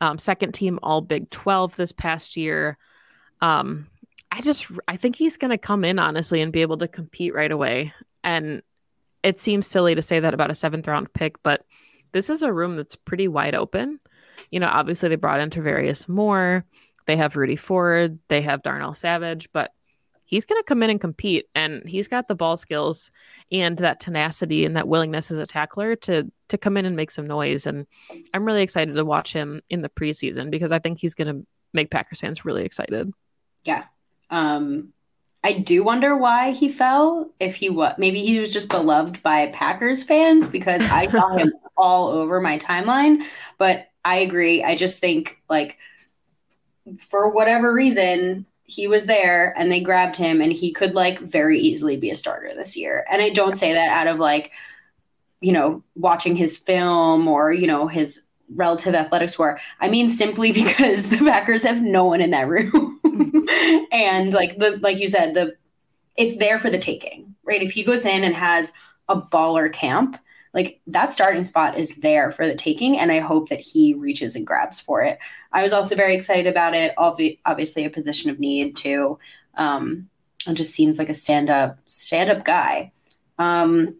Um, 0.00 0.18
second 0.18 0.52
team 0.52 0.78
all 0.82 1.00
big 1.00 1.30
12 1.30 1.76
this 1.76 1.92
past 1.92 2.36
year 2.36 2.78
um, 3.40 3.86
I 4.30 4.40
just 4.40 4.66
I 4.86 4.96
think 4.96 5.16
he's 5.16 5.36
going 5.36 5.50
to 5.50 5.58
come 5.58 5.84
in 5.84 5.98
honestly 5.98 6.40
and 6.40 6.52
be 6.52 6.62
able 6.62 6.78
to 6.78 6.88
compete 6.88 7.34
right 7.34 7.50
away. 7.50 7.92
And 8.22 8.62
it 9.22 9.38
seems 9.38 9.66
silly 9.66 9.94
to 9.94 10.02
say 10.02 10.20
that 10.20 10.34
about 10.34 10.50
a 10.50 10.54
seventh 10.54 10.86
round 10.86 11.12
pick, 11.12 11.42
but 11.42 11.64
this 12.12 12.30
is 12.30 12.42
a 12.42 12.52
room 12.52 12.76
that's 12.76 12.96
pretty 12.96 13.28
wide 13.28 13.54
open. 13.54 14.00
You 14.50 14.60
know, 14.60 14.68
obviously 14.68 15.08
they 15.08 15.16
brought 15.16 15.40
in 15.40 15.50
Tarvarius 15.50 16.08
Moore, 16.08 16.64
they 17.06 17.16
have 17.16 17.36
Rudy 17.36 17.56
Ford, 17.56 18.18
they 18.28 18.42
have 18.42 18.62
Darnell 18.62 18.94
Savage, 18.94 19.48
but 19.52 19.72
he's 20.24 20.44
going 20.44 20.60
to 20.60 20.66
come 20.66 20.82
in 20.82 20.90
and 20.90 21.00
compete, 21.00 21.46
and 21.54 21.82
he's 21.86 22.08
got 22.08 22.28
the 22.28 22.34
ball 22.34 22.56
skills 22.56 23.10
and 23.50 23.76
that 23.78 24.00
tenacity 24.00 24.64
and 24.64 24.76
that 24.76 24.88
willingness 24.88 25.30
as 25.30 25.38
a 25.38 25.46
tackler 25.46 25.96
to 25.96 26.30
to 26.48 26.58
come 26.58 26.76
in 26.76 26.86
and 26.86 26.96
make 26.96 27.10
some 27.10 27.26
noise. 27.26 27.66
And 27.66 27.86
I'm 28.32 28.44
really 28.44 28.62
excited 28.62 28.94
to 28.94 29.04
watch 29.04 29.32
him 29.32 29.60
in 29.68 29.82
the 29.82 29.88
preseason 29.88 30.50
because 30.50 30.72
I 30.72 30.78
think 30.78 30.98
he's 30.98 31.14
going 31.14 31.40
to 31.40 31.46
make 31.72 31.90
Packers 31.90 32.20
fans 32.20 32.44
really 32.44 32.64
excited. 32.64 33.10
Yeah. 33.64 33.84
Um, 34.30 34.92
I 35.42 35.54
do 35.54 35.82
wonder 35.82 36.16
why 36.16 36.52
he 36.52 36.68
fell. 36.68 37.30
If 37.40 37.54
he 37.54 37.70
was, 37.70 37.94
maybe 37.98 38.24
he 38.24 38.38
was 38.38 38.52
just 38.52 38.68
beloved 38.68 39.22
by 39.22 39.46
Packers 39.48 40.04
fans 40.04 40.50
because 40.50 40.82
I 40.82 41.06
saw 41.06 41.28
him 41.36 41.52
all 41.76 42.08
over 42.08 42.40
my 42.40 42.58
timeline. 42.58 43.22
But 43.56 43.88
I 44.04 44.16
agree. 44.16 44.62
I 44.62 44.74
just 44.74 45.00
think, 45.00 45.38
like, 45.48 45.78
for 47.00 47.30
whatever 47.30 47.72
reason, 47.72 48.46
he 48.64 48.86
was 48.86 49.06
there 49.06 49.54
and 49.58 49.72
they 49.72 49.80
grabbed 49.80 50.16
him 50.16 50.40
and 50.40 50.52
he 50.52 50.72
could, 50.72 50.94
like, 50.94 51.20
very 51.20 51.58
easily 51.58 51.96
be 51.96 52.10
a 52.10 52.14
starter 52.14 52.52
this 52.54 52.76
year. 52.76 53.06
And 53.10 53.22
I 53.22 53.30
don't 53.30 53.58
say 53.58 53.72
that 53.72 53.88
out 53.88 54.12
of, 54.12 54.20
like, 54.20 54.52
you 55.40 55.52
know, 55.52 55.82
watching 55.94 56.36
his 56.36 56.58
film 56.58 57.26
or, 57.28 57.50
you 57.50 57.66
know, 57.66 57.88
his 57.88 58.22
relative 58.54 58.94
athletic 58.94 59.28
score. 59.28 59.58
I 59.80 59.88
mean 59.88 60.08
simply 60.08 60.52
because 60.64 61.08
the 61.08 61.18
Packers 61.18 61.62
have 61.62 61.82
no 61.82 62.04
one 62.04 62.20
in 62.20 62.30
that 62.30 62.48
room. 62.48 62.99
and 63.92 64.32
like 64.32 64.58
the 64.58 64.78
like 64.80 64.98
you 64.98 65.08
said, 65.08 65.34
the 65.34 65.56
it's 66.16 66.36
there 66.38 66.58
for 66.58 66.70
the 66.70 66.78
taking, 66.78 67.34
right? 67.44 67.62
If 67.62 67.72
he 67.72 67.84
goes 67.84 68.04
in 68.04 68.24
and 68.24 68.34
has 68.34 68.72
a 69.08 69.20
baller 69.20 69.72
camp, 69.72 70.18
like 70.52 70.80
that 70.86 71.12
starting 71.12 71.44
spot 71.44 71.78
is 71.78 71.96
there 71.96 72.32
for 72.32 72.46
the 72.46 72.56
taking 72.56 72.98
and 72.98 73.12
i 73.12 73.20
hope 73.20 73.48
that 73.48 73.60
he 73.60 73.94
reaches 73.94 74.34
and 74.34 74.44
grabs 74.44 74.80
for 74.80 75.00
it 75.00 75.16
i 75.52 75.62
was 75.62 75.72
also 75.72 75.94
very 75.94 76.12
excited 76.12 76.48
about 76.48 76.74
it 76.74 76.92
Obvi- 76.96 77.38
obviously 77.46 77.84
a 77.84 77.90
position 77.90 78.30
of 78.30 78.40
need 78.40 78.74
too 78.74 79.16
um 79.56 80.08
and 80.48 80.56
just 80.56 80.74
seems 80.74 80.98
like 80.98 81.08
a 81.08 81.14
stand 81.14 81.50
up 81.50 81.78
stand 81.86 82.30
up 82.30 82.44
guy 82.44 82.90
um 83.38 83.94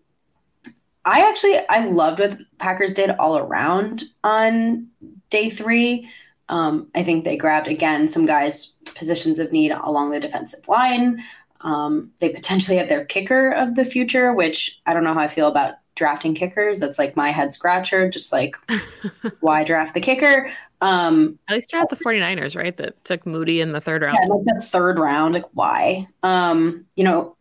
I 1.04 1.26
actually 1.28 1.58
I 1.68 1.86
loved 1.86 2.20
what 2.20 2.38
Packers 2.58 2.92
did 2.92 3.10
all 3.10 3.38
around 3.38 4.04
on 4.22 4.88
day 5.30 5.50
three. 5.50 6.08
Um, 6.50 6.88
I 6.96 7.04
think 7.04 7.24
they 7.24 7.36
grabbed 7.36 7.68
again 7.68 8.08
some 8.08 8.26
guys 8.26 8.74
positions 8.94 9.38
of 9.38 9.52
need 9.52 9.70
along 9.70 10.10
the 10.10 10.20
defensive 10.20 10.66
line. 10.68 11.22
Um, 11.60 12.10
they 12.20 12.28
potentially 12.28 12.76
have 12.78 12.88
their 12.88 13.04
kicker 13.04 13.52
of 13.52 13.76
the 13.76 13.84
future, 13.84 14.32
which 14.32 14.80
I 14.84 14.92
don't 14.92 15.04
know 15.04 15.14
how 15.14 15.20
I 15.20 15.28
feel 15.28 15.46
about 15.46 15.76
drafting 15.94 16.34
kickers. 16.34 16.80
That's 16.80 16.98
like 16.98 17.14
my 17.14 17.30
head 17.30 17.52
scratcher. 17.52 18.10
Just 18.10 18.32
like 18.32 18.56
why 19.40 19.62
draft 19.62 19.94
the 19.94 20.00
kicker? 20.00 20.50
Um, 20.80 21.38
At 21.46 21.54
least 21.54 21.70
draft 21.70 21.90
the 21.90 21.96
49ers, 21.96 22.56
right? 22.56 22.76
That 22.76 23.02
took 23.04 23.24
Moody 23.26 23.60
in 23.60 23.70
the 23.70 23.80
third 23.80 24.02
round. 24.02 24.18
Yeah, 24.20 24.34
like 24.34 24.44
the 24.46 24.60
third 24.60 24.98
round. 24.98 25.34
Like 25.34 25.46
why? 25.52 26.08
Um, 26.24 26.84
you 26.96 27.04
know, 27.04 27.36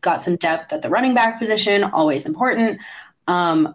got 0.00 0.22
some 0.22 0.36
depth 0.36 0.72
at 0.72 0.80
the 0.80 0.88
running 0.88 1.12
back 1.12 1.38
position, 1.38 1.84
always 1.84 2.24
important. 2.24 2.80
Um, 3.28 3.74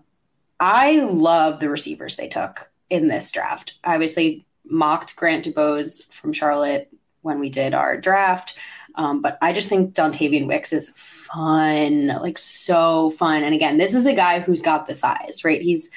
I 0.59 1.01
love 1.01 1.59
the 1.59 1.69
receivers 1.69 2.17
they 2.17 2.29
took 2.29 2.71
in 2.89 3.09
this 3.09 3.31
draft. 3.31 3.75
Obviously 3.83 4.45
mocked 4.71 5.15
Grant 5.15 5.45
DuBose 5.45 6.11
from 6.11 6.33
Charlotte 6.33 6.91
when 7.21 7.39
we 7.39 7.49
did 7.49 7.73
our 7.73 7.97
draft. 7.97 8.57
Um, 8.95 9.21
but 9.21 9.37
I 9.41 9.53
just 9.53 9.69
think 9.69 9.93
Dontayvion 9.93 10.47
Wicks 10.47 10.73
is 10.73 10.89
fun, 10.89 12.07
like 12.07 12.37
so 12.37 13.11
fun. 13.11 13.43
And 13.43 13.53
again, 13.53 13.77
this 13.77 13.93
is 13.93 14.03
the 14.03 14.13
guy 14.13 14.39
who's 14.39 14.61
got 14.61 14.87
the 14.87 14.95
size, 14.95 15.43
right? 15.43 15.61
He's 15.61 15.91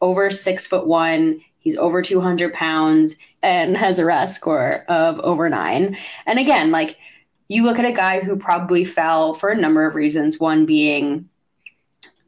over 0.00 0.30
six 0.30 0.66
foot 0.66 0.86
one. 0.86 1.40
He's 1.58 1.76
over 1.76 2.02
200 2.02 2.54
pounds 2.54 3.16
and 3.42 3.76
has 3.76 3.98
a 3.98 4.04
RAS 4.04 4.34
score 4.34 4.84
of 4.88 5.18
over 5.20 5.48
nine. 5.48 5.96
And 6.26 6.38
again, 6.38 6.70
like 6.70 6.96
you 7.48 7.64
look 7.64 7.78
at 7.78 7.84
a 7.84 7.92
guy 7.92 8.20
who 8.20 8.36
probably 8.36 8.84
fell 8.84 9.34
for 9.34 9.48
a 9.48 9.56
number 9.56 9.86
of 9.86 9.94
reasons, 9.94 10.38
one 10.38 10.66
being 10.66 11.28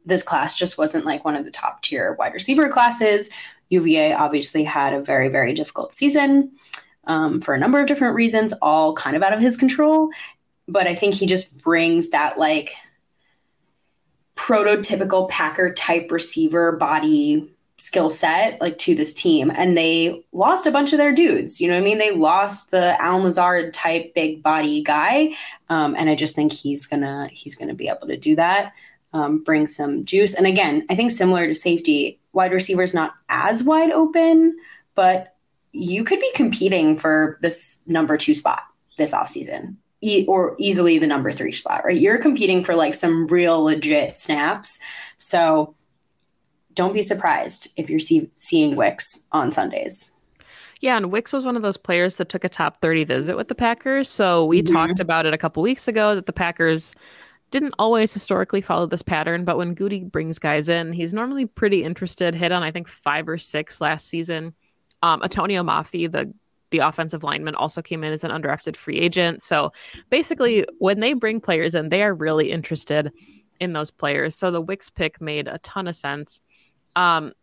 this 0.05 0.23
class 0.23 0.57
just 0.57 0.77
wasn't 0.77 1.05
like 1.05 1.23
one 1.23 1.35
of 1.35 1.45
the 1.45 1.51
top 1.51 1.81
tier 1.83 2.13
wide 2.13 2.33
receiver 2.33 2.69
classes. 2.69 3.29
UVA 3.71 4.13
obviously 4.13 4.63
had 4.63 4.93
a 4.93 5.01
very, 5.01 5.29
very 5.29 5.53
difficult 5.53 5.93
season 5.93 6.51
um, 7.05 7.41
for 7.41 7.53
a 7.53 7.59
number 7.59 7.79
of 7.79 7.87
different 7.87 8.15
reasons, 8.15 8.53
all 8.61 8.93
kind 8.95 9.15
of 9.15 9.23
out 9.23 9.33
of 9.33 9.39
his 9.39 9.57
control. 9.57 10.09
But 10.67 10.87
I 10.87 10.93
think 10.95 11.15
he 11.15 11.25
just 11.25 11.57
brings 11.63 12.11
that 12.11 12.37
like 12.37 12.75
prototypical 14.35 15.29
Packer 15.29 15.73
type 15.73 16.11
receiver 16.11 16.73
body 16.73 17.51
skill 17.77 18.11
set 18.11 18.61
like 18.61 18.77
to 18.77 18.93
this 18.93 19.13
team. 19.13 19.51
And 19.55 19.75
they 19.75 20.23
lost 20.31 20.67
a 20.67 20.71
bunch 20.71 20.93
of 20.93 20.99
their 20.99 21.11
dudes 21.11 21.59
you 21.59 21.67
know 21.67 21.73
what 21.73 21.81
i 21.81 21.83
mean? 21.83 21.97
They 21.97 22.15
lost 22.15 22.69
the 22.69 23.01
Allen 23.01 23.23
Lazard 23.23 23.73
type 23.73 24.13
big 24.13 24.43
body 24.43 24.83
guy 24.83 25.35
um, 25.69 25.95
and 25.97 26.07
i 26.07 26.13
just 26.13 26.35
think 26.35 26.53
he's 26.53 26.85
gonna 26.85 27.27
he's 27.31 27.55
gonna 27.55 27.73
be 27.73 27.87
able 27.87 28.07
to 28.07 28.17
do 28.17 28.35
that 28.35 28.73
um, 29.13 29.43
bring 29.43 29.65
some 29.67 30.05
juice. 30.05 30.35
And 30.35 30.45
again 30.45 30.85
i 30.91 30.95
think 30.95 31.11
similar 31.11 31.47
to 31.47 31.55
safety 31.55 32.19
wide 32.33 32.51
receivers 32.51 32.93
not 32.93 33.13
as 33.29 33.63
wide 33.63 33.91
open 33.91 34.55
but 34.95 35.35
you 35.71 36.03
could 36.03 36.19
be 36.19 36.31
competing 36.35 36.97
for 36.97 37.37
this 37.41 37.81
number 37.85 38.17
two 38.17 38.35
spot 38.35 38.63
this 38.97 39.13
offseason 39.13 39.75
e- 40.01 40.25
or 40.27 40.55
easily 40.59 40.97
the 40.97 41.07
number 41.07 41.31
three 41.31 41.51
spot 41.51 41.83
right 41.85 41.99
you're 41.99 42.17
competing 42.17 42.63
for 42.63 42.75
like 42.75 42.95
some 42.95 43.27
real 43.27 43.63
legit 43.63 44.15
snaps 44.15 44.79
so 45.17 45.75
don't 46.73 46.93
be 46.93 47.01
surprised 47.01 47.71
if 47.77 47.89
you're 47.89 47.99
see- 47.99 48.29
seeing 48.35 48.75
Wicks 48.75 49.25
on 49.31 49.51
Sundays. 49.51 50.13
Yeah, 50.79 50.97
and 50.97 51.11
Wicks 51.11 51.31
was 51.31 51.43
one 51.45 51.55
of 51.55 51.61
those 51.61 51.77
players 51.77 52.15
that 52.15 52.29
took 52.29 52.43
a 52.43 52.49
top 52.49 52.81
30 52.81 53.03
visit 53.03 53.37
with 53.37 53.49
the 53.49 53.55
Packers. 53.55 54.09
So 54.09 54.45
we 54.45 54.63
mm-hmm. 54.63 54.73
talked 54.73 54.99
about 54.99 55.25
it 55.25 55.33
a 55.33 55.37
couple 55.37 55.61
weeks 55.61 55.87
ago 55.87 56.15
that 56.15 56.25
the 56.25 56.33
Packers 56.33 56.95
didn't 57.51 57.75
always 57.77 58.13
historically 58.13 58.61
follow 58.61 58.85
this 58.85 59.01
pattern, 59.01 59.45
but 59.45 59.57
when 59.57 59.75
Gutey 59.75 60.09
brings 60.09 60.39
guys 60.39 60.69
in, 60.69 60.93
he's 60.93 61.13
normally 61.13 61.45
pretty 61.45 61.83
interested. 61.83 62.33
Hit 62.33 62.51
on 62.51 62.63
I 62.63 62.71
think 62.71 62.87
five 62.87 63.27
or 63.27 63.37
six 63.37 63.81
last 63.81 64.07
season. 64.07 64.53
Um, 65.03 65.21
Atonio 65.21 65.63
Mafi, 65.63 66.11
the 66.11 66.33
the 66.71 66.79
offensive 66.79 67.23
lineman, 67.23 67.55
also 67.55 67.81
came 67.81 68.03
in 68.03 68.13
as 68.13 68.23
an 68.23 68.31
undrafted 68.31 68.77
free 68.77 68.97
agent. 68.97 69.43
So 69.43 69.73
basically, 70.09 70.65
when 70.79 71.01
they 71.01 71.13
bring 71.13 71.41
players 71.41 71.75
in, 71.75 71.89
they 71.89 72.01
are 72.01 72.13
really 72.13 72.49
interested 72.49 73.11
in 73.59 73.73
those 73.73 73.91
players. 73.91 74.35
So 74.35 74.49
the 74.49 74.61
Wicks 74.61 74.89
pick 74.89 75.19
made 75.19 75.47
a 75.49 75.59
ton 75.59 75.87
of 75.87 75.95
sense. 75.95 76.39
Um, 76.95 77.33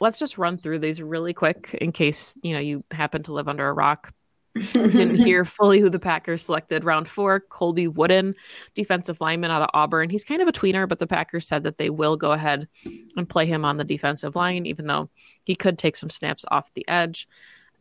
let's 0.00 0.18
just 0.18 0.38
run 0.38 0.56
through 0.56 0.78
these 0.78 1.00
really 1.00 1.34
quick 1.34 1.76
in 1.80 1.92
case 1.92 2.36
you 2.42 2.54
know 2.54 2.60
you 2.60 2.84
happen 2.90 3.22
to 3.24 3.32
live 3.32 3.48
under 3.48 3.68
a 3.68 3.72
rock. 3.72 4.12
Didn't 4.54 5.16
hear 5.24 5.44
fully 5.44 5.80
who 5.80 5.90
the 5.90 5.98
Packers 5.98 6.42
selected. 6.42 6.84
Round 6.84 7.08
four, 7.08 7.40
Colby 7.40 7.88
Wooden, 7.88 8.34
defensive 8.74 9.20
lineman 9.20 9.50
out 9.50 9.62
of 9.62 9.70
Auburn. 9.74 10.10
He's 10.10 10.24
kind 10.24 10.40
of 10.40 10.48
a 10.48 10.52
tweener, 10.52 10.88
but 10.88 10.98
the 10.98 11.06
Packers 11.06 11.46
said 11.48 11.64
that 11.64 11.78
they 11.78 11.90
will 11.90 12.16
go 12.16 12.32
ahead 12.32 12.68
and 13.16 13.28
play 13.28 13.46
him 13.46 13.64
on 13.64 13.76
the 13.76 13.84
defensive 13.84 14.36
line, 14.36 14.66
even 14.66 14.86
though 14.86 15.10
he 15.44 15.54
could 15.54 15.78
take 15.78 15.96
some 15.96 16.10
snaps 16.10 16.44
off 16.50 16.72
the 16.74 16.86
edge. 16.88 17.28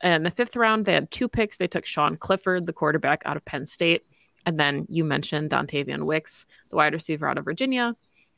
And 0.02 0.26
the 0.26 0.32
fifth 0.32 0.56
round, 0.56 0.86
they 0.86 0.94
had 0.94 1.12
two 1.12 1.30
picks. 1.30 1.58
They 1.58 1.68
took 1.68 1.86
Sean 1.86 2.18
Clifford, 2.18 2.66
the 2.66 2.74
quarterback 2.74 3.22
out 3.26 3.38
of 3.38 3.46
Penn 3.46 3.66
State. 3.66 4.04
And 4.46 4.60
then 4.60 4.86
you 4.90 5.06
mentioned 5.06 5.52
Dontayvion 5.52 6.04
Wicks, 6.04 6.46
the 6.70 6.76
wide 6.76 6.94
receiver 6.94 7.28
out 7.28 7.38
of 7.38 7.46
Virginia. 7.46 7.96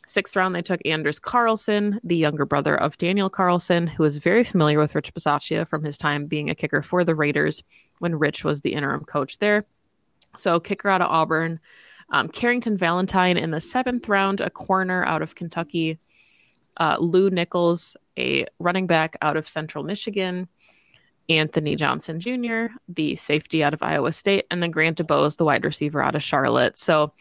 Sixth 0.07 0.35
round, 0.35 0.53
they 0.53 0.61
took 0.61 0.81
Anders 0.85 1.19
Carlson, 1.19 1.99
the 2.03 2.15
younger 2.15 2.45
brother 2.45 2.75
of 2.75 2.97
Daniel 2.97 3.29
Carlson, 3.29 3.87
who 3.87 4.03
is 4.03 4.17
very 4.17 4.43
familiar 4.43 4.79
with 4.79 4.93
Rich 4.93 5.13
Bisaccia 5.13 5.67
from 5.67 5.83
his 5.83 5.97
time 5.97 6.27
being 6.27 6.49
a 6.49 6.55
kicker 6.55 6.81
for 6.81 7.03
the 7.03 7.15
Raiders 7.15 7.63
when 7.99 8.15
Rich 8.15 8.43
was 8.43 8.61
the 8.61 8.73
interim 8.73 9.03
coach 9.03 9.39
there. 9.39 9.65
So, 10.37 10.59
kicker 10.59 10.89
out 10.89 11.01
of 11.01 11.09
Auburn. 11.09 11.59
Um, 12.11 12.29
Carrington 12.29 12.77
Valentine 12.77 13.37
in 13.37 13.49
the 13.51 13.61
seventh 13.61 14.07
round, 14.07 14.41
a 14.41 14.49
corner 14.49 15.03
out 15.05 15.21
of 15.21 15.33
Kentucky. 15.33 15.97
Uh, 16.77 16.97
Lew 16.99 17.29
Nichols, 17.29 17.97
a 18.17 18.45
running 18.59 18.85
back 18.85 19.15
out 19.21 19.37
of 19.37 19.47
Central 19.47 19.83
Michigan. 19.83 20.47
Anthony 21.29 21.75
Johnson 21.75 22.19
Jr., 22.19 22.67
the 22.87 23.15
safety 23.15 23.63
out 23.63 23.73
of 23.73 23.81
Iowa 23.81 24.11
State, 24.11 24.45
and 24.51 24.61
then 24.61 24.69
Grant 24.69 24.99
DuBose, 24.99 25.37
the 25.37 25.45
wide 25.45 25.65
receiver 25.65 26.01
out 26.01 26.13
of 26.13 26.21
Charlotte. 26.21 26.77
So 26.77 27.11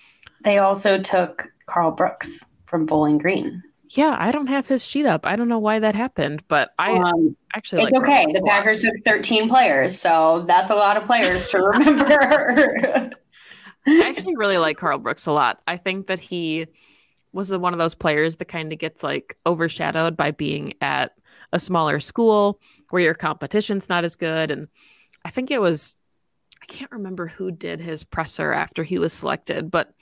they 0.42 0.58
also 0.58 1.00
took 1.00 1.50
Carl 1.66 1.90
Brooks 1.90 2.44
from 2.66 2.86
Bowling 2.86 3.18
Green. 3.18 3.62
Yeah, 3.90 4.16
I 4.18 4.32
don't 4.32 4.46
have 4.48 4.66
his 4.66 4.84
sheet 4.84 5.06
up. 5.06 5.24
I 5.24 5.36
don't 5.36 5.48
know 5.48 5.58
why 5.58 5.78
that 5.78 5.94
happened, 5.94 6.42
but 6.48 6.70
I 6.78 6.92
um, 6.92 7.36
actually 7.54 7.82
it's 7.82 7.92
like 7.92 8.02
okay. 8.02 8.26
The 8.32 8.42
Packers 8.42 8.80
took 8.80 8.94
13 9.04 9.48
players, 9.48 9.98
so 9.98 10.44
that's 10.48 10.70
a 10.70 10.74
lot 10.74 10.96
of 10.96 11.04
players 11.04 11.46
to 11.48 11.58
remember. 11.58 13.10
I 13.86 14.08
actually 14.08 14.36
really 14.36 14.58
like 14.58 14.78
Carl 14.78 14.98
Brooks 14.98 15.26
a 15.26 15.32
lot. 15.32 15.60
I 15.66 15.76
think 15.76 16.06
that 16.06 16.18
he 16.18 16.66
was 17.32 17.54
one 17.54 17.72
of 17.72 17.78
those 17.78 17.94
players 17.94 18.36
that 18.36 18.46
kind 18.46 18.72
of 18.72 18.78
gets 18.78 19.02
like 19.02 19.36
overshadowed 19.44 20.16
by 20.16 20.30
being 20.30 20.74
at 20.80 21.12
a 21.52 21.58
smaller 21.58 22.00
school 22.00 22.60
where 22.90 23.02
your 23.02 23.14
competition's 23.14 23.88
not 23.88 24.04
as 24.04 24.16
good. 24.16 24.50
And 24.50 24.68
I 25.24 25.30
think 25.30 25.50
it 25.50 25.60
was, 25.60 25.96
I 26.62 26.66
can't 26.66 26.92
remember 26.92 27.26
who 27.26 27.50
did 27.50 27.80
his 27.80 28.04
presser 28.04 28.52
after 28.52 28.84
he 28.84 28.98
was 28.98 29.12
selected, 29.12 29.70
but 29.70 29.92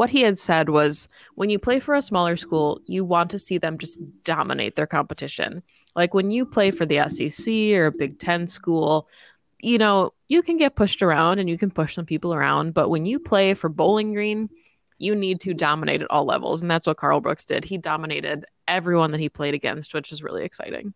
what 0.00 0.08
he 0.08 0.22
had 0.22 0.38
said 0.38 0.70
was 0.70 1.08
when 1.34 1.50
you 1.50 1.58
play 1.58 1.78
for 1.78 1.94
a 1.94 2.00
smaller 2.00 2.34
school, 2.34 2.80
you 2.86 3.04
want 3.04 3.30
to 3.32 3.38
see 3.38 3.58
them 3.58 3.76
just 3.76 3.98
dominate 4.24 4.74
their 4.74 4.86
competition. 4.86 5.62
Like 5.94 6.14
when 6.14 6.30
you 6.30 6.46
play 6.46 6.70
for 6.70 6.86
the 6.86 7.06
SEC 7.10 7.52
or 7.74 7.84
a 7.84 7.92
Big 7.92 8.18
Ten 8.18 8.46
school, 8.46 9.08
you 9.60 9.76
know, 9.76 10.14
you 10.26 10.40
can 10.40 10.56
get 10.56 10.74
pushed 10.74 11.02
around 11.02 11.38
and 11.38 11.50
you 11.50 11.58
can 11.58 11.70
push 11.70 11.94
some 11.94 12.06
people 12.06 12.32
around. 12.32 12.72
But 12.72 12.88
when 12.88 13.04
you 13.04 13.18
play 13.18 13.52
for 13.52 13.68
Bowling 13.68 14.14
Green, 14.14 14.48
you 14.96 15.14
need 15.14 15.38
to 15.42 15.52
dominate 15.52 16.00
at 16.00 16.10
all 16.10 16.24
levels. 16.24 16.62
And 16.62 16.70
that's 16.70 16.86
what 16.86 16.96
Carl 16.96 17.20
Brooks 17.20 17.44
did. 17.44 17.66
He 17.66 17.76
dominated 17.76 18.46
everyone 18.66 19.10
that 19.10 19.20
he 19.20 19.28
played 19.28 19.52
against, 19.52 19.92
which 19.92 20.12
is 20.12 20.22
really 20.22 20.44
exciting. 20.44 20.94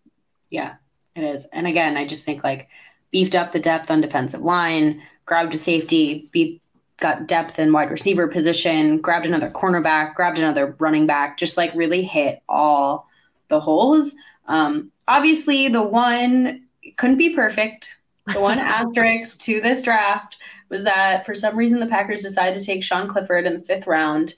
Yeah, 0.49 0.77
it 1.15 1.25
is. 1.25 1.47
And 1.53 1.67
again, 1.67 1.99
I 1.99 2.07
just 2.07 2.25
think 2.25 2.43
like 2.43 2.71
beefed 3.11 3.35
up 3.35 3.53
the 3.53 3.61
depth 3.61 3.91
on 3.91 4.01
defensive 4.01 4.41
line, 4.41 5.03
grabbed 5.27 5.53
a 5.53 5.59
safety, 5.59 6.31
beat 6.33 6.63
got 7.01 7.27
depth 7.27 7.59
in 7.59 7.73
wide 7.73 7.91
receiver 7.91 8.29
position, 8.29 8.99
grabbed 8.99 9.27
another 9.27 9.51
cornerback, 9.51 10.15
grabbed 10.15 10.39
another 10.39 10.77
running 10.79 11.07
back, 11.07 11.37
just 11.37 11.57
like 11.57 11.75
really 11.75 12.03
hit 12.03 12.43
all 12.49 13.09
the 13.49 13.61
holes. 13.61 14.15
Um, 14.47 14.93
obviously, 15.09 15.69
the 15.69 15.83
one 15.83 16.63
couldn't 16.97 17.19
be 17.19 17.35
perfect. 17.35 17.97
The 18.33 18.41
one 18.41 18.59
asterisk 18.61 19.41
to 19.41 19.61
this 19.61 19.83
draft 19.83 20.39
was 20.69 20.85
that 20.85 21.27
for 21.27 21.35
some 21.35 21.57
reason 21.57 21.81
the 21.81 21.87
Packers 21.87 22.23
decided 22.23 22.59
to 22.59 22.65
take 22.65 22.83
Sean 22.83 23.09
Clifford 23.09 23.47
in 23.47 23.55
the 23.55 23.65
fifth 23.65 23.87
round. 23.87 24.35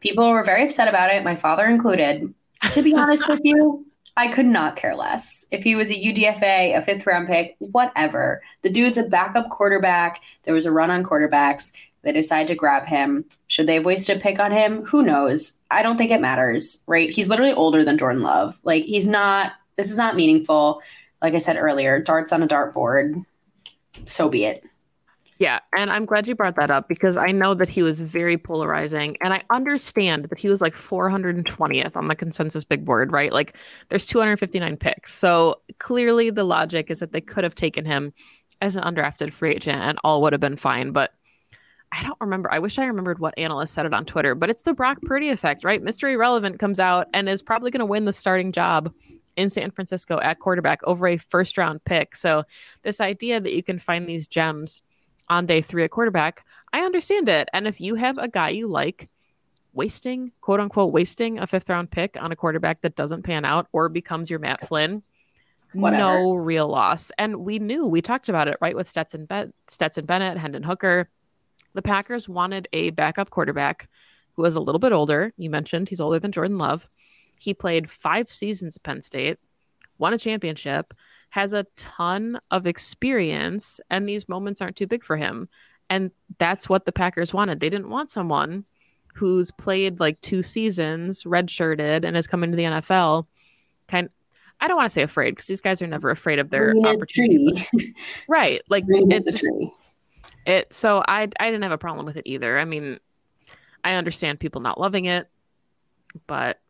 People 0.00 0.30
were 0.30 0.44
very 0.44 0.64
upset 0.64 0.88
about 0.88 1.12
it, 1.12 1.24
my 1.24 1.36
father 1.36 1.66
included. 1.66 2.32
To 2.72 2.82
be 2.82 2.94
honest 2.94 3.28
with 3.28 3.40
you, 3.44 3.86
I 4.16 4.28
could 4.28 4.46
not 4.46 4.76
care 4.76 4.94
less. 4.94 5.46
If 5.50 5.62
he 5.62 5.76
was 5.76 5.90
a 5.90 5.94
UDFA, 5.94 6.76
a 6.76 6.82
fifth 6.82 7.06
round 7.06 7.26
pick, 7.26 7.56
whatever. 7.58 8.42
The 8.62 8.70
dude's 8.70 8.98
a 8.98 9.04
backup 9.04 9.50
quarterback. 9.50 10.20
There 10.42 10.54
was 10.54 10.66
a 10.66 10.72
run 10.72 10.90
on 10.90 11.04
quarterbacks. 11.04 11.72
They 12.02 12.12
decide 12.12 12.46
to 12.48 12.54
grab 12.54 12.86
him. 12.86 13.24
Should 13.48 13.66
they 13.66 13.74
have 13.74 13.84
wasted 13.84 14.16
a 14.16 14.20
pick 14.20 14.38
on 14.38 14.52
him? 14.52 14.84
Who 14.84 15.02
knows? 15.02 15.58
I 15.70 15.82
don't 15.82 15.96
think 15.96 16.10
it 16.10 16.20
matters, 16.20 16.82
right? 16.86 17.10
He's 17.10 17.28
literally 17.28 17.52
older 17.52 17.84
than 17.84 17.98
Jordan 17.98 18.22
Love. 18.22 18.58
Like, 18.64 18.84
he's 18.84 19.06
not, 19.06 19.52
this 19.76 19.90
is 19.90 19.98
not 19.98 20.16
meaningful. 20.16 20.82
Like 21.20 21.34
I 21.34 21.38
said 21.38 21.56
earlier, 21.56 22.00
darts 22.00 22.32
on 22.32 22.42
a 22.42 22.48
dartboard. 22.48 23.24
So 24.06 24.28
be 24.28 24.44
it. 24.44 24.64
Yeah, 25.40 25.60
and 25.74 25.90
I'm 25.90 26.04
glad 26.04 26.28
you 26.28 26.34
brought 26.34 26.56
that 26.56 26.70
up 26.70 26.86
because 26.86 27.16
I 27.16 27.28
know 27.28 27.54
that 27.54 27.70
he 27.70 27.82
was 27.82 28.02
very 28.02 28.36
polarizing 28.36 29.16
and 29.22 29.32
I 29.32 29.42
understand 29.48 30.26
that 30.26 30.36
he 30.36 30.50
was 30.50 30.60
like 30.60 30.76
420th 30.76 31.96
on 31.96 32.08
the 32.08 32.14
consensus 32.14 32.62
big 32.62 32.84
board, 32.84 33.10
right? 33.10 33.32
Like 33.32 33.56
there's 33.88 34.04
259 34.04 34.76
picks. 34.76 35.14
So 35.14 35.62
clearly 35.78 36.28
the 36.28 36.44
logic 36.44 36.90
is 36.90 36.98
that 36.98 37.12
they 37.12 37.22
could 37.22 37.42
have 37.42 37.54
taken 37.54 37.86
him 37.86 38.12
as 38.60 38.76
an 38.76 38.84
undrafted 38.84 39.32
free 39.32 39.52
agent 39.52 39.80
and 39.80 39.98
all 40.04 40.20
would 40.20 40.34
have 40.34 40.42
been 40.42 40.56
fine, 40.56 40.92
but 40.92 41.12
I 41.90 42.02
don't 42.02 42.20
remember. 42.20 42.52
I 42.52 42.58
wish 42.58 42.78
I 42.78 42.84
remembered 42.84 43.18
what 43.18 43.32
analyst 43.38 43.72
said 43.72 43.86
it 43.86 43.94
on 43.94 44.04
Twitter, 44.04 44.34
but 44.34 44.50
it's 44.50 44.62
the 44.62 44.74
Brock 44.74 45.00
Purdy 45.00 45.30
effect, 45.30 45.64
right? 45.64 45.82
Mr. 45.82 46.12
Irrelevant 46.12 46.58
comes 46.58 46.78
out 46.78 47.06
and 47.14 47.30
is 47.30 47.40
probably 47.40 47.70
going 47.70 47.80
to 47.80 47.86
win 47.86 48.04
the 48.04 48.12
starting 48.12 48.52
job 48.52 48.92
in 49.36 49.48
San 49.48 49.70
Francisco 49.70 50.20
at 50.20 50.38
quarterback 50.38 50.80
over 50.84 51.08
a 51.08 51.16
first 51.16 51.56
round 51.56 51.82
pick. 51.86 52.14
So, 52.14 52.44
this 52.82 53.00
idea 53.00 53.40
that 53.40 53.54
you 53.54 53.62
can 53.62 53.78
find 53.78 54.06
these 54.06 54.26
gems 54.26 54.82
on 55.30 55.46
day 55.46 55.62
three 55.62 55.84
at 55.84 55.90
quarterback, 55.90 56.44
I 56.72 56.80
understand 56.80 57.30
it. 57.30 57.48
And 57.54 57.66
if 57.66 57.80
you 57.80 57.94
have 57.94 58.18
a 58.18 58.28
guy 58.28 58.50
you 58.50 58.66
like, 58.66 59.08
wasting, 59.72 60.32
quote 60.40 60.60
unquote, 60.60 60.92
wasting 60.92 61.38
a 61.38 61.46
fifth 61.46 61.68
round 61.68 61.90
pick 61.90 62.16
on 62.20 62.32
a 62.32 62.36
quarterback 62.36 62.82
that 62.82 62.96
doesn't 62.96 63.22
pan 63.22 63.44
out 63.44 63.68
or 63.72 63.88
becomes 63.88 64.28
your 64.28 64.40
Matt 64.40 64.66
Flynn. 64.66 65.02
Whatever. 65.72 66.02
No 66.02 66.34
real 66.34 66.68
loss. 66.68 67.12
And 67.16 67.36
we 67.36 67.60
knew, 67.60 67.86
we 67.86 68.02
talked 68.02 68.28
about 68.28 68.48
it, 68.48 68.58
right? 68.60 68.74
With 68.74 68.88
Stetson, 68.88 69.26
Be- 69.26 69.52
Stetson 69.68 70.04
Bennett, 70.04 70.36
Hendon 70.36 70.64
Hooker. 70.64 71.08
The 71.74 71.82
Packers 71.82 72.28
wanted 72.28 72.68
a 72.72 72.90
backup 72.90 73.30
quarterback 73.30 73.88
who 74.34 74.42
was 74.42 74.56
a 74.56 74.60
little 74.60 74.80
bit 74.80 74.92
older. 74.92 75.32
You 75.36 75.48
mentioned 75.48 75.88
he's 75.88 76.00
older 76.00 76.18
than 76.18 76.32
Jordan 76.32 76.58
Love. 76.58 76.88
He 77.38 77.54
played 77.54 77.88
five 77.88 78.32
seasons 78.32 78.76
at 78.76 78.82
Penn 78.82 79.02
State, 79.02 79.38
won 79.98 80.12
a 80.12 80.18
championship, 80.18 80.92
has 81.30 81.52
a 81.52 81.66
ton 81.76 82.38
of 82.50 82.66
experience, 82.66 83.80
and 83.88 84.08
these 84.08 84.28
moments 84.28 84.60
aren't 84.60 84.76
too 84.76 84.86
big 84.86 85.04
for 85.04 85.16
him. 85.16 85.48
And 85.88 86.10
that's 86.38 86.68
what 86.68 86.84
the 86.84 86.92
Packers 86.92 87.32
wanted. 87.32 87.60
They 87.60 87.70
didn't 87.70 87.88
want 87.88 88.10
someone 88.10 88.64
who's 89.14 89.50
played 89.50 90.00
like 90.00 90.20
two 90.20 90.42
seasons, 90.42 91.24
redshirted, 91.24 92.04
and 92.04 92.16
has 92.16 92.26
come 92.26 92.44
into 92.44 92.56
the 92.56 92.64
NFL. 92.64 93.26
Kind, 93.88 94.08
I 94.60 94.68
don't 94.68 94.76
want 94.76 94.88
to 94.88 94.92
say 94.92 95.02
afraid 95.02 95.32
because 95.32 95.46
these 95.46 95.60
guys 95.60 95.80
are 95.82 95.86
never 95.86 96.10
afraid 96.10 96.38
of 96.38 96.50
their 96.50 96.74
opportunity. 96.84 97.66
right, 98.28 98.62
like 98.68 98.84
it's 98.88 99.26
a 99.26 99.32
tree. 99.32 99.70
It. 100.46 100.72
So 100.72 101.02
I, 101.06 101.28
I 101.38 101.50
didn't 101.50 101.62
have 101.62 101.72
a 101.72 101.78
problem 101.78 102.06
with 102.06 102.16
it 102.16 102.26
either. 102.26 102.58
I 102.58 102.64
mean, 102.64 102.98
I 103.84 103.94
understand 103.94 104.40
people 104.40 104.60
not 104.60 104.80
loving 104.80 105.04
it, 105.04 105.28
but 106.26 106.60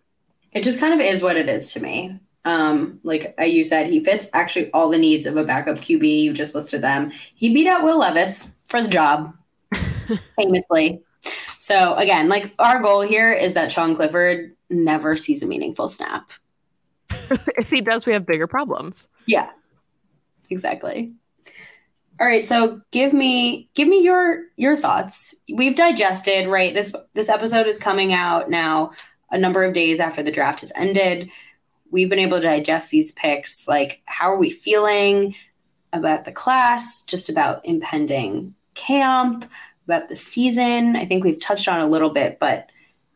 it 0.52 0.64
just 0.64 0.80
kind 0.80 0.94
of 0.94 1.00
is 1.00 1.22
what 1.22 1.36
it 1.36 1.48
is 1.48 1.72
to 1.74 1.80
me. 1.80 2.18
Um, 2.44 3.00
like 3.02 3.34
you 3.38 3.62
said, 3.64 3.88
he 3.88 4.02
fits 4.02 4.28
actually 4.32 4.70
all 4.72 4.88
the 4.88 4.98
needs 4.98 5.26
of 5.26 5.36
a 5.36 5.44
backup 5.44 5.76
QB. 5.76 6.22
You 6.22 6.32
just 6.32 6.54
listed 6.54 6.82
them. 6.82 7.12
He 7.34 7.52
beat 7.52 7.66
out 7.66 7.82
Will 7.82 7.98
Levis 7.98 8.56
for 8.68 8.82
the 8.82 8.88
job, 8.88 9.34
famously. 10.36 11.02
So 11.58 11.94
again, 11.96 12.28
like 12.28 12.54
our 12.58 12.80
goal 12.80 13.02
here 13.02 13.32
is 13.32 13.54
that 13.54 13.70
Sean 13.70 13.94
Clifford 13.94 14.56
never 14.70 15.16
sees 15.16 15.42
a 15.42 15.46
meaningful 15.46 15.88
snap. 15.88 16.30
if 17.10 17.68
he 17.68 17.80
does, 17.80 18.06
we 18.06 18.12
have 18.12 18.24
bigger 18.24 18.46
problems. 18.46 19.08
Yeah, 19.26 19.50
exactly. 20.48 21.12
All 22.20 22.26
right, 22.26 22.46
so 22.46 22.80
give 22.90 23.12
me 23.12 23.68
give 23.74 23.88
me 23.88 24.02
your 24.02 24.44
your 24.56 24.76
thoughts. 24.76 25.34
We've 25.52 25.74
digested, 25.74 26.48
right? 26.48 26.74
This 26.74 26.94
this 27.14 27.28
episode 27.28 27.66
is 27.66 27.78
coming 27.78 28.12
out 28.12 28.50
now 28.50 28.92
a 29.30 29.38
number 29.38 29.64
of 29.64 29.72
days 29.72 30.00
after 30.00 30.22
the 30.22 30.32
draft 30.32 30.60
has 30.60 30.72
ended. 30.76 31.30
We've 31.90 32.08
been 32.08 32.18
able 32.18 32.38
to 32.38 32.42
digest 32.42 32.90
these 32.90 33.12
picks. 33.12 33.66
Like, 33.66 34.02
how 34.06 34.32
are 34.32 34.38
we 34.38 34.50
feeling 34.50 35.34
about 35.92 36.24
the 36.24 36.32
class? 36.32 37.02
Just 37.04 37.28
about 37.28 37.64
impending 37.64 38.54
camp? 38.74 39.50
about 39.90 40.08
the 40.08 40.16
season. 40.16 40.96
I 40.96 41.04
think 41.04 41.24
we've 41.24 41.40
touched 41.40 41.68
on 41.68 41.80
a 41.80 41.86
little 41.86 42.10
bit, 42.10 42.38
but 42.38 42.70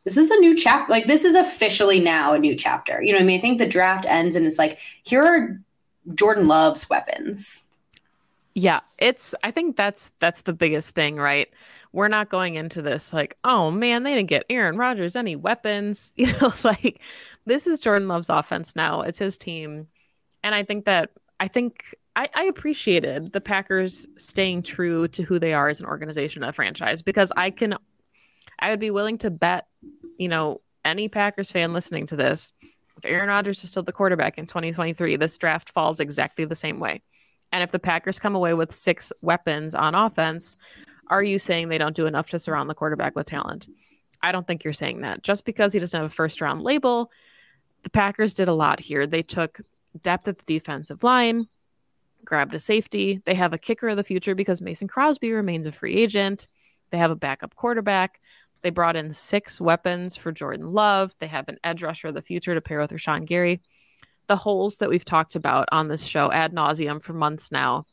this 0.04 0.16
is 0.16 0.30
a 0.30 0.36
new 0.36 0.56
chapter. 0.56 0.90
Like 0.90 1.06
this 1.06 1.24
is 1.24 1.34
officially 1.34 2.00
now 2.00 2.34
a 2.34 2.38
new 2.38 2.54
chapter. 2.54 3.02
You 3.02 3.12
know 3.12 3.20
I 3.20 3.22
mean? 3.22 3.38
I 3.38 3.40
think 3.40 3.58
the 3.58 3.66
draft 3.66 4.06
ends 4.06 4.36
and 4.36 4.46
it's 4.46 4.58
like, 4.58 4.78
here 5.04 5.22
are 5.22 5.60
Jordan 6.14 6.48
Love's 6.48 6.90
weapons. 6.90 7.64
Yeah, 8.54 8.80
it's 8.98 9.34
I 9.42 9.50
think 9.50 9.76
that's 9.76 10.10
that's 10.18 10.42
the 10.42 10.52
biggest 10.52 10.90
thing, 10.90 11.16
right? 11.16 11.48
We're 11.92 12.08
not 12.08 12.28
going 12.28 12.56
into 12.56 12.82
this 12.82 13.12
like, 13.12 13.36
oh 13.44 13.70
man, 13.70 14.02
they 14.02 14.14
didn't 14.14 14.28
get 14.28 14.44
Aaron 14.50 14.76
Rodgers 14.76 15.16
any 15.16 15.36
weapons. 15.36 16.12
You 16.16 16.32
know, 16.40 16.52
like 16.64 17.00
this 17.46 17.66
is 17.66 17.78
Jordan 17.78 18.08
Love's 18.08 18.30
offense 18.30 18.74
now. 18.74 19.02
It's 19.02 19.18
his 19.18 19.38
team. 19.38 19.88
And 20.42 20.54
I 20.54 20.62
think 20.62 20.84
that 20.86 21.10
I 21.40 21.48
think 21.48 21.94
I, 22.16 22.28
I, 22.34 22.44
appreciated 22.44 23.32
the 23.32 23.40
Packers 23.40 24.06
staying 24.18 24.62
true 24.62 25.08
to 25.08 25.24
who 25.24 25.38
they 25.38 25.52
are 25.52 25.68
as 25.68 25.80
an 25.80 25.86
organization, 25.86 26.44
a 26.44 26.52
franchise, 26.52 27.02
because 27.02 27.32
I 27.36 27.50
can, 27.50 27.74
I 28.60 28.70
would 28.70 28.78
be 28.78 28.92
willing 28.92 29.18
to 29.18 29.30
bet, 29.30 29.66
you 30.16 30.28
know, 30.28 30.60
any 30.84 31.08
Packers 31.08 31.50
fan 31.50 31.72
listening 31.72 32.06
to 32.06 32.16
this, 32.16 32.52
if 32.96 33.04
Aaron 33.04 33.28
Rodgers 33.28 33.64
is 33.64 33.70
still 33.70 33.82
the 33.82 33.92
quarterback 33.92 34.38
in 34.38 34.46
2023, 34.46 35.16
this 35.16 35.36
draft 35.36 35.70
falls 35.70 35.98
exactly 35.98 36.44
the 36.44 36.54
same 36.54 36.78
way. 36.78 37.02
And 37.50 37.62
if 37.62 37.72
the 37.72 37.78
Packers 37.78 38.18
come 38.18 38.34
away 38.34 38.54
with 38.54 38.74
six 38.74 39.12
weapons 39.22 39.74
on 39.74 39.94
offense, 39.94 40.56
are 41.08 41.22
you 41.22 41.38
saying 41.38 41.68
they 41.68 41.78
don't 41.78 41.96
do 41.96 42.06
enough 42.06 42.30
to 42.30 42.38
surround 42.38 42.70
the 42.70 42.74
quarterback 42.74 43.16
with 43.16 43.26
talent? 43.26 43.68
I 44.22 44.32
don't 44.32 44.46
think 44.46 44.64
you're 44.64 44.72
saying 44.72 45.02
that. 45.02 45.22
Just 45.22 45.44
because 45.44 45.72
he 45.72 45.78
doesn't 45.78 46.00
have 46.00 46.10
a 46.10 46.14
first 46.14 46.40
round 46.40 46.62
label, 46.62 47.10
the 47.84 47.90
Packers 47.90 48.34
did 48.34 48.48
a 48.48 48.54
lot 48.54 48.80
here. 48.80 49.06
They 49.06 49.22
took 49.22 49.60
depth 50.00 50.26
at 50.26 50.38
the 50.38 50.44
defensive 50.44 51.04
line, 51.04 51.48
grabbed 52.24 52.54
a 52.54 52.58
safety. 52.58 53.22
They 53.24 53.34
have 53.34 53.52
a 53.52 53.58
kicker 53.58 53.88
of 53.88 53.96
the 53.96 54.04
future 54.04 54.34
because 54.34 54.60
Mason 54.60 54.88
Crosby 54.88 55.32
remains 55.32 55.66
a 55.66 55.72
free 55.72 55.94
agent. 55.94 56.48
They 56.90 56.98
have 56.98 57.10
a 57.10 57.16
backup 57.16 57.54
quarterback. 57.54 58.20
They 58.62 58.70
brought 58.70 58.96
in 58.96 59.12
six 59.12 59.60
weapons 59.60 60.16
for 60.16 60.32
Jordan 60.32 60.72
Love. 60.72 61.14
They 61.20 61.26
have 61.26 61.48
an 61.48 61.58
edge 61.62 61.82
rusher 61.82 62.08
of 62.08 62.14
the 62.14 62.22
future 62.22 62.54
to 62.54 62.60
pair 62.60 62.80
with 62.80 62.90
Rashan 62.90 63.26
Gary. 63.26 63.60
The 64.26 64.36
holes 64.36 64.78
that 64.78 64.88
we've 64.88 65.04
talked 65.04 65.36
about 65.36 65.68
on 65.70 65.88
this 65.88 66.02
show 66.02 66.32
ad 66.32 66.54
nauseum 66.54 67.02
for 67.02 67.12
months 67.12 67.52
now 67.52 67.86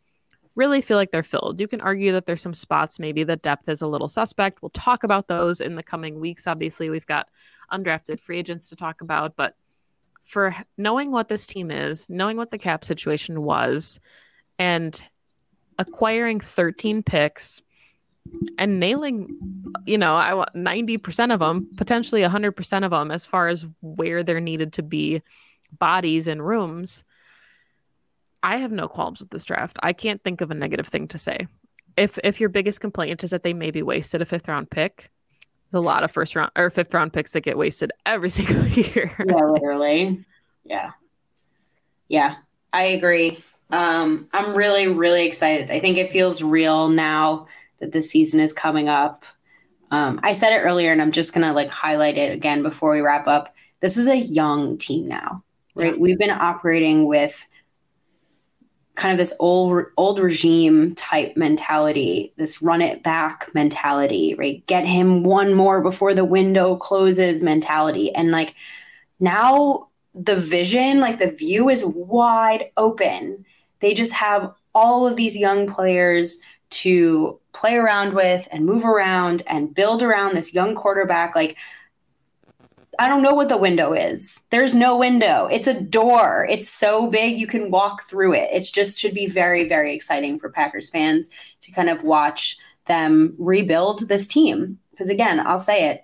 really 0.56 0.82
feel 0.82 0.98
like 0.98 1.12
they're 1.12 1.24
filled. 1.24 1.60
You 1.60 1.68
can 1.68 1.82
argue 1.82 2.14
that 2.14 2.26
there's 2.26 2.42
some 2.42 2.54
spots 2.54 3.00
maybe 3.00 3.24
the 3.24 3.36
depth 3.36 3.68
is 3.68 3.82
a 3.82 3.88
little 3.88 4.08
suspect. 4.08 4.62
We'll 4.62 4.70
talk 4.70 5.04
about 5.04 5.28
those 5.28 5.62
in 5.62 5.76
the 5.76 5.84
coming 5.84 6.20
weeks. 6.20 6.48
Obviously, 6.48 6.90
we've 6.90 7.06
got 7.06 7.28
undrafted 7.72 8.20
free 8.20 8.40
agents 8.40 8.70
to 8.70 8.76
talk 8.76 9.02
about, 9.02 9.36
but 9.36 9.56
for 10.24 10.56
knowing 10.78 11.12
what 11.12 11.28
this 11.28 11.46
team 11.46 11.72
is, 11.72 12.10
knowing 12.10 12.38
what 12.38 12.52
the 12.52 12.58
cap 12.58 12.86
situation 12.86 13.42
was, 13.42 14.00
and 14.58 15.02
acquiring 15.78 16.40
13 16.40 17.04
picks 17.04 17.62
and 18.58 18.80
nailing, 18.80 19.28
you 19.86 19.98
know, 19.98 20.16
I 20.16 20.34
want 20.34 20.54
90% 20.54 21.34
of 21.34 21.40
them, 21.40 21.70
potentially 21.76 22.22
100% 22.22 22.86
of 22.86 22.92
them, 22.92 23.12
as 23.12 23.26
far 23.26 23.48
as 23.48 23.66
where 23.82 24.24
there 24.24 24.40
needed 24.40 24.74
to 24.74 24.84
be 24.84 25.22
bodies 25.78 26.28
and 26.28 26.46
rooms. 26.46 27.04
I 28.44 28.58
have 28.58 28.72
no 28.72 28.88
qualms 28.88 29.20
with 29.20 29.30
this 29.30 29.46
draft. 29.46 29.78
I 29.82 29.94
can't 29.94 30.24
think 30.24 30.42
of 30.42 30.52
a 30.52 30.56
negative 30.56 30.88
thing 30.88 31.08
to 31.10 31.18
say. 31.18 31.48
If 31.98 32.18
if 32.24 32.40
your 32.40 32.50
biggest 32.50 32.80
complaint 32.80 33.24
is 33.24 33.32
that 33.32 33.44
they 33.44 33.54
maybe 33.54 33.84
wasted 33.84 34.22
a 34.22 34.26
fifth 34.26 34.48
round 34.48 34.70
pick, 34.72 35.10
a 35.74 35.80
lot 35.80 36.04
of 36.04 36.12
first 36.12 36.36
round 36.36 36.52
or 36.56 36.70
fifth 36.70 36.94
round 36.94 37.14
picks 37.14 37.32
that 37.32 37.42
get 37.42 37.58
wasted 37.58 37.92
every 38.06 38.30
single 38.38 38.66
year. 38.68 39.16
yeah, 39.26 39.46
literally. 39.46 40.26
Yeah. 40.64 40.92
Yeah, 42.08 42.36
I 42.74 42.84
agree. 42.84 43.42
Um, 43.70 44.28
I'm 44.34 44.54
really, 44.54 44.88
really 44.88 45.26
excited. 45.26 45.72
I 45.72 45.80
think 45.80 45.98
it 45.98 46.12
feels 46.12 46.42
real 46.42 46.90
now 46.90 47.48
that 47.80 47.94
the 47.94 48.02
season 48.02 48.42
is 48.42 48.52
coming 48.52 48.90
up. 48.90 49.26
Um, 49.92 50.20
I 50.24 50.34
said 50.34 50.54
it 50.54 50.64
earlier, 50.64 50.92
and 50.92 51.02
I'm 51.02 51.12
just 51.12 51.34
gonna 51.34 51.54
like 51.54 51.70
highlight 51.70 52.18
it 52.18 52.34
again 52.34 52.64
before 52.64 52.92
we 52.92 53.02
wrap 53.02 53.28
up. 53.28 53.56
This 53.80 53.98
is 53.98 54.08
a 54.08 54.18
young 54.18 54.78
team 54.78 55.08
now, 55.08 55.44
right? 55.74 55.98
We've 55.98 56.18
been 56.18 56.32
operating 56.32 57.06
with 57.06 57.48
kind 58.96 59.12
of 59.12 59.18
this 59.18 59.34
old 59.40 59.86
old 59.98 60.20
regime 60.20 60.94
type 60.96 61.38
mentality, 61.38 62.34
this 62.38 62.62
run 62.62 62.82
it 62.82 63.04
back 63.04 63.50
mentality, 63.54 64.36
right? 64.36 64.66
Get 64.68 64.86
him 64.86 65.24
one 65.24 65.54
more 65.54 65.82
before 65.82 66.14
the 66.14 66.26
window 66.26 66.76
closes 66.76 67.42
mentality. 67.42 68.14
And 68.14 68.32
like 68.32 68.56
now 69.20 69.88
the 70.14 70.36
vision, 70.36 71.00
like 71.00 71.20
the 71.20 71.32
view 71.32 71.70
is 71.70 71.86
wide 71.86 72.72
open. 72.78 73.46
They 73.80 73.94
just 73.94 74.14
have 74.14 74.54
all 74.76 75.08
of 75.08 75.16
these 75.16 75.38
young 75.38 75.68
players 75.68 76.40
to 76.70 77.40
play 77.54 77.76
around 77.76 78.14
with 78.14 78.48
and 78.52 78.66
move 78.66 78.86
around 78.86 79.44
and 79.48 79.74
build 79.74 80.04
around 80.04 80.36
this 80.36 80.54
young 80.54 80.74
quarterback 80.74 81.36
like 81.36 81.58
I 83.00 83.08
don't 83.08 83.22
know 83.22 83.34
what 83.34 83.50
the 83.50 83.58
window 83.58 83.94
is. 83.94 84.46
There's 84.50 84.76
no 84.76 84.98
window. 84.98 85.48
It's 85.48 85.68
a 85.68 85.80
door. 85.80 86.46
It's 86.50 86.70
so 86.70 87.08
big 87.08 87.38
you 87.38 87.48
can 87.48 87.72
walk 87.72 88.04
through 88.04 88.34
it. 88.34 88.50
It 88.52 88.70
just 88.72 89.00
should 89.00 89.14
be 89.14 89.28
very, 89.28 89.68
very 89.68 89.96
exciting 89.96 90.40
for 90.40 90.50
Packers 90.50 90.90
fans 90.90 91.32
to 91.62 91.72
kind 91.72 91.90
of 91.90 92.04
watch 92.04 92.58
them 92.88 93.34
rebuild 93.38 94.08
this 94.08 94.28
team. 94.28 94.78
Because 94.92 95.10
again, 95.10 95.40
I'll 95.40 95.60
say 95.60 95.90
it, 95.90 96.04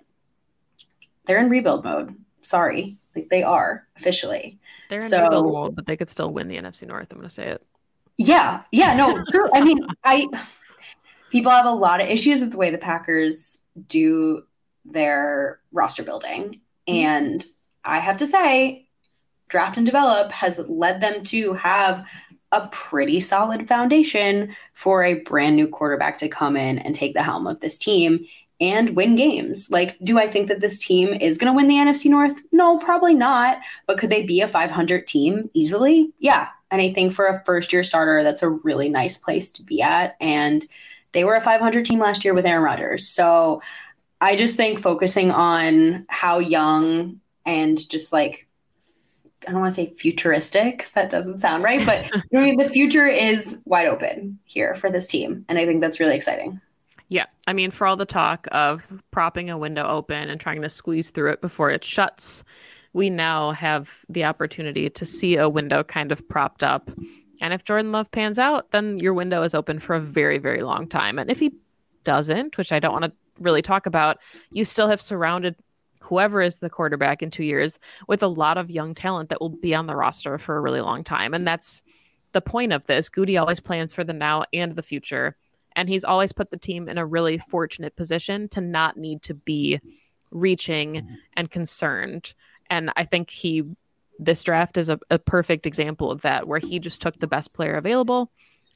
they're 1.26 1.38
in 1.38 1.50
rebuild 1.50 1.84
mode. 1.84 2.16
Sorry. 2.42 2.96
Like 3.14 3.28
they 3.28 3.42
are 3.42 3.84
officially. 3.96 4.58
They're 4.88 4.98
in 4.98 5.08
so, 5.08 5.24
rebuild 5.24 5.52
mode, 5.52 5.76
but 5.76 5.86
they 5.86 5.96
could 5.96 6.08
still 6.08 6.32
win 6.32 6.48
the 6.48 6.56
NFC 6.56 6.86
North. 6.86 7.12
I'm 7.12 7.18
gonna 7.18 7.28
say 7.28 7.48
it. 7.48 7.66
Yeah. 8.16 8.62
Yeah, 8.72 8.96
no, 8.96 9.22
true. 9.30 9.48
I 9.52 9.60
mean, 9.60 9.86
I 10.04 10.26
people 11.30 11.52
have 11.52 11.66
a 11.66 11.70
lot 11.70 12.00
of 12.00 12.08
issues 12.08 12.40
with 12.40 12.52
the 12.52 12.56
way 12.56 12.70
the 12.70 12.78
Packers 12.78 13.62
do 13.86 14.44
their 14.86 15.60
roster 15.70 16.02
building 16.02 16.62
Mm-hmm. 16.88 16.96
and 16.96 17.46
I 17.84 17.98
have 17.98 18.16
to 18.18 18.26
say, 18.26 18.86
draft 19.48 19.76
and 19.76 19.86
develop 19.86 20.30
has 20.32 20.58
led 20.68 21.00
them 21.00 21.24
to 21.24 21.54
have 21.54 22.04
a 22.52 22.66
pretty 22.68 23.20
solid 23.20 23.68
foundation 23.68 24.54
for 24.74 25.04
a 25.04 25.20
brand 25.20 25.56
new 25.56 25.68
quarterback 25.68 26.18
to 26.18 26.28
come 26.28 26.56
in 26.56 26.78
and 26.78 26.94
take 26.94 27.14
the 27.14 27.22
helm 27.22 27.46
of 27.46 27.60
this 27.60 27.76
team 27.76 28.26
and 28.60 28.96
win 28.96 29.14
games. 29.14 29.70
Like, 29.70 29.96
do 30.02 30.18
I 30.18 30.26
think 30.26 30.48
that 30.48 30.60
this 30.60 30.78
team 30.78 31.08
is 31.08 31.38
going 31.38 31.52
to 31.52 31.56
win 31.56 31.68
the 31.68 31.76
NFC 31.76 32.10
North? 32.10 32.42
No, 32.50 32.78
probably 32.78 33.14
not. 33.14 33.58
But 33.86 33.98
could 33.98 34.10
they 34.10 34.22
be 34.22 34.40
a 34.40 34.48
500 34.48 35.06
team 35.06 35.50
easily? 35.54 36.12
Yeah. 36.18 36.48
And 36.70 36.82
I 36.82 36.92
think 36.92 37.12
for 37.12 37.26
a 37.26 37.42
first 37.44 37.72
year 37.72 37.84
starter, 37.84 38.22
that's 38.22 38.42
a 38.42 38.48
really 38.48 38.88
nice 38.88 39.16
place 39.16 39.52
to 39.52 39.62
be 39.62 39.80
at. 39.80 40.16
And 40.20 40.66
they 41.12 41.24
were 41.24 41.34
a 41.34 41.40
500 41.40 41.86
team 41.86 42.00
last 42.00 42.24
year 42.24 42.34
with 42.34 42.46
Aaron 42.46 42.64
Rodgers. 42.64 43.08
So 43.08 43.62
I 44.20 44.36
just 44.36 44.56
think 44.56 44.80
focusing 44.80 45.30
on 45.30 46.06
how 46.08 46.38
young 46.38 47.20
and 47.46 47.88
just 47.88 48.12
like 48.12 48.46
I 49.46 49.52
don't 49.52 49.60
want 49.60 49.70
to 49.70 49.74
say 49.74 49.94
futuristic 49.94 50.78
because 50.78 50.92
that 50.92 51.10
doesn't 51.10 51.38
sound 51.38 51.62
right, 51.62 51.84
but 51.86 52.10
I 52.34 52.42
mean 52.42 52.56
the 52.58 52.68
future 52.68 53.06
is 53.06 53.60
wide 53.64 53.86
open 53.86 54.38
here 54.44 54.74
for 54.74 54.90
this 54.90 55.06
team, 55.06 55.44
and 55.48 55.58
I 55.58 55.66
think 55.66 55.80
that's 55.80 56.00
really 56.00 56.16
exciting. 56.16 56.60
Yeah, 57.08 57.26
I 57.46 57.54
mean, 57.54 57.70
for 57.70 57.86
all 57.86 57.96
the 57.96 58.04
talk 58.04 58.46
of 58.52 59.02
propping 59.10 59.48
a 59.48 59.56
window 59.56 59.86
open 59.86 60.28
and 60.28 60.38
trying 60.38 60.60
to 60.60 60.68
squeeze 60.68 61.08
through 61.08 61.32
it 61.32 61.40
before 61.40 61.70
it 61.70 61.82
shuts, 61.82 62.44
we 62.92 63.08
now 63.08 63.52
have 63.52 64.04
the 64.10 64.24
opportunity 64.24 64.90
to 64.90 65.06
see 65.06 65.36
a 65.36 65.48
window 65.48 65.82
kind 65.82 66.12
of 66.12 66.28
propped 66.28 66.62
up. 66.62 66.90
And 67.40 67.54
if 67.54 67.64
Jordan 67.64 67.92
Love 67.92 68.10
pans 68.10 68.38
out, 68.38 68.72
then 68.72 68.98
your 68.98 69.14
window 69.14 69.42
is 69.42 69.54
open 69.54 69.78
for 69.78 69.96
a 69.96 70.00
very, 70.00 70.36
very 70.38 70.62
long 70.62 70.86
time. 70.86 71.18
And 71.18 71.30
if 71.30 71.38
he 71.38 71.54
doesn't, 72.04 72.58
which 72.58 72.72
I 72.72 72.78
don't 72.78 72.92
want 72.92 73.04
to 73.04 73.12
really 73.40 73.62
talk 73.62 73.86
about, 73.86 74.18
you 74.52 74.64
still 74.64 74.88
have 74.88 75.00
surrounded 75.00 75.56
whoever 76.00 76.40
is 76.40 76.58
the 76.58 76.70
quarterback 76.70 77.22
in 77.22 77.30
two 77.30 77.44
years 77.44 77.78
with 78.06 78.22
a 78.22 78.28
lot 78.28 78.56
of 78.56 78.70
young 78.70 78.94
talent 78.94 79.28
that 79.28 79.40
will 79.40 79.50
be 79.50 79.74
on 79.74 79.86
the 79.86 79.96
roster 79.96 80.38
for 80.38 80.56
a 80.56 80.60
really 80.60 80.80
long 80.80 81.04
time. 81.04 81.34
And 81.34 81.46
that's 81.46 81.82
the 82.32 82.40
point 82.40 82.72
of 82.72 82.86
this. 82.86 83.10
Gutey 83.10 83.38
always 83.38 83.60
plans 83.60 83.92
for 83.92 84.04
the 84.04 84.12
now 84.12 84.44
and 84.52 84.74
the 84.74 84.82
future. 84.82 85.36
And 85.76 85.88
he's 85.88 86.04
always 86.04 86.32
put 86.32 86.50
the 86.50 86.56
team 86.56 86.88
in 86.88 86.98
a 86.98 87.06
really 87.06 87.38
fortunate 87.38 87.94
position 87.94 88.48
to 88.50 88.60
not 88.60 88.96
need 88.96 89.22
to 89.22 89.34
be 89.34 89.80
reaching 90.30 90.94
mm-hmm. 90.94 91.14
and 91.36 91.50
concerned. 91.50 92.34
And 92.70 92.90
I 92.96 93.04
think 93.04 93.30
he, 93.30 93.64
this 94.18 94.42
draft 94.42 94.76
is 94.76 94.88
a, 94.88 94.98
a 95.10 95.18
perfect 95.18 95.66
example 95.66 96.10
of 96.10 96.22
that, 96.22 96.48
where 96.48 96.58
he 96.58 96.78
just 96.78 97.00
took 97.00 97.18
the 97.18 97.28
best 97.28 97.52
player 97.52 97.74
available 97.74 98.30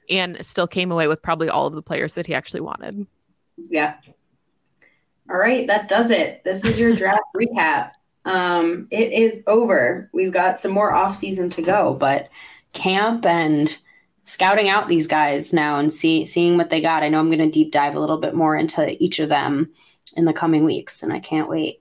and 0.08 0.44
still 0.44 0.66
came 0.66 0.92
away 0.92 1.08
with 1.08 1.22
probably 1.22 1.48
all 1.48 1.66
of 1.66 1.74
the 1.74 1.82
players 1.82 2.14
that 2.14 2.26
he 2.26 2.34
actually 2.34 2.60
wanted. 2.60 3.06
Yeah. 3.56 3.96
All 5.30 5.38
right, 5.38 5.66
that 5.66 5.88
does 5.88 6.10
it. 6.10 6.42
This 6.44 6.64
is 6.64 6.78
your 6.78 6.94
draft 6.94 7.22
recap. 7.36 7.92
Um, 8.24 8.88
it 8.90 9.12
is 9.12 9.42
over. 9.46 10.08
We've 10.12 10.32
got 10.32 10.58
some 10.58 10.72
more 10.72 10.92
off 10.92 11.16
season 11.16 11.50
to 11.50 11.62
go, 11.62 11.94
but 11.94 12.28
camp 12.72 13.26
and 13.26 13.76
scouting 14.24 14.68
out 14.68 14.88
these 14.88 15.06
guys 15.06 15.52
now 15.52 15.78
and 15.78 15.92
see 15.92 16.24
seeing 16.24 16.56
what 16.56 16.70
they 16.70 16.80
got. 16.80 17.02
I 17.02 17.08
know 17.08 17.18
I'm 17.18 17.28
going 17.28 17.38
to 17.38 17.50
deep 17.50 17.72
dive 17.72 17.96
a 17.96 18.00
little 18.00 18.18
bit 18.18 18.34
more 18.34 18.56
into 18.56 19.02
each 19.02 19.18
of 19.18 19.28
them 19.28 19.70
in 20.16 20.24
the 20.24 20.32
coming 20.32 20.64
weeks, 20.64 21.02
and 21.02 21.12
I 21.12 21.20
can't 21.20 21.48
wait. 21.48 21.80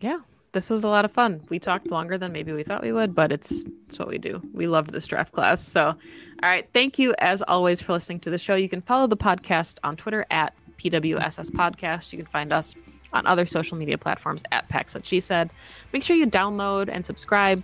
Yeah, 0.00 0.18
this 0.52 0.68
was 0.68 0.84
a 0.84 0.88
lot 0.88 1.04
of 1.04 1.12
fun. 1.12 1.42
We 1.48 1.58
talked 1.58 1.90
longer 1.90 2.18
than 2.18 2.32
maybe 2.32 2.52
we 2.52 2.62
thought 2.62 2.82
we 2.82 2.92
would, 2.92 3.14
but 3.14 3.32
it's 3.32 3.64
it's 3.86 3.98
what 3.98 4.08
we 4.08 4.18
do. 4.18 4.42
We 4.52 4.66
loved 4.66 4.90
this 4.90 5.06
draft 5.06 5.32
class. 5.32 5.62
So, 5.66 5.86
all 5.86 5.96
right, 6.42 6.68
thank 6.72 6.98
you 6.98 7.14
as 7.18 7.42
always 7.42 7.80
for 7.80 7.92
listening 7.92 8.20
to 8.20 8.30
the 8.30 8.38
show. 8.38 8.54
You 8.54 8.68
can 8.68 8.82
follow 8.82 9.06
the 9.06 9.16
podcast 9.16 9.78
on 9.84 9.96
Twitter 9.96 10.26
at 10.30 10.54
PWSS 10.82 11.50
Podcast. 11.50 12.12
You 12.12 12.18
can 12.18 12.26
find 12.26 12.52
us 12.52 12.74
on 13.12 13.26
other 13.26 13.46
social 13.46 13.76
media 13.76 13.98
platforms 13.98 14.42
at 14.50 14.68
Pax 14.68 14.94
What 14.94 15.06
She 15.06 15.20
Said. 15.20 15.50
Make 15.92 16.02
sure 16.02 16.16
you 16.16 16.26
download 16.26 16.88
and 16.90 17.04
subscribe 17.04 17.62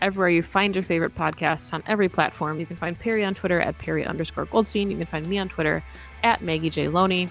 everywhere 0.00 0.30
you 0.30 0.42
find 0.42 0.74
your 0.74 0.82
favorite 0.82 1.14
podcasts 1.14 1.72
on 1.72 1.82
every 1.86 2.08
platform. 2.08 2.58
You 2.58 2.66
can 2.66 2.76
find 2.76 2.98
Perri 2.98 3.24
on 3.24 3.34
Twitter 3.34 3.60
at 3.60 3.78
Perri 3.78 4.04
underscore 4.04 4.46
Goldstein. 4.46 4.90
You 4.90 4.96
can 4.96 5.06
find 5.06 5.26
me 5.26 5.38
on 5.38 5.48
Twitter 5.48 5.82
at 6.22 6.42
Maggie 6.42 6.70
J. 6.70 6.88
Loney. 6.88 7.28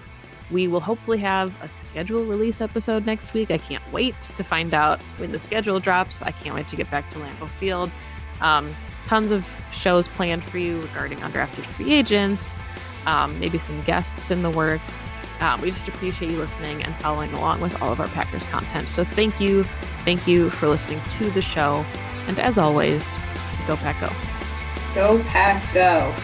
We 0.50 0.66
will 0.66 0.80
hopefully 0.80 1.18
have 1.18 1.54
a 1.62 1.68
schedule 1.68 2.24
release 2.24 2.60
episode 2.60 3.06
next 3.06 3.32
week. 3.34 3.50
I 3.50 3.58
can't 3.58 3.82
wait 3.92 4.20
to 4.20 4.42
find 4.42 4.74
out 4.74 5.00
when 5.18 5.30
the 5.30 5.38
schedule 5.38 5.78
drops. 5.78 6.22
I 6.22 6.32
can't 6.32 6.54
wait 6.54 6.66
to 6.68 6.76
get 6.76 6.90
back 6.90 7.08
to 7.10 7.18
Lambeau 7.18 7.48
Field. 7.48 7.90
Um, 8.40 8.74
tons 9.06 9.30
of 9.30 9.46
shows 9.72 10.08
planned 10.08 10.42
for 10.42 10.58
you 10.58 10.80
regarding 10.82 11.18
undrafted 11.18 11.64
free 11.64 11.92
agents, 11.92 12.56
um, 13.06 13.38
maybe 13.38 13.58
some 13.58 13.80
guests 13.82 14.30
in 14.30 14.42
the 14.42 14.50
works. 14.50 15.02
Um, 15.40 15.60
we 15.62 15.70
just 15.70 15.88
appreciate 15.88 16.30
you 16.30 16.38
listening 16.38 16.82
and 16.82 16.94
following 16.96 17.32
along 17.32 17.60
with 17.60 17.80
all 17.82 17.92
of 17.92 18.00
our 18.00 18.08
Packers 18.08 18.44
content. 18.44 18.88
So 18.88 19.04
thank 19.04 19.40
you. 19.40 19.64
Thank 20.04 20.26
you 20.26 20.50
for 20.50 20.68
listening 20.68 21.00
to 21.18 21.30
the 21.30 21.42
show. 21.42 21.84
And 22.28 22.38
as 22.38 22.58
always, 22.58 23.16
go 23.66 23.76
Pack 23.76 24.00
Go. 24.00 24.10
Go 24.94 25.22
Pack 25.24 25.72
Go. 25.72 26.14